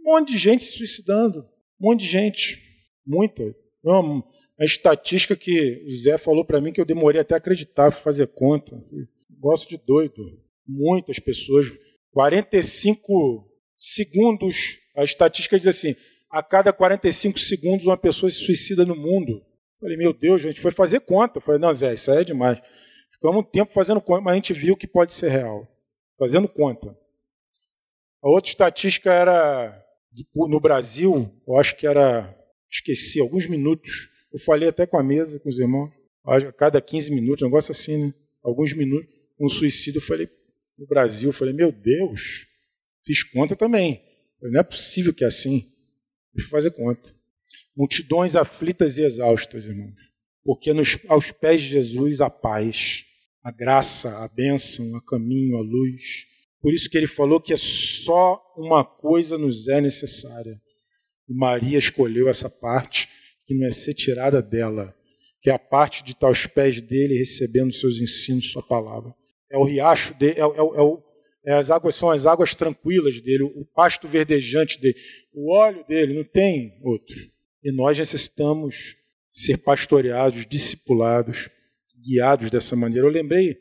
Um 0.00 0.12
monte 0.12 0.32
de 0.32 0.38
gente 0.38 0.64
se 0.64 0.72
suicidando, 0.72 1.40
um 1.80 1.88
monte 1.88 2.00
de 2.00 2.06
gente, 2.06 2.60
muita. 3.06 3.42
Uma, 3.82 4.24
a 4.58 4.64
estatística 4.64 5.36
que 5.36 5.84
o 5.86 5.92
Zé 5.92 6.16
falou 6.16 6.44
para 6.44 6.60
mim 6.60 6.72
que 6.72 6.80
eu 6.80 6.84
demorei 6.84 7.20
até 7.20 7.34
acreditar, 7.34 7.90
fazer 7.90 8.28
conta. 8.28 8.82
Gosto 9.38 9.68
de 9.68 9.78
doido. 9.78 10.22
Muitas 10.66 11.18
pessoas. 11.18 11.66
45 12.12 13.53
segundos, 13.76 14.78
a 14.96 15.04
estatística 15.04 15.58
diz 15.58 15.66
assim: 15.66 15.94
a 16.30 16.42
cada 16.42 16.72
45 16.72 17.38
segundos 17.38 17.86
uma 17.86 17.96
pessoa 17.96 18.30
se 18.30 18.38
suicida 18.38 18.84
no 18.84 18.96
mundo. 18.96 19.40
Falei, 19.80 19.96
meu 19.96 20.12
Deus, 20.12 20.42
gente 20.42 20.60
foi 20.60 20.70
fazer 20.70 21.00
conta. 21.00 21.40
Falei, 21.40 21.60
não, 21.60 21.72
Zé, 21.72 21.94
isso 21.94 22.10
aí 22.10 22.18
é 22.22 22.24
demais. 22.24 22.60
Ficamos 23.10 23.40
um 23.40 23.44
tempo 23.44 23.72
fazendo 23.72 24.00
conta, 24.00 24.22
mas 24.22 24.32
a 24.32 24.36
gente 24.36 24.52
viu 24.52 24.76
que 24.76 24.86
pode 24.86 25.12
ser 25.12 25.28
real. 25.28 25.68
Fazendo 26.18 26.48
conta. 26.48 26.96
A 28.22 28.28
outra 28.28 28.48
estatística 28.48 29.12
era 29.12 29.84
no 30.34 30.60
Brasil, 30.60 31.30
eu 31.46 31.56
acho 31.56 31.76
que 31.76 31.86
era, 31.86 32.34
esqueci, 32.70 33.20
alguns 33.20 33.46
minutos. 33.46 33.90
Eu 34.32 34.38
falei 34.38 34.68
até 34.68 34.86
com 34.86 34.96
a 34.96 35.02
mesa, 35.02 35.38
com 35.40 35.48
os 35.48 35.58
irmãos, 35.58 35.90
a 36.24 36.52
cada 36.52 36.80
15 36.80 37.10
minutos, 37.12 37.42
um 37.42 37.46
negócio 37.46 37.72
assim, 37.72 38.06
né? 38.06 38.14
Alguns 38.42 38.72
minutos, 38.72 39.08
um 39.40 39.48
suicídio. 39.48 39.98
Eu 39.98 40.02
falei, 40.02 40.28
no 40.78 40.86
Brasil, 40.86 41.28
eu 41.28 41.32
falei, 41.32 41.52
meu 41.52 41.70
Deus, 41.70 42.46
fiz 43.04 43.22
conta 43.22 43.54
também. 43.54 44.02
Não 44.42 44.60
é 44.60 44.62
possível 44.62 45.14
que 45.14 45.24
é 45.24 45.26
assim. 45.26 45.64
Eu 46.34 46.44
fazer 46.46 46.70
conta. 46.70 47.14
Multidões 47.76 48.36
aflitas 48.36 48.98
e 48.98 49.02
exaustas, 49.02 49.66
irmãos. 49.66 49.98
Porque 50.44 50.72
nos, 50.72 50.98
aos 51.08 51.32
pés 51.32 51.62
de 51.62 51.68
Jesus 51.68 52.20
a 52.20 52.28
paz, 52.28 53.04
a 53.42 53.50
graça, 53.50 54.18
a 54.18 54.28
bênção, 54.28 54.96
a 54.96 55.04
caminho, 55.04 55.56
a 55.56 55.60
luz. 55.60 56.26
Por 56.60 56.72
isso 56.72 56.88
que 56.88 56.96
ele 56.96 57.06
falou 57.06 57.40
que 57.40 57.52
é 57.52 57.56
só 57.56 58.40
uma 58.56 58.84
coisa 58.84 59.38
nos 59.38 59.68
é 59.68 59.80
necessária. 59.80 60.54
E 61.28 61.34
Maria 61.34 61.78
escolheu 61.78 62.28
essa 62.28 62.48
parte 62.48 63.08
que 63.46 63.54
não 63.54 63.66
é 63.66 63.70
ser 63.70 63.94
tirada 63.94 64.40
dela, 64.40 64.94
que 65.42 65.50
é 65.50 65.52
a 65.52 65.58
parte 65.58 66.02
de 66.02 66.12
estar 66.12 66.26
aos 66.26 66.46
pés 66.46 66.80
dele 66.80 67.18
recebendo 67.18 67.72
seus 67.72 68.00
ensinos, 68.00 68.50
sua 68.50 68.62
palavra. 68.62 69.14
É 69.50 69.58
o 69.58 69.64
riacho 69.64 70.14
dele, 70.14 70.38
é, 70.38 70.42
é, 70.42 70.42
é, 70.42 70.62
o, 70.62 70.74
é 70.74 71.13
as 71.52 71.70
águas 71.70 71.94
são 71.94 72.10
as 72.10 72.26
águas 72.26 72.54
tranquilas 72.54 73.20
dele, 73.20 73.44
o 73.44 73.64
pasto 73.74 74.08
verdejante 74.08 74.80
dele, 74.80 74.96
o 75.32 75.52
óleo 75.52 75.84
dele, 75.86 76.14
não 76.14 76.24
tem 76.24 76.78
outro. 76.82 77.16
E 77.62 77.70
nós 77.72 77.98
necessitamos 77.98 78.96
ser 79.30 79.58
pastoreados, 79.58 80.46
discipulados, 80.46 81.48
guiados 82.02 82.50
dessa 82.50 82.74
maneira. 82.76 83.06
Eu 83.06 83.10
lembrei 83.10 83.56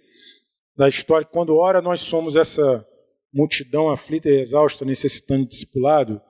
da 0.76 0.88
história 0.88 1.26
quando 1.26 1.56
ora 1.56 1.82
nós 1.82 2.02
somos 2.02 2.36
essa 2.36 2.88
multidão 3.34 3.90
aflita 3.90 4.30
e 4.30 4.42
exausta 4.42 4.86
necessitando 4.86 5.44
de 5.44 5.50
discipulado, 5.50 6.22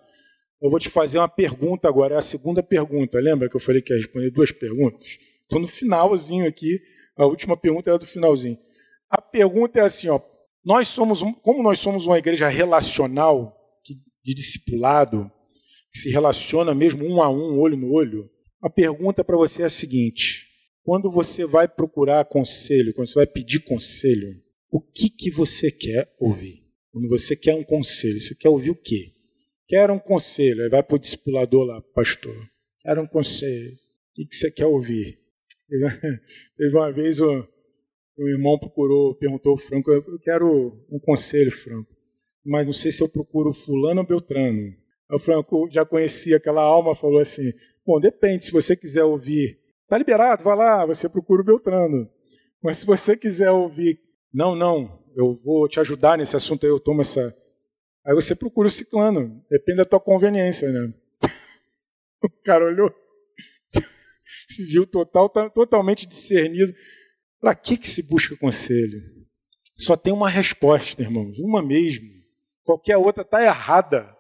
eu 0.62 0.70
vou 0.70 0.80
te 0.80 0.90
fazer 0.90 1.18
uma 1.18 1.28
pergunta 1.28 1.90
agora, 1.90 2.16
é 2.16 2.18
a 2.18 2.22
segunda 2.22 2.64
pergunta. 2.64 3.20
Lembra 3.20 3.50
que 3.50 3.56
eu 3.56 3.60
falei 3.60 3.82
que 3.82 3.92
ia 3.92 3.98
responder 3.98 4.32
duas 4.32 4.52
perguntas? 4.52 5.18
Estou 5.42 5.60
no 5.60 5.68
finalzinho 5.68 6.48
aqui, 6.48 6.80
a 7.18 7.26
última 7.26 7.58
pergunta 7.58 7.90
era 7.90 8.00
do 8.00 8.08
finalzinho. 8.08 8.58
A 9.10 9.22
pergunta 9.22 9.80
é 9.80 9.84
assim, 9.84 10.08
ó, 10.08 10.20
nós 10.66 10.88
somos, 10.88 11.22
como 11.42 11.62
nós 11.62 11.80
somos 11.80 12.06
uma 12.06 12.18
igreja 12.18 12.48
relacional, 12.48 13.60
de 14.24 14.34
discipulado, 14.34 15.30
que 15.92 16.00
se 16.00 16.10
relaciona 16.10 16.74
mesmo 16.74 17.06
um 17.06 17.22
a 17.22 17.30
um, 17.30 17.60
olho 17.60 17.76
no 17.76 17.92
olho, 17.92 18.30
a 18.62 18.70
pergunta 18.70 19.24
para 19.24 19.36
você 19.36 19.64
é 19.64 19.66
a 19.66 19.70
seguinte: 19.70 20.48
quando 20.84 21.12
você 21.12 21.46
vai 21.46 21.68
procurar 21.68 22.26
conselho, 22.26 22.94
quando 22.94 23.08
você 23.08 23.16
vai 23.16 23.28
pedir 23.28 23.60
conselho, 23.60 24.28
o 24.72 24.80
que, 24.80 25.10
que 25.10 25.30
você 25.30 25.70
quer 25.70 26.12
ouvir? 26.20 26.64
Quando 26.92 27.10
você 27.10 27.36
quer 27.36 27.56
um 27.56 27.64
conselho, 27.64 28.20
você 28.20 28.34
quer 28.34 28.50
ouvir 28.50 28.72
o 28.72 28.76
quê? 28.76 29.12
Quer 29.68 29.92
um 29.92 30.00
conselho, 30.00 30.64
aí 30.64 30.70
vai 30.70 30.84
para 30.84 30.96
o 30.96 31.00
discipulador 31.00 31.66
lá, 31.66 31.82
pastor. 31.94 32.36
Quer 32.82 32.98
um 33.00 33.08
conselho. 33.08 33.72
O 34.18 34.28
que 34.28 34.36
você 34.36 34.52
quer 34.52 34.66
ouvir? 34.66 35.20
Teve 36.58 36.76
uma 36.76 36.92
vez 36.92 37.20
o, 37.20 37.48
o 38.18 38.28
irmão 38.30 38.58
procurou, 38.58 39.16
perguntou 39.16 39.52
ao 39.54 39.58
Franco, 39.58 39.92
eu 39.92 40.20
quero 40.20 40.86
um 40.92 41.00
conselho, 41.00 41.52
Franco, 41.52 41.96
mas 42.46 42.66
não 42.66 42.74
sei 42.74 42.92
se 42.92 43.02
eu 43.02 43.10
procuro 43.10 43.54
fulano 43.54 44.02
ou 44.02 44.08
Beltrano. 44.08 44.74
O 45.12 45.20
Franco 45.20 45.70
já 45.72 45.86
conhecia 45.86 46.38
aquela 46.38 46.62
alma, 46.62 46.96
falou 46.96 47.20
assim, 47.20 47.52
bom, 47.86 48.00
depende, 48.00 48.46
se 48.46 48.52
você 48.52 48.76
quiser 48.76 49.04
ouvir, 49.04 49.60
tá 49.88 49.98
liberado, 49.98 50.44
vai 50.44 50.56
lá, 50.56 50.86
você 50.86 51.08
procura 51.08 51.42
o 51.42 51.46
Beltrano. 51.46 52.10
Mas 52.64 52.78
se 52.78 52.86
você 52.86 53.16
quiser 53.18 53.52
ouvir, 53.52 54.00
não, 54.34 54.56
não, 54.56 55.04
eu 55.16 55.34
vou 55.44 55.68
te 55.68 55.80
ajudar 55.80 56.18
nesse 56.18 56.36
assunto 56.36 56.66
aí, 56.66 56.72
eu 56.72 56.80
tomo 56.80 57.02
essa 57.02 57.36
Aí 58.06 58.14
você 58.14 58.36
procura 58.36 58.68
o 58.68 58.72
ciclano, 58.72 59.42
depende 59.50 59.78
da 59.78 59.86
tua 59.86 60.00
conveniência, 60.00 60.70
né? 60.72 60.94
O 62.22 62.30
cara 62.44 62.66
olhou, 62.66 62.90
se 64.48 64.64
viu 64.66 64.88
total, 64.88 65.30
tá 65.30 65.50
totalmente 65.50 66.08
discernido. 66.08 66.74
Para 67.44 67.56
que, 67.56 67.76
que 67.76 67.90
se 67.90 68.04
busca 68.04 68.38
conselho? 68.38 69.02
Só 69.76 69.98
tem 69.98 70.14
uma 70.14 70.30
resposta, 70.30 71.02
irmãos, 71.02 71.38
uma 71.40 71.62
mesmo. 71.62 72.08
Qualquer 72.64 72.96
outra 72.96 73.22
está 73.22 73.44
errada. 73.44 74.16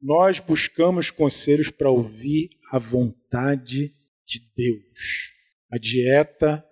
Nós 0.00 0.38
buscamos 0.38 1.10
conselhos 1.10 1.70
para 1.70 1.90
ouvir 1.90 2.50
a 2.70 2.78
vontade 2.78 3.92
de 4.24 4.40
Deus, 4.56 5.32
a 5.72 5.76
dieta 5.76 6.64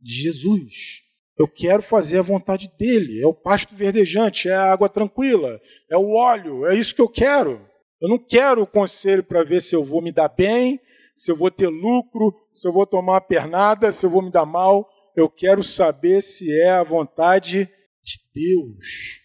de 0.00 0.22
Jesus. 0.22 1.02
Eu 1.38 1.46
quero 1.46 1.82
fazer 1.82 2.20
a 2.20 2.22
vontade 2.22 2.72
dele. 2.78 3.20
É 3.20 3.26
o 3.26 3.34
pasto 3.34 3.74
verdejante, 3.74 4.48
é 4.48 4.54
a 4.54 4.72
água 4.72 4.88
tranquila, 4.88 5.60
é 5.90 5.96
o 5.98 6.12
óleo, 6.12 6.64
é 6.64 6.74
isso 6.74 6.94
que 6.94 7.02
eu 7.02 7.08
quero. 7.08 7.68
Eu 8.00 8.08
não 8.08 8.18
quero 8.18 8.62
o 8.62 8.66
conselho 8.66 9.22
para 9.22 9.44
ver 9.44 9.60
se 9.60 9.76
eu 9.76 9.84
vou 9.84 10.00
me 10.00 10.10
dar 10.10 10.30
bem, 10.30 10.80
se 11.14 11.30
eu 11.30 11.36
vou 11.36 11.50
ter 11.50 11.68
lucro, 11.68 12.34
se 12.50 12.66
eu 12.66 12.72
vou 12.72 12.86
tomar 12.86 13.12
uma 13.12 13.20
pernada, 13.20 13.92
se 13.92 14.06
eu 14.06 14.08
vou 14.08 14.22
me 14.22 14.30
dar 14.30 14.46
mal. 14.46 14.88
Eu 15.16 15.28
quero 15.28 15.62
saber 15.62 16.22
se 16.22 16.50
é 16.60 16.70
a 16.70 16.82
vontade 16.82 17.68
de 18.02 18.18
Deus. 18.32 19.20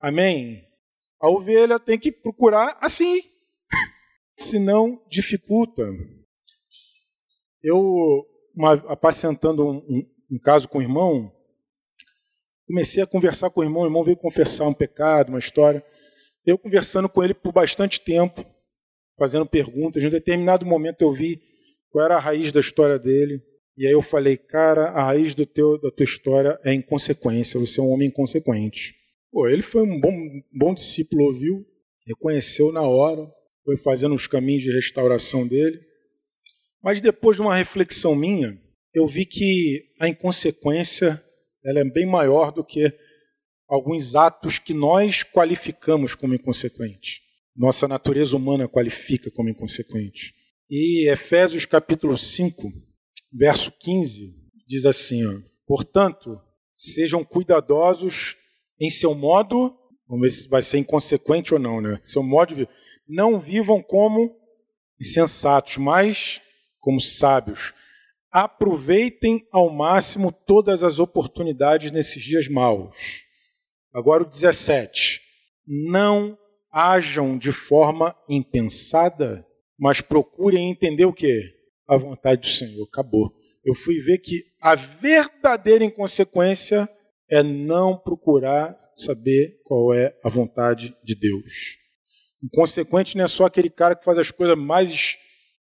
Amém? 0.00 0.66
A 1.20 1.28
ovelha 1.28 1.78
tem 1.78 1.98
que 1.98 2.12
procurar 2.12 2.78
assim, 2.80 3.22
senão 4.34 5.02
dificulta. 5.08 5.82
Eu, 7.62 8.26
uma, 8.54 8.74
apacentando 8.88 9.66
um, 9.66 9.76
um, 9.76 10.10
um 10.32 10.38
caso 10.38 10.68
com 10.68 10.78
o 10.78 10.82
irmão, 10.82 11.32
Comecei 12.66 13.02
a 13.02 13.06
conversar 13.06 13.50
com 13.50 13.60
o 13.60 13.64
irmão, 13.64 13.82
o 13.82 13.86
irmão 13.86 14.02
veio 14.02 14.16
confessar 14.16 14.66
um 14.66 14.72
pecado, 14.72 15.28
uma 15.28 15.38
história. 15.38 15.84
Eu 16.46 16.56
conversando 16.56 17.08
com 17.08 17.22
ele 17.22 17.34
por 17.34 17.52
bastante 17.52 18.00
tempo, 18.00 18.44
fazendo 19.18 19.44
perguntas. 19.44 20.02
Em 20.02 20.06
um 20.06 20.10
determinado 20.10 20.64
momento 20.64 21.02
eu 21.02 21.12
vi 21.12 21.42
qual 21.90 22.04
era 22.04 22.16
a 22.16 22.20
raiz 22.20 22.50
da 22.52 22.60
história 22.60 22.98
dele. 22.98 23.42
E 23.76 23.86
aí 23.86 23.92
eu 23.92 24.02
falei, 24.02 24.36
cara, 24.36 24.90
a 24.90 25.04
raiz 25.04 25.34
do 25.34 25.44
teu, 25.44 25.80
da 25.80 25.90
tua 25.90 26.04
história 26.04 26.58
é 26.64 26.72
inconsequência, 26.72 27.58
você 27.58 27.80
é 27.80 27.82
um 27.82 27.90
homem 27.90 28.08
inconsequente. 28.08 28.94
Pô, 29.32 29.48
ele 29.48 29.62
foi 29.62 29.82
um 29.82 30.00
bom, 30.00 30.12
bom 30.52 30.72
discípulo, 30.72 31.24
ouviu, 31.24 31.66
reconheceu 32.06 32.70
na 32.70 32.82
hora, 32.82 33.28
foi 33.64 33.76
fazendo 33.76 34.14
os 34.14 34.26
caminhos 34.28 34.62
de 34.62 34.70
restauração 34.70 35.46
dele. 35.46 35.80
Mas 36.82 37.00
depois 37.00 37.36
de 37.36 37.42
uma 37.42 37.56
reflexão 37.56 38.14
minha, 38.14 38.56
eu 38.94 39.06
vi 39.06 39.24
que 39.24 39.82
a 39.98 40.08
inconsequência 40.08 41.20
ela 41.64 41.80
é 41.80 41.84
bem 41.84 42.06
maior 42.06 42.52
do 42.52 42.64
que 42.64 42.92
alguns 43.68 44.14
atos 44.14 44.58
que 44.58 44.72
nós 44.72 45.24
qualificamos 45.24 46.14
como 46.14 46.34
inconsequentes. 46.34 47.20
Nossa 47.56 47.88
natureza 47.88 48.36
humana 48.36 48.68
qualifica 48.68 49.30
como 49.30 49.48
inconsequente. 49.48 50.34
E 50.70 51.10
Efésios 51.10 51.66
capítulo 51.66 52.16
5, 52.16 52.70
verso 53.34 53.72
15, 53.72 54.32
diz 54.66 54.86
assim: 54.86 55.26
ó, 55.26 55.32
Portanto, 55.66 56.40
sejam 56.74 57.24
cuidadosos 57.24 58.36
em 58.80 58.88
seu 58.88 59.14
modo, 59.14 59.76
vamos 60.08 60.22
ver 60.22 60.30
se 60.30 60.48
vai 60.48 60.62
ser 60.62 60.78
inconsequente 60.78 61.52
ou 61.52 61.60
não, 61.60 61.80
né? 61.80 61.98
Seu 62.02 62.22
modo 62.22 62.54
de 62.54 62.68
não 63.08 63.40
vivam 63.40 63.82
como 63.82 64.34
insensatos, 65.00 65.76
mas 65.76 66.40
como 66.80 67.00
sábios, 67.00 67.72
aproveitem 68.30 69.46
ao 69.50 69.70
máximo 69.70 70.32
todas 70.32 70.82
as 70.82 70.98
oportunidades 70.98 71.90
nesses 71.92 72.22
dias 72.22 72.48
maus. 72.48 73.24
Agora 73.92 74.22
o 74.22 74.26
17. 74.26 75.22
Não 75.66 76.36
ajam 76.70 77.38
de 77.38 77.52
forma 77.52 78.14
impensada, 78.28 79.46
mas 79.78 80.00
procurem 80.00 80.68
entender 80.68 81.04
o 81.06 81.12
que? 81.12 81.53
A 81.86 81.96
vontade 81.96 82.42
do 82.42 82.46
Senhor. 82.46 82.84
Acabou. 82.84 83.32
Eu 83.64 83.74
fui 83.74 83.98
ver 83.98 84.18
que 84.18 84.42
a 84.60 84.74
verdadeira 84.74 85.84
inconsequência 85.84 86.88
é 87.30 87.42
não 87.42 87.96
procurar 87.96 88.76
saber 88.94 89.60
qual 89.64 89.94
é 89.94 90.14
a 90.22 90.28
vontade 90.28 90.94
de 91.02 91.14
Deus. 91.14 91.78
Inconsequente 92.42 93.16
não 93.16 93.24
é 93.24 93.28
só 93.28 93.46
aquele 93.46 93.70
cara 93.70 93.96
que 93.96 94.04
faz 94.04 94.18
as 94.18 94.30
coisas 94.30 94.56
mais 94.56 95.16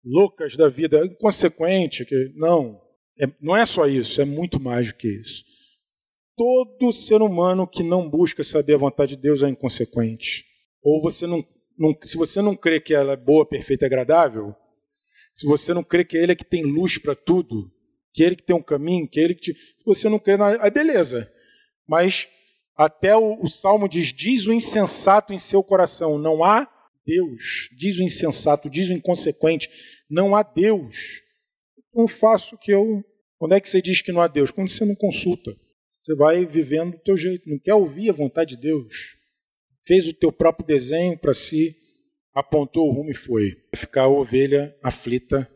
loucas 0.04 0.56
da 0.56 0.68
vida, 0.68 1.06
inconsequente. 1.06 2.04
Que, 2.04 2.32
não, 2.34 2.80
é, 3.20 3.26
não 3.40 3.56
é 3.56 3.64
só 3.64 3.86
isso, 3.86 4.20
é 4.20 4.24
muito 4.24 4.60
mais 4.60 4.88
do 4.88 4.94
que 4.94 5.08
isso. 5.08 5.44
todo 6.36 6.92
ser 6.92 7.22
humano 7.22 7.66
que 7.66 7.82
não 7.82 8.10
busca 8.10 8.42
saber 8.42 8.74
a 8.74 8.78
vontade 8.78 9.14
de 9.16 9.22
Deus 9.22 9.42
é 9.42 9.48
inconsequente. 9.48 10.44
Ou 10.82 11.00
você 11.00 11.26
não, 11.26 11.44
não, 11.78 11.96
se 12.02 12.16
você 12.16 12.42
não 12.42 12.56
crê 12.56 12.80
que 12.80 12.92
ela 12.92 13.12
é 13.12 13.16
boa, 13.16 13.46
perfeita 13.46 13.84
e 13.84 13.86
agradável, 13.86 14.54
se 15.34 15.46
você 15.46 15.74
não 15.74 15.82
crê 15.82 16.04
que 16.04 16.16
é 16.16 16.22
Ele 16.22 16.32
é 16.32 16.36
que 16.36 16.44
tem 16.44 16.62
luz 16.62 16.96
para 16.96 17.14
tudo, 17.14 17.68
que 18.12 18.22
é 18.22 18.26
Ele 18.26 18.36
que 18.36 18.44
tem 18.44 18.54
um 18.54 18.62
caminho, 18.62 19.08
que 19.08 19.18
é 19.18 19.24
Ele 19.24 19.34
que 19.34 19.52
te... 19.52 19.54
Se 19.54 19.84
você 19.84 20.08
não 20.08 20.18
crê, 20.18 20.36
aí 20.60 20.70
beleza. 20.70 21.30
Mas 21.88 22.28
até 22.76 23.16
o, 23.16 23.42
o 23.42 23.50
Salmo 23.50 23.88
diz, 23.88 24.12
diz 24.12 24.46
o 24.46 24.52
insensato 24.52 25.34
em 25.34 25.38
seu 25.38 25.62
coração, 25.62 26.16
não 26.18 26.44
há 26.44 26.70
Deus. 27.04 27.68
Diz 27.76 27.98
o 27.98 28.04
insensato, 28.04 28.70
diz 28.70 28.88
o 28.88 28.92
inconsequente, 28.92 29.68
não 30.08 30.36
há 30.36 30.44
Deus. 30.44 31.20
Não 31.92 32.06
faço 32.06 32.54
o 32.54 32.58
que 32.58 32.72
eu... 32.72 33.04
Quando 33.36 33.54
é 33.54 33.60
que 33.60 33.68
você 33.68 33.82
diz 33.82 34.00
que 34.00 34.12
não 34.12 34.22
há 34.22 34.28
Deus? 34.28 34.52
Quando 34.52 34.68
você 34.68 34.84
não 34.84 34.94
consulta. 34.94 35.54
Você 36.00 36.14
vai 36.14 36.46
vivendo 36.46 36.92
do 36.92 36.98
teu 36.98 37.16
jeito, 37.16 37.50
não 37.50 37.58
quer 37.58 37.74
ouvir 37.74 38.08
a 38.08 38.12
vontade 38.12 38.54
de 38.54 38.62
Deus. 38.62 39.16
Fez 39.84 40.06
o 40.06 40.14
teu 40.14 40.30
próprio 40.30 40.66
desenho 40.66 41.18
para 41.18 41.34
si, 41.34 41.76
apontou 42.34 42.88
o 42.88 42.92
rumo 42.92 43.10
e 43.10 43.14
foi. 43.14 43.56
Ficar 43.74 44.02
a 44.02 44.08
ovelha 44.08 44.76
aflita, 44.82 45.48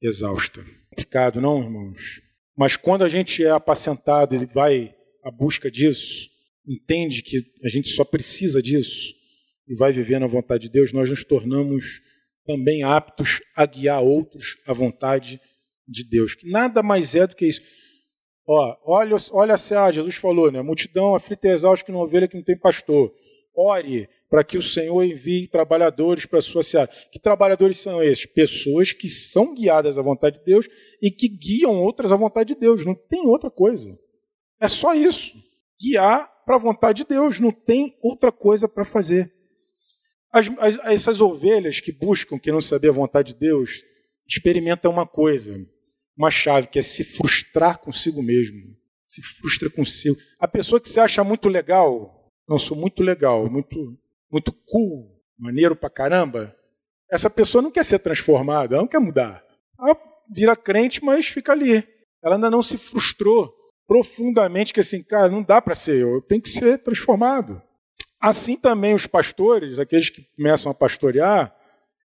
exausta. 0.00 0.64
Complicado, 0.90 1.40
não, 1.40 1.62
irmãos? 1.62 2.22
Mas 2.56 2.76
quando 2.76 3.02
a 3.02 3.08
gente 3.08 3.44
é 3.44 3.50
apacentado 3.50 4.36
e 4.36 4.46
vai 4.46 4.94
à 5.24 5.30
busca 5.30 5.70
disso, 5.70 6.28
entende 6.66 7.22
que 7.22 7.44
a 7.64 7.68
gente 7.68 7.88
só 7.88 8.04
precisa 8.04 8.62
disso 8.62 9.12
e 9.66 9.74
vai 9.74 9.90
vivendo 9.90 10.24
a 10.24 10.28
vontade 10.28 10.64
de 10.64 10.70
Deus, 10.72 10.92
nós 10.92 11.10
nos 11.10 11.24
tornamos 11.24 12.00
também 12.46 12.82
aptos 12.82 13.40
a 13.56 13.66
guiar 13.66 14.02
outros 14.02 14.58
à 14.66 14.72
vontade 14.72 15.40
de 15.88 16.04
Deus. 16.04 16.34
Que 16.34 16.48
nada 16.48 16.82
mais 16.82 17.14
é 17.14 17.26
do 17.26 17.34
que 17.34 17.46
isso. 17.46 17.62
Ó, 18.46 18.76
olha, 18.84 19.16
olha 19.32 19.54
a 19.54 19.90
Jesus 19.90 20.16
falou, 20.16 20.52
né? 20.52 20.60
Multidão 20.60 21.14
aflita 21.14 21.48
e 21.48 21.50
exausta 21.50 21.84
que 21.84 21.92
não 21.92 22.00
ovelha 22.00 22.28
que 22.28 22.36
não 22.36 22.44
tem 22.44 22.58
pastor. 22.58 23.12
Ore 23.56 24.08
para 24.28 24.42
que 24.42 24.58
o 24.58 24.62
Senhor 24.62 25.02
envie 25.02 25.48
trabalhadores 25.48 26.26
para 26.26 26.38
a 26.38 26.42
sua 26.42 26.62
seara. 26.62 26.90
Que 27.10 27.18
trabalhadores 27.18 27.78
são 27.78 28.02
esses? 28.02 28.26
Pessoas 28.26 28.92
que 28.92 29.08
são 29.08 29.54
guiadas 29.54 29.98
à 29.98 30.02
vontade 30.02 30.38
de 30.38 30.44
Deus 30.44 30.68
e 31.00 31.10
que 31.10 31.28
guiam 31.28 31.82
outras 31.82 32.12
à 32.12 32.16
vontade 32.16 32.54
de 32.54 32.60
Deus. 32.60 32.84
Não 32.84 32.94
tem 32.94 33.26
outra 33.26 33.50
coisa. 33.50 33.98
É 34.60 34.68
só 34.68 34.94
isso. 34.94 35.32
Guiar 35.80 36.28
para 36.44 36.56
a 36.56 36.58
vontade 36.58 37.02
de 37.02 37.08
Deus. 37.08 37.38
Não 37.38 37.52
tem 37.52 37.94
outra 38.02 38.32
coisa 38.32 38.68
para 38.68 38.84
fazer. 38.84 39.32
As, 40.32 40.48
as, 40.58 40.78
essas 40.86 41.20
ovelhas 41.20 41.80
que 41.80 41.92
buscam, 41.92 42.38
que 42.38 42.50
não 42.50 42.60
saber 42.60 42.88
a 42.88 42.92
vontade 42.92 43.34
de 43.34 43.40
Deus, 43.40 43.82
experimentam 44.26 44.90
uma 44.90 45.06
coisa 45.06 45.64
uma 46.16 46.30
chave, 46.30 46.68
que 46.68 46.78
é 46.78 46.82
se 46.82 47.04
frustrar 47.04 47.78
consigo 47.78 48.22
mesmo. 48.22 48.58
Se 49.04 49.20
frustra 49.22 49.68
consigo. 49.70 50.16
A 50.38 50.48
pessoa 50.48 50.80
que 50.80 50.88
se 50.88 50.98
acha 50.98 51.22
muito 51.22 51.48
legal, 51.48 52.32
não 52.48 52.58
sou 52.58 52.76
muito 52.76 53.02
legal, 53.02 53.50
muito, 53.50 53.96
muito 54.34 54.52
cool, 54.66 55.08
maneiro 55.38 55.76
pra 55.76 55.88
caramba, 55.88 56.52
essa 57.08 57.30
pessoa 57.30 57.62
não 57.62 57.70
quer 57.70 57.84
ser 57.84 58.00
transformada, 58.00 58.74
ela 58.74 58.82
não 58.82 58.88
quer 58.88 58.98
mudar. 58.98 59.44
Ela 59.78 59.96
vira 60.28 60.56
crente, 60.56 61.04
mas 61.04 61.28
fica 61.28 61.52
ali. 61.52 61.86
Ela 62.20 62.34
ainda 62.34 62.50
não 62.50 62.60
se 62.60 62.76
frustrou 62.76 63.54
profundamente 63.86 64.74
que 64.74 64.80
assim, 64.80 65.04
cara, 65.04 65.28
não 65.28 65.40
dá 65.40 65.62
para 65.62 65.76
ser 65.76 66.00
eu, 66.00 66.14
eu 66.14 66.20
tenho 66.20 66.42
que 66.42 66.48
ser 66.48 66.78
transformado. 66.78 67.62
Assim 68.20 68.56
também 68.56 68.92
os 68.92 69.06
pastores, 69.06 69.78
aqueles 69.78 70.10
que 70.10 70.22
começam 70.36 70.72
a 70.72 70.74
pastorear, 70.74 71.54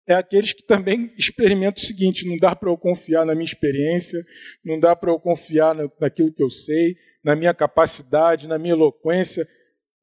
é 0.07 0.13
aqueles 0.13 0.53
que 0.53 0.63
também 0.63 1.11
experimentam 1.17 1.83
o 1.83 1.87
seguinte: 1.87 2.29
não 2.29 2.37
dá 2.37 2.55
para 2.55 2.69
eu 2.69 2.77
confiar 2.77 3.25
na 3.25 3.35
minha 3.35 3.47
experiência, 3.47 4.23
não 4.63 4.79
dá 4.79 4.95
para 4.95 5.11
eu 5.11 5.19
confiar 5.19 5.75
naquilo 5.99 6.31
que 6.31 6.43
eu 6.43 6.51
sei, 6.51 6.95
na 7.25 7.35
minha 7.35 7.55
capacidade, 7.55 8.47
na 8.47 8.59
minha 8.59 8.75
eloquência. 8.75 9.49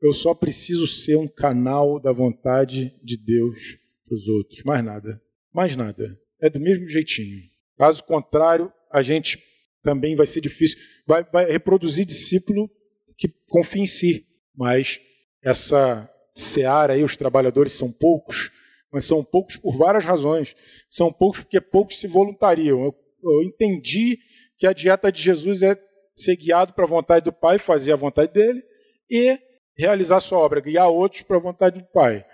Eu 0.01 0.13
só 0.13 0.33
preciso 0.33 0.85
ser 0.87 1.15
um 1.15 1.27
canal 1.27 1.99
da 1.99 2.11
vontade 2.11 2.93
de 3.03 3.17
Deus 3.17 3.77
para 4.05 4.15
os 4.15 4.27
outros. 4.27 4.63
Mais 4.63 4.83
nada. 4.83 5.21
Mais 5.53 5.75
nada. 5.75 6.19
É 6.41 6.49
do 6.49 6.59
mesmo 6.59 6.87
jeitinho. 6.87 7.41
Caso 7.77 8.03
contrário, 8.03 8.71
a 8.91 9.01
gente 9.01 9.39
também 9.81 10.15
vai 10.15 10.25
ser 10.25 10.41
difícil. 10.41 10.77
Vai, 11.07 11.23
vai 11.23 11.51
reproduzir 11.51 12.05
discípulo 12.05 12.69
que 13.17 13.29
confia 13.47 13.83
em 13.83 13.87
si. 13.87 14.27
Mas 14.55 14.99
essa 15.43 16.09
seara 16.33 16.93
aí, 16.93 17.03
os 17.03 17.15
trabalhadores 17.15 17.73
são 17.73 17.91
poucos 17.91 18.51
mas 18.95 19.03
são 19.03 19.21
poucos 19.21 19.57
por 19.57 19.75
várias 19.75 20.05
razões. 20.05 20.55
São 20.89 21.11
poucos 21.11 21.41
porque 21.41 21.59
poucos 21.59 21.99
se 21.99 22.07
voluntariam. 22.07 22.81
Eu, 22.81 22.95
eu 23.25 23.43
entendi 23.43 24.17
que 24.57 24.65
a 24.65 24.71
dieta 24.71 25.11
de 25.11 25.21
Jesus 25.21 25.61
é 25.61 25.75
ser 26.13 26.37
guiado 26.37 26.71
para 26.71 26.85
a 26.85 26.87
vontade 26.87 27.25
do 27.25 27.33
Pai, 27.33 27.59
fazer 27.59 27.91
a 27.91 27.97
vontade 27.97 28.31
dele 28.31 28.63
e 29.11 29.37
realizar 29.78 30.19
sua 30.19 30.39
obra, 30.39 30.61
guiar 30.61 30.89
outros 30.89 31.21
para 31.21 31.38
a 31.38 31.41
vontade 31.41 31.80
do 31.80 31.86
Pai. 31.86 32.26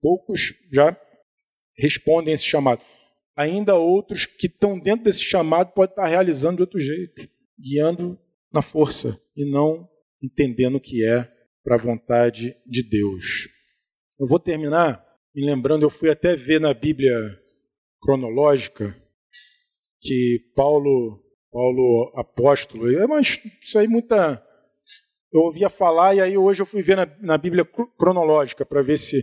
Poucos 0.00 0.54
já 0.72 0.96
respondem 1.76 2.34
esse 2.34 2.44
chamado. 2.44 2.84
Ainda 3.36 3.74
outros 3.76 4.26
que 4.26 4.46
estão 4.46 4.78
dentro 4.78 5.04
desse 5.04 5.22
chamado 5.22 5.72
podem 5.72 5.92
estar 5.92 6.06
realizando 6.06 6.56
de 6.56 6.62
outro 6.62 6.78
jeito, 6.78 7.28
guiando 7.58 8.18
na 8.52 8.62
força 8.62 9.20
e 9.36 9.50
não 9.50 9.88
entendendo 10.22 10.76
o 10.76 10.80
que 10.80 11.04
é 11.04 11.30
para 11.62 11.76
a 11.76 11.78
vontade 11.78 12.56
de 12.66 12.82
Deus. 12.82 13.48
Eu 14.18 14.26
vou 14.26 14.38
terminar 14.38 15.04
me 15.34 15.46
lembrando, 15.46 15.84
eu 15.84 15.90
fui 15.90 16.10
até 16.10 16.34
ver 16.34 16.60
na 16.60 16.74
Bíblia 16.74 17.14
cronológica 18.00 18.96
que 20.00 20.40
Paulo, 20.56 21.22
Paulo 21.52 22.12
apóstolo, 22.16 22.86
mas 23.08 23.38
isso 23.62 23.78
aí 23.78 23.86
muita. 23.86 24.44
Eu 25.32 25.42
ouvia 25.42 25.68
falar 25.68 26.14
e 26.14 26.20
aí 26.20 26.36
hoje 26.36 26.62
eu 26.62 26.66
fui 26.66 26.82
ver 26.82 26.96
na, 26.96 27.06
na 27.20 27.38
Bíblia 27.38 27.64
cronológica 27.96 28.64
para 28.66 28.82
ver 28.82 28.98
se 28.98 29.22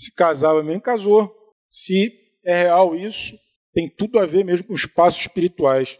se 0.00 0.14
casava 0.14 0.62
mesmo. 0.62 0.80
Casou. 0.80 1.30
Se 1.68 2.10
é 2.44 2.62
real 2.62 2.96
isso, 2.96 3.36
tem 3.72 3.88
tudo 3.88 4.18
a 4.18 4.26
ver 4.26 4.44
mesmo 4.44 4.68
com 4.68 4.74
os 4.74 4.86
passos 4.86 5.20
espirituais. 5.20 5.98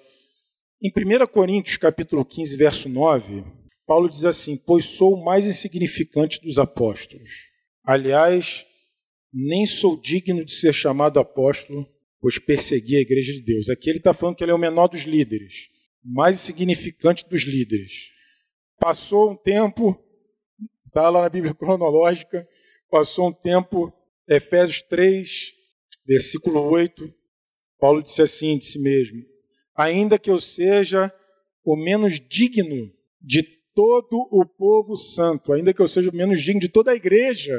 Em 0.83 0.91
1 0.91 1.27
Coríntios, 1.27 1.77
capítulo 1.77 2.25
15, 2.25 2.57
verso 2.57 2.89
9, 2.89 3.45
Paulo 3.87 4.09
diz 4.09 4.25
assim: 4.25 4.57
Pois 4.57 4.87
sou 4.87 5.15
o 5.15 5.25
mais 5.25 5.47
insignificante 5.47 6.41
dos 6.41 6.59
apóstolos. 6.59 7.31
Aliás, 7.85 8.65
nem 9.33 9.67
sou 9.67 10.01
digno 10.01 10.45
de 10.45 10.55
ser 10.55 10.73
chamado 10.73 11.21
apóstolo, 11.21 11.87
pois 12.21 12.39
persegui 12.39 12.97
a 12.97 13.01
igreja 13.01 13.33
de 13.33 13.43
Deus. 13.43 13.69
Aqui 13.69 13.91
ele 13.91 13.99
está 13.99 14.15
falando 14.15 14.37
que 14.37 14.43
ele 14.43 14.53
é 14.53 14.55
o 14.55 14.59
menor 14.59 14.89
dos 14.89 15.03
líderes, 15.03 15.69
o 16.05 16.15
mais 16.15 16.39
significante 16.39 17.29
dos 17.29 17.43
líderes. 17.43 18.09
Passou 18.81 19.33
um 19.33 19.37
tempo, 19.37 20.03
está 20.87 21.11
lá 21.11 21.21
na 21.21 21.29
Bíblia 21.29 21.53
cronológica, 21.53 22.49
passou 22.91 23.29
um 23.29 23.33
tempo, 23.33 23.93
Efésios 24.27 24.81
3, 24.81 25.53
versículo 26.07 26.63
8, 26.63 27.13
Paulo 27.79 28.03
disse 28.03 28.23
assim 28.23 28.57
de 28.57 28.65
si 28.65 28.81
mesmo: 28.81 29.23
Ainda 29.77 30.19
que 30.19 30.31
eu 30.31 30.41
seja 30.41 31.13
o 31.63 31.77
menos 31.77 32.19
digno 32.27 32.91
de 33.21 33.43
todo 33.75 34.27
o 34.33 34.47
povo 34.47 34.97
santo, 34.97 35.53
ainda 35.53 35.75
que 35.75 35.83
eu 35.83 35.87
seja 35.87 36.09
o 36.09 36.17
menos 36.17 36.41
digno 36.41 36.63
de 36.63 36.69
toda 36.69 36.93
a 36.93 36.97
igreja, 36.97 37.53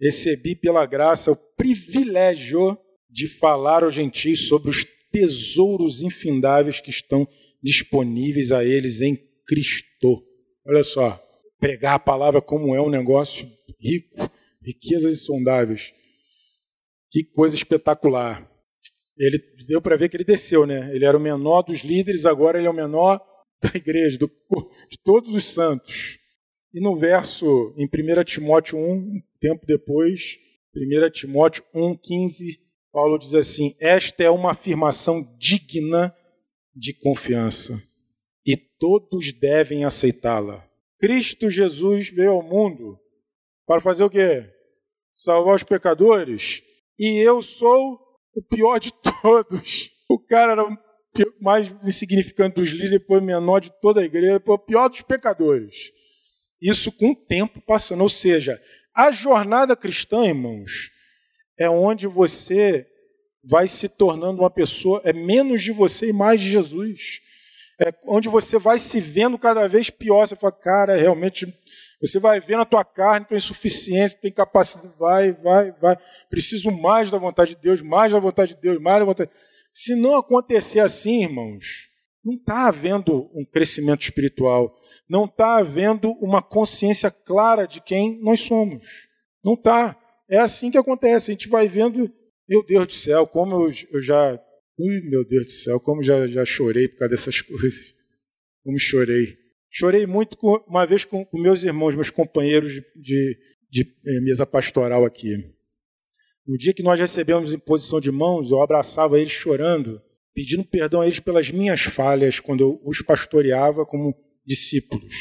recebi 0.00 0.56
pela 0.56 0.84
graça 0.84 1.30
o 1.30 1.36
privilégio 1.56 2.76
de 3.08 3.28
falar 3.28 3.84
aos 3.84 3.94
gentios 3.94 4.48
sobre 4.48 4.68
os 4.68 4.84
tesouros 5.12 6.02
infindáveis 6.02 6.80
que 6.80 6.90
estão 6.90 7.24
disponíveis 7.62 8.50
a 8.50 8.64
eles 8.64 9.00
em 9.00 9.27
Cristo. 9.48 10.22
Olha 10.66 10.82
só, 10.82 11.18
pregar 11.58 11.94
a 11.94 11.98
palavra 11.98 12.42
como 12.42 12.74
é 12.74 12.82
um 12.82 12.90
negócio 12.90 13.50
rico, 13.80 14.30
riquezas 14.62 15.14
insondáveis. 15.14 15.94
Que 17.10 17.24
coisa 17.24 17.56
espetacular. 17.56 18.46
Ele 19.16 19.38
deu 19.66 19.80
para 19.80 19.96
ver 19.96 20.10
que 20.10 20.16
ele 20.16 20.24
desceu, 20.24 20.66
né? 20.66 20.94
Ele 20.94 21.06
era 21.06 21.16
o 21.16 21.20
menor 21.20 21.62
dos 21.62 21.80
líderes, 21.80 22.26
agora 22.26 22.58
ele 22.58 22.66
é 22.66 22.70
o 22.70 22.74
menor 22.74 23.18
da 23.60 23.70
igreja, 23.74 24.18
do, 24.18 24.30
de 24.90 24.98
todos 25.02 25.34
os 25.34 25.44
santos. 25.44 26.18
E 26.72 26.80
no 26.80 26.94
verso, 26.94 27.74
em 27.78 27.86
1 27.86 28.24
Timóteo 28.24 28.78
1, 28.78 29.22
tempo 29.40 29.64
depois, 29.66 30.38
1 30.76 31.10
Timóteo 31.10 31.64
1,15, 31.74 32.58
Paulo 32.92 33.18
diz 33.18 33.34
assim: 33.34 33.74
Esta 33.80 34.22
é 34.22 34.30
uma 34.30 34.50
afirmação 34.50 35.34
digna 35.38 36.14
de 36.76 36.92
confiança 36.92 37.87
todos 38.78 39.32
devem 39.32 39.84
aceitá-la. 39.84 40.64
Cristo 40.98 41.50
Jesus 41.50 42.08
veio 42.08 42.32
ao 42.32 42.42
mundo 42.42 42.98
para 43.66 43.80
fazer 43.80 44.04
o 44.04 44.10
quê? 44.10 44.50
Salvar 45.14 45.54
os 45.54 45.62
pecadores. 45.62 46.62
E 46.98 47.18
eu 47.18 47.42
sou 47.42 48.00
o 48.34 48.42
pior 48.42 48.78
de 48.78 48.92
todos. 49.22 49.90
O 50.08 50.18
cara 50.18 50.52
era 50.52 50.64
o 50.64 50.78
mais 51.40 51.68
insignificante 51.84 52.56
dos 52.56 52.70
líderes, 52.70 52.92
depois 52.92 53.22
menor 53.22 53.60
de 53.60 53.70
toda 53.80 54.00
a 54.00 54.04
igreja, 54.04 54.34
depois 54.34 54.58
o 54.58 54.64
pior 54.64 54.88
dos 54.88 55.02
pecadores. 55.02 55.92
Isso 56.60 56.90
com 56.92 57.10
o 57.10 57.16
tempo 57.16 57.60
passando. 57.60 58.02
Ou 58.02 58.08
seja, 58.08 58.60
a 58.94 59.12
jornada 59.12 59.76
cristã, 59.76 60.26
irmãos, 60.26 60.90
é 61.58 61.68
onde 61.68 62.06
você 62.06 62.86
vai 63.44 63.68
se 63.68 63.88
tornando 63.88 64.42
uma 64.42 64.50
pessoa, 64.50 65.00
é 65.04 65.12
menos 65.12 65.62
de 65.62 65.72
você 65.72 66.10
e 66.10 66.12
mais 66.12 66.40
de 66.40 66.50
Jesus. 66.50 67.20
É 67.80 67.92
onde 68.06 68.28
você 68.28 68.58
vai 68.58 68.78
se 68.78 68.98
vendo 68.98 69.38
cada 69.38 69.68
vez 69.68 69.88
pior. 69.90 70.26
Você 70.26 70.34
fala, 70.34 70.52
cara, 70.52 70.96
realmente. 70.96 71.46
Você 72.00 72.18
vai 72.18 72.38
vendo 72.40 72.62
a 72.62 72.64
tua 72.64 72.84
carne, 72.84 73.26
tua 73.26 73.36
insuficiência, 73.36 74.18
tua 74.20 74.28
incapacidade. 74.28 74.94
Vai, 74.98 75.32
vai, 75.32 75.72
vai. 75.80 75.98
Preciso 76.28 76.70
mais 76.70 77.10
da 77.10 77.18
vontade 77.18 77.54
de 77.54 77.60
Deus, 77.60 77.82
mais 77.82 78.12
da 78.12 78.18
vontade 78.18 78.54
de 78.54 78.60
Deus, 78.60 78.80
mais 78.80 78.98
da 78.98 79.04
vontade. 79.04 79.30
Se 79.72 79.94
não 79.94 80.16
acontecer 80.16 80.80
assim, 80.80 81.22
irmãos, 81.22 81.88
não 82.24 82.34
está 82.34 82.66
havendo 82.66 83.30
um 83.34 83.44
crescimento 83.44 84.02
espiritual. 84.02 84.74
Não 85.08 85.24
está 85.24 85.58
havendo 85.58 86.10
uma 86.20 86.42
consciência 86.42 87.10
clara 87.10 87.66
de 87.66 87.80
quem 87.80 88.20
nós 88.22 88.40
somos. 88.40 89.08
Não 89.42 89.54
está. 89.54 89.96
É 90.28 90.38
assim 90.38 90.70
que 90.70 90.78
acontece. 90.78 91.30
A 91.30 91.34
gente 91.34 91.48
vai 91.48 91.68
vendo, 91.68 92.12
meu 92.48 92.64
Deus 92.64 92.86
do 92.86 92.92
céu, 92.92 93.26
como 93.26 93.54
eu, 93.54 93.72
eu 93.92 94.00
já. 94.00 94.38
Ui, 94.78 95.00
meu 95.08 95.24
Deus 95.24 95.46
do 95.46 95.50
céu, 95.50 95.80
como 95.80 96.02
já, 96.02 96.26
já 96.28 96.44
chorei 96.44 96.86
por 96.88 96.98
causa 96.98 97.14
dessas 97.14 97.40
coisas. 97.42 97.94
Como 98.62 98.78
chorei. 98.78 99.36
Chorei 99.70 100.06
muito 100.06 100.36
com, 100.36 100.54
uma 100.68 100.86
vez 100.86 101.04
com, 101.04 101.24
com, 101.24 101.38
meus 101.38 101.62
irmãos, 101.64 101.94
meus 101.94 102.10
companheiros 102.10 102.72
de, 102.72 102.82
de, 102.96 103.38
de 103.70 103.82
eh, 103.82 104.20
mesa 104.20 104.46
pastoral 104.46 105.04
aqui. 105.04 105.36
No 106.46 106.56
dia 106.56 106.72
que 106.72 106.82
nós 106.82 106.98
recebemos 106.98 107.52
imposição 107.52 108.00
de 108.00 108.10
mãos, 108.10 108.50
eu 108.50 108.62
abraçava 108.62 109.20
eles 109.20 109.32
chorando, 109.32 110.00
pedindo 110.34 110.64
perdão 110.64 111.00
a 111.00 111.06
eles 111.06 111.20
pelas 111.20 111.50
minhas 111.50 111.82
falhas 111.82 112.40
quando 112.40 112.62
eu 112.62 112.80
os 112.84 113.02
pastoreava 113.02 113.84
como 113.84 114.16
discípulos. 114.46 115.14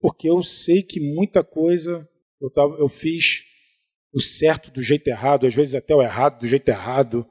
Porque 0.00 0.28
eu 0.28 0.42
sei 0.42 0.82
que 0.82 0.98
muita 0.98 1.44
coisa 1.44 2.08
eu, 2.40 2.50
tava, 2.50 2.76
eu 2.78 2.88
fiz 2.88 3.44
o 4.12 4.20
certo 4.20 4.70
do 4.70 4.82
jeito 4.82 5.08
errado, 5.08 5.46
às 5.46 5.54
vezes 5.54 5.74
até 5.74 5.94
o 5.94 6.02
errado 6.02 6.40
do 6.40 6.46
jeito 6.46 6.68
errado. 6.68 7.26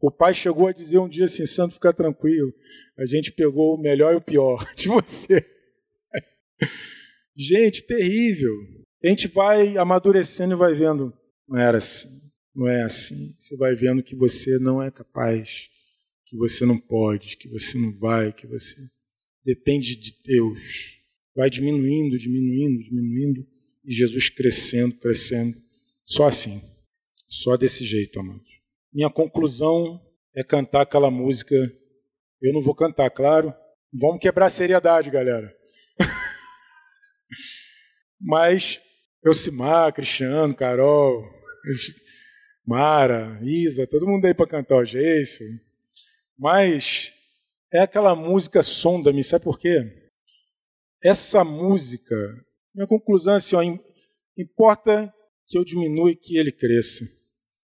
O 0.00 0.10
pai 0.10 0.34
chegou 0.34 0.66
a 0.66 0.72
dizer 0.72 0.98
um 0.98 1.08
dia 1.08 1.24
assim, 1.24 1.46
Santo, 1.46 1.74
fica 1.74 1.92
tranquilo, 1.92 2.52
a 2.98 3.06
gente 3.06 3.32
pegou 3.32 3.74
o 3.74 3.80
melhor 3.80 4.12
e 4.12 4.16
o 4.16 4.20
pior 4.20 4.66
de 4.76 4.88
você. 4.88 5.44
gente, 7.36 7.86
terrível. 7.86 8.54
A 9.02 9.08
gente 9.08 9.28
vai 9.28 9.78
amadurecendo 9.78 10.52
e 10.52 10.56
vai 10.56 10.74
vendo, 10.74 11.10
não 11.48 11.58
era 11.58 11.78
assim, 11.78 12.08
não 12.54 12.68
é 12.68 12.82
assim. 12.82 13.34
Você 13.38 13.56
vai 13.56 13.74
vendo 13.74 14.02
que 14.02 14.14
você 14.14 14.58
não 14.58 14.82
é 14.82 14.90
capaz, 14.90 15.70
que 16.26 16.36
você 16.36 16.66
não 16.66 16.78
pode, 16.78 17.38
que 17.38 17.48
você 17.48 17.78
não 17.78 17.98
vai, 17.98 18.30
que 18.32 18.46
você 18.46 18.76
depende 19.42 19.96
de 19.96 20.14
Deus. 20.22 20.98
Vai 21.34 21.48
diminuindo, 21.48 22.18
diminuindo, 22.18 22.82
diminuindo, 22.82 23.46
e 23.84 23.92
Jesus 23.92 24.28
crescendo, 24.28 24.94
crescendo. 24.96 25.56
Só 26.04 26.28
assim, 26.28 26.60
só 27.26 27.56
desse 27.56 27.86
jeito, 27.86 28.20
amados. 28.20 28.49
Minha 28.92 29.08
conclusão 29.08 30.00
é 30.34 30.42
cantar 30.42 30.82
aquela 30.82 31.10
música. 31.10 31.54
Eu 32.42 32.52
não 32.52 32.60
vou 32.60 32.74
cantar, 32.74 33.08
claro. 33.10 33.54
Vamos 33.92 34.20
quebrar 34.20 34.46
a 34.46 34.50
seriedade, 34.50 35.10
galera. 35.10 35.54
Mas 38.20 38.80
Elcimar, 39.24 39.92
Cristiano, 39.92 40.54
Carol, 40.54 41.24
Mara, 42.66 43.38
Isa, 43.42 43.86
todo 43.86 44.06
mundo 44.06 44.24
aí 44.24 44.34
para 44.34 44.46
cantar 44.46 44.76
o 44.76 44.84
Geiso. 44.84 45.44
Mas 46.36 47.12
é 47.72 47.80
aquela 47.80 48.16
música 48.16 48.62
sonda-me, 48.62 49.22
sabe 49.22 49.44
por 49.44 49.58
quê? 49.58 50.10
Essa 51.02 51.44
música, 51.44 52.16
minha 52.74 52.86
conclusão 52.86 53.34
é 53.34 53.36
assim, 53.36 53.56
ó, 53.56 53.62
importa 54.36 55.12
que 55.46 55.56
eu 55.56 55.64
diminua 55.64 56.10
e 56.10 56.16
que 56.16 56.36
ele 56.36 56.50
cresça. 56.50 57.19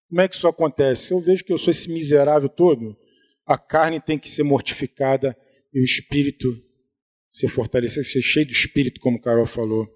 Como 0.09 0.21
é 0.21 0.27
que 0.27 0.35
isso 0.35 0.47
acontece? 0.47 1.13
Eu 1.13 1.19
vejo 1.19 1.43
que 1.43 1.51
eu 1.51 1.57
sou 1.57 1.71
esse 1.71 1.89
miserável 1.91 2.47
todo, 2.47 2.97
a 3.45 3.57
carne 3.57 3.99
tem 3.99 4.17
que 4.19 4.29
ser 4.29 4.43
mortificada 4.43 5.37
e 5.73 5.81
o 5.81 5.83
espírito 5.83 6.47
ser 7.29 7.47
fortalecido, 7.47 8.05
ser 8.05 8.21
cheio 8.21 8.45
do 8.45 8.51
espírito, 8.51 8.99
como 8.99 9.21
Carol 9.21 9.45
falou. 9.45 9.87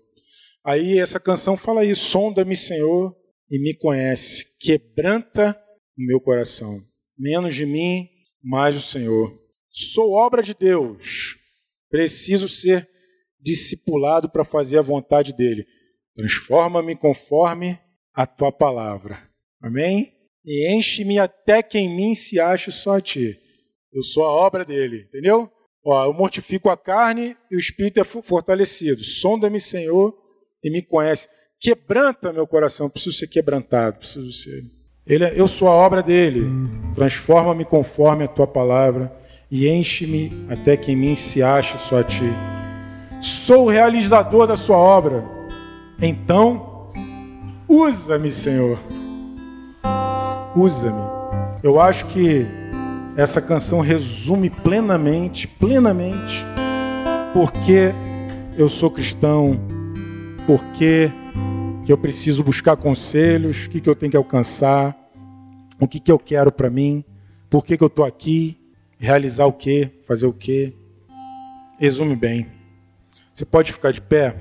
Aí 0.63 0.99
essa 0.99 1.19
canção 1.19 1.57
fala 1.57 1.83
isso: 1.83 2.05
sonda-me, 2.05 2.55
Senhor, 2.55 3.15
e 3.49 3.59
me 3.59 3.73
conhece, 3.73 4.57
quebranta 4.59 5.57
o 5.97 6.05
meu 6.05 6.19
coração. 6.19 6.79
Menos 7.17 7.55
de 7.55 7.65
mim, 7.65 8.07
mais 8.43 8.75
o 8.75 8.81
Senhor. 8.81 9.37
Sou 9.69 10.11
obra 10.11 10.43
de 10.43 10.53
Deus, 10.53 11.37
preciso 11.89 12.47
ser 12.47 12.89
discipulado 13.39 14.29
para 14.29 14.43
fazer 14.43 14.77
a 14.77 14.83
vontade 14.83 15.33
dele. 15.33 15.65
Transforma-me 16.15 16.95
conforme 16.95 17.79
a 18.13 18.25
tua 18.25 18.51
palavra. 18.51 19.30
Amém? 19.61 20.11
E 20.45 20.73
enche-me 20.73 21.19
até 21.19 21.61
que 21.61 21.77
em 21.77 21.93
mim 21.93 22.15
se 22.15 22.39
ache 22.39 22.71
só 22.71 22.97
a 22.97 23.01
ti. 23.01 23.37
Eu 23.93 24.03
sou 24.03 24.23
a 24.23 24.29
obra 24.29 24.65
dele, 24.65 25.05
entendeu? 25.07 25.49
Ó, 25.85 26.05
eu 26.05 26.13
mortifico 26.13 26.69
a 26.69 26.77
carne 26.77 27.35
e 27.51 27.55
o 27.55 27.59
espírito 27.59 27.99
é 27.99 28.03
fortalecido. 28.03 29.03
Sonda-me, 29.03 29.59
Senhor, 29.59 30.13
e 30.63 30.71
me 30.71 30.81
conhece. 30.81 31.27
Quebranta 31.59 32.33
meu 32.33 32.47
coração, 32.47 32.89
preciso 32.89 33.17
ser 33.17 33.27
quebrantado, 33.27 33.97
preciso 33.97 34.31
ser. 34.31 34.63
Ele, 35.05 35.25
é, 35.25 35.39
eu 35.39 35.47
sou 35.47 35.67
a 35.67 35.71
obra 35.71 36.01
dele. 36.01 36.45
Transforma-me 36.95 37.65
conforme 37.65 38.23
a 38.23 38.27
tua 38.27 38.47
palavra 38.47 39.15
e 39.49 39.67
enche-me 39.67 40.31
até 40.49 40.77
que 40.77 40.91
em 40.91 40.95
mim 40.95 41.15
se 41.15 41.43
ache 41.43 41.77
só 41.77 41.99
a 41.99 42.03
ti. 42.03 42.31
Sou 43.21 43.65
o 43.65 43.69
realizador 43.69 44.47
da 44.47 44.55
sua 44.55 44.77
obra 44.77 45.41
então, 46.01 46.91
usa-me, 47.69 48.31
Senhor. 48.31 48.79
Usa-me. 50.55 51.01
Eu 51.63 51.79
acho 51.79 52.05
que 52.07 52.45
essa 53.15 53.41
canção 53.41 53.79
resume 53.79 54.49
plenamente, 54.49 55.47
plenamente, 55.47 56.45
porque 57.33 57.93
eu 58.57 58.67
sou 58.67 58.91
cristão, 58.91 59.59
porque 60.45 61.11
que 61.85 61.91
eu 61.91 61.97
preciso 61.97 62.43
buscar 62.43 62.75
conselhos, 62.77 63.65
o 63.65 63.69
que, 63.69 63.81
que 63.81 63.89
eu 63.89 63.95
tenho 63.95 64.11
que 64.11 64.17
alcançar, 64.17 64.95
o 65.79 65.87
que, 65.87 65.99
que 65.99 66.11
eu 66.11 66.19
quero 66.19 66.51
para 66.51 66.69
mim, 66.69 67.03
por 67.49 67.65
que, 67.65 67.77
que 67.77 67.83
eu 67.83 67.87
estou 67.87 68.05
aqui, 68.05 68.57
realizar 68.99 69.45
o 69.45 69.53
que, 69.53 69.89
fazer 70.05 70.27
o 70.27 70.33
que. 70.33 70.75
Resume 71.79 72.15
bem. 72.15 72.47
Você 73.33 73.43
pode 73.43 73.73
ficar 73.73 73.91
de 73.91 73.99
pé? 73.99 74.35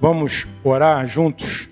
Vamos 0.00 0.46
orar 0.64 1.06
juntos? 1.06 1.68